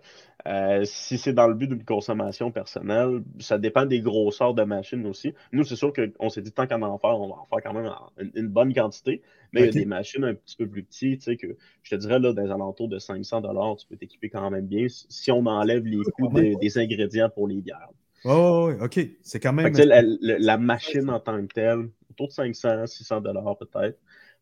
[0.46, 5.06] Euh, si c'est dans le but d'une consommation personnelle, ça dépend des grosseurs de machines
[5.06, 5.32] aussi.
[5.52, 7.72] Nous, c'est sûr qu'on s'est dit, tant qu'en en faire, on va en faire quand
[7.72, 9.22] même une, une bonne quantité.
[9.52, 11.90] Mais il y a des machines un petit peu plus petites, tu sais, que je
[11.90, 13.40] te dirais, là, dans les alentours de 500
[13.76, 17.48] tu peux t'équiper quand même bien si on enlève les coûts des, des ingrédients pour
[17.48, 17.88] les bières.
[18.24, 19.00] Oh, ok.
[19.22, 19.66] C'est quand même.
[19.70, 23.20] que, tu sais, la, la- la machine en tant que telle, autour de 500, 600
[23.20, 23.98] dollars peut-être.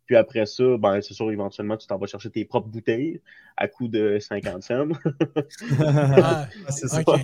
[0.07, 3.21] Puis après ça, ben, c'est sûr, éventuellement, tu t'en vas chercher tes propres bouteilles
[3.57, 4.89] à coût de 50 cents.
[5.81, 7.03] Ah, Ah, c'est ça.
[7.05, 7.19] pas,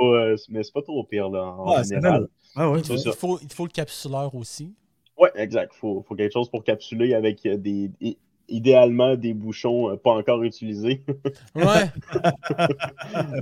[0.00, 2.28] euh, mais c'est pas trop pire, là, en Ouais, général.
[2.54, 4.74] Ah ouais, Il faut, il, faut, il faut le capsuleur aussi.
[5.18, 5.72] Ouais, exact.
[5.74, 7.90] Faut, faut quelque chose pour capsuler avec euh, des,
[8.48, 11.02] idéalement des bouchons euh, pas encore utilisés.
[11.54, 11.64] Ouais.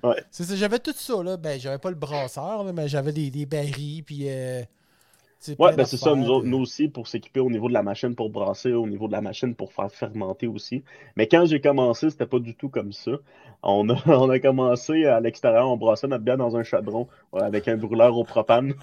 [0.03, 0.23] Ouais.
[0.31, 1.37] C'est ça, j'avais tout ça, là.
[1.37, 4.29] Ben, j'avais pas le brasseur, là, mais j'avais des, des barils, puis.
[4.29, 4.63] Euh,
[5.59, 7.83] Ouais, ben c'est ça, nous, autres, de- nous aussi, pour s'équiper au niveau de la
[7.83, 10.83] machine pour brasser, au niveau de la machine pour faire fermenter aussi.
[11.17, 13.13] Mais quand j'ai commencé, c'était pas du tout comme ça.
[13.63, 17.69] On a, on a commencé à l'extérieur, on brassait notre bière dans un chaudron avec
[17.69, 18.75] un brûleur au propane.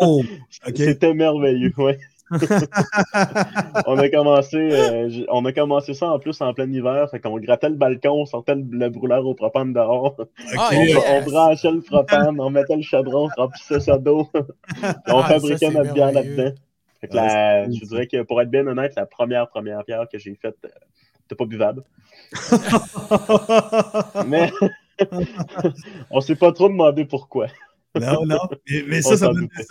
[0.00, 0.22] Oh.
[0.74, 1.98] C'était merveilleux, ouais.
[3.86, 7.08] on a commencé euh, on a commencé ça en plus en plein hiver.
[7.10, 10.16] Fait qu'on grattait le balcon, on sortait le, le brûleur au propane dehors.
[10.56, 10.96] Ah, On, yes.
[11.08, 14.28] on branchait le propane, on mettait le chaudron, on remplissait ça d'eau.
[15.08, 16.52] On Ah, fabriquait notre bière là-dedans.
[17.00, 20.06] Fait que Ouais, la- je dirais que pour être bien honnête, la première première bière
[20.10, 20.68] que j'ai faite, euh,
[21.22, 21.82] c'était pas buvable.
[24.26, 24.50] Mais
[26.10, 27.46] on s'est pas trop demandé pourquoi.
[27.98, 28.38] non, non.
[28.68, 29.64] Mais, mais ça, ça donne doutait.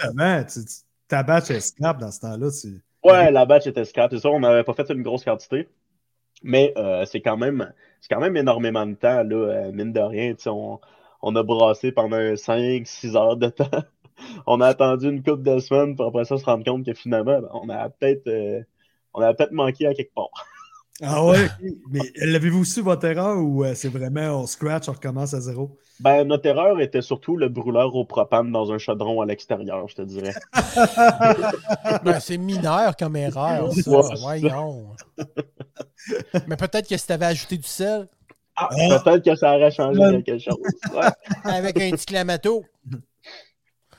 [1.09, 2.49] Ta batch est scrap dans ce temps-là.
[2.51, 5.67] tu- Ouais, la batch était scrap, c'est ça, on n'avait pas fait une grosse quantité.
[6.43, 9.99] Mais euh, c'est quand même c'est quand même énormément de temps, là, euh, mine de
[10.01, 10.35] rien.
[10.47, 10.79] On,
[11.21, 13.69] on a brassé pendant 5-6 heures de temps.
[14.47, 17.41] on a attendu une couple de semaines pour après ça se rendre compte que finalement,
[17.53, 18.63] on a peut-être euh,
[19.13, 20.29] on a peut-être manqué à quelque part.
[21.01, 21.47] Ah ouais,
[21.89, 25.77] mais l'avez-vous su votre erreur ou euh, c'est vraiment on scratch, on recommence à zéro?
[26.01, 29.95] Ben, notre erreur était surtout le brûleur au propane dans un chaudron à l'extérieur, je
[29.95, 30.33] te dirais.
[32.03, 33.91] Ben, c'est mineur comme erreur, ça.
[34.25, 34.41] Ouais.
[36.47, 38.07] Mais peut-être que si t'avais ajouté du sel
[38.55, 38.69] Ah,
[39.03, 40.23] peut-être que ça aurait changé Ouais.
[40.23, 40.57] quelque chose.
[40.93, 41.07] Ouais,
[41.43, 42.63] avec un petit clamato.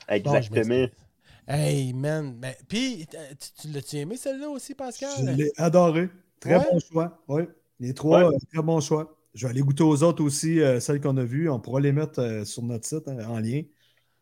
[0.07, 0.87] Exactement.
[1.47, 2.33] Hey, man.
[2.39, 5.09] Ben, Puis, tu, tu l'as-tu aimé celle-là aussi, Pascal?
[5.19, 6.09] Je l'ai adoré.
[6.41, 6.65] Très Ouais?
[6.69, 7.23] bon choix.
[7.29, 7.43] Oui.
[7.79, 8.35] Les trois, Ouais.
[8.35, 9.17] euh, très bon choix.
[9.33, 11.49] Je vais aller goûter aux autres aussi, euh, celles qu'on a vues.
[11.49, 13.61] On pourra les mettre euh, sur notre site hein, en lien.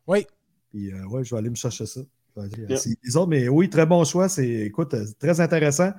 [0.06, 0.28] Oui.
[0.70, 2.02] Puis, ouais, je vais aller me chercher ça.
[2.38, 2.80] Aller Yeah.
[3.04, 4.30] les autres, mais oui, très bon choix.
[4.30, 5.91] C'est, écoute, très intéressant.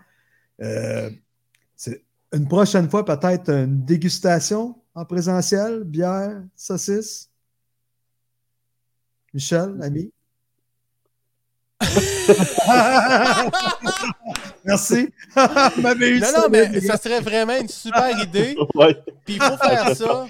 [1.76, 7.30] C'est une prochaine fois, peut-être une dégustation en présentiel, bière, saucisse.
[9.34, 10.12] Michel, ami?
[14.64, 15.08] Merci.
[15.36, 18.56] Eu Non, ça, non, mais ça serait vraiment une super idée.
[18.74, 18.94] Ouais,
[19.24, 20.26] Puis il faut faire ça.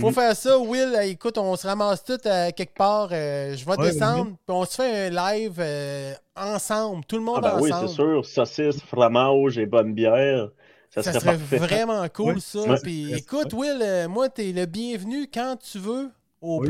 [0.00, 0.12] Faut Mhm.
[0.12, 0.94] faire ça, Will.
[0.96, 3.10] euh, Écoute, on se ramasse tous euh, quelque part.
[3.12, 7.22] euh, je vais Ouais, descendre, puis on se fait un live euh, ensemble, tout le
[7.22, 7.88] monde Ah ben oui, ensemble.
[7.88, 8.26] c'est sûr.
[8.26, 10.48] Saucisse, fromage et bonne bière.
[10.92, 12.74] Ça, Ça serait, vraiment cool, ça.
[12.82, 16.10] Puis écoute, Will, euh, moi, t'es le bienvenu quand tu veux
[16.48, 16.64] au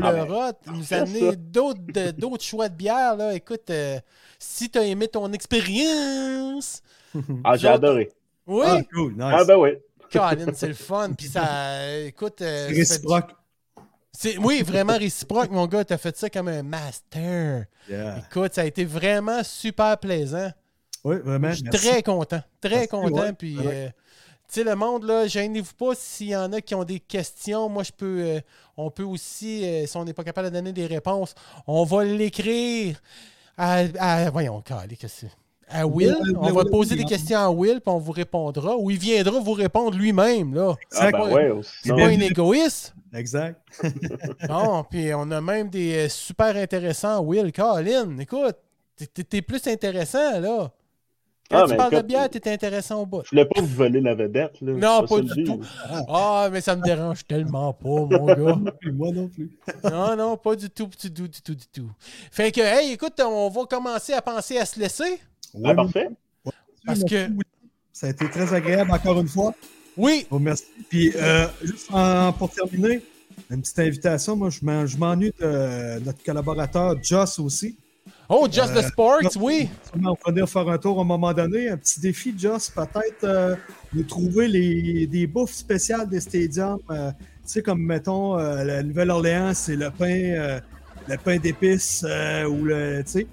[0.73, 3.15] nous amener d'autres choix de bière.
[3.15, 3.33] Là.
[3.33, 3.99] Écoute, euh,
[4.39, 6.81] si t'as aimé ton expérience.
[7.43, 8.11] Ah, j'ai adoré.
[8.45, 9.21] Oui, Ah, cool, nice.
[9.23, 9.71] Ah ben oui.
[10.11, 11.11] Colin, c'est le fun.
[11.17, 13.31] Puis ça, écoute, euh, C'est ça fait- réciproque.
[14.11, 15.83] c'est- oui, vraiment réciproque, mon gars.
[15.83, 17.65] T'as fait ça comme un master.
[17.89, 18.23] Yeah.
[18.29, 20.49] Écoute, ça a été vraiment super plaisant.
[21.03, 21.49] Oui, vraiment.
[21.51, 22.41] Je suis très content.
[22.61, 23.15] Très Merci, content.
[23.21, 23.63] ouais, Puis, ouais.
[23.65, 23.93] euh, tu
[24.55, 27.69] sais, le monde, là, gênez-vous pas s'il y en a qui ont des questions.
[27.69, 28.19] Moi, je peux.
[28.21, 28.39] euh,
[28.77, 31.33] on peut aussi, euh, si on n'est pas capable de donner des réponses,
[31.65, 33.01] on va l'écrire
[33.57, 35.31] à, à- Voyons, calé, qu'est-ce que c'est?
[35.69, 36.15] À Will.
[36.37, 37.09] On oui, va oui, poser oui, des oui.
[37.09, 38.77] questions à Will, puis on vous répondra.
[38.77, 40.75] Ou il viendra vous répondre lui-même, là.
[40.95, 41.51] Ah ben ouais.
[41.83, 42.93] C'est pas un égoïste.
[43.13, 43.59] Exact.
[44.49, 47.19] Non, puis on a même des euh, super intéressants.
[47.21, 48.55] Will, Colin, écoute,
[49.29, 50.71] t'es plus intéressant, là.
[51.49, 53.21] Quand Ah, tu mais parles de écoute, bière, t'es intéressant au bout.
[53.23, 54.59] Je voulais pas vous voler la vedette.
[54.61, 54.73] Là.
[54.73, 55.61] Non, pas du tout.
[56.09, 58.59] Ah, mais ça me dérange tellement pas, mon gars.
[58.91, 59.49] Moi non plus.
[59.83, 61.89] Non, non, pas du tout, du tout, du tout, du tout.
[62.31, 65.21] Fait que, hey, écoute, on va commencer à penser à se laisser.
[65.63, 66.09] Ah, parfait.
[66.43, 67.29] Parce Merci, que-.
[67.93, 69.53] Ça a été très agréable encore une fois.
[69.95, 70.65] Oui, vous remercie.
[70.89, 73.01] Puis, euh, juste en- pour terminer,
[73.49, 74.35] une petite invitation.
[74.35, 77.77] Moi, je m'ennuie de notre collaborateur Joss aussi.
[78.29, 79.69] Oh, Just the Euh, Sports, oui.
[79.95, 81.69] On va venir faire un tour à un moment donné.
[81.69, 83.55] Un petit défi, Joss, peut-être euh,
[83.93, 86.79] de trouver les, des bouffes spéciales des stadiums.
[86.91, 90.59] euh, tu sais, comme mettons, euh, la Nouvelle-Orléans, c'est le pain,
[91.07, 93.01] le pain d'épices ou le.
[93.05, 93.27] Tu sais,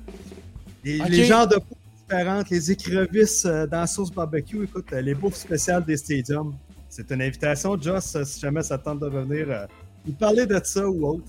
[0.85, 4.62] les, les genres de bouffes différentes, les écrevisses dans la sauce barbecue.
[4.65, 6.55] Écoute, les bouffes spéciales des stadiums.
[6.89, 9.66] C'est une invitation, Joss, euh, si jamais ça te tente de revenir.
[10.06, 11.22] Nous parler de ça ou autre?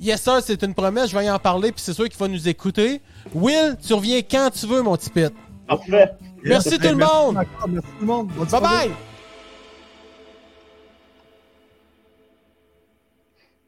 [0.00, 2.28] Yes, sir, c'est une promesse, je vais y en parler, puis c'est sûr qu'il va
[2.28, 3.00] nous écouter.
[3.34, 5.32] Will, tu reviens quand tu veux, mon petit pit.
[5.66, 6.10] Parfait.
[6.44, 6.78] Merci Yes.
[6.78, 7.34] tout le Merci monde.
[7.34, 7.50] Merci
[7.88, 8.28] tout le monde.
[8.28, 8.88] Bonne Bye soirée.
[8.88, 9.11] bye!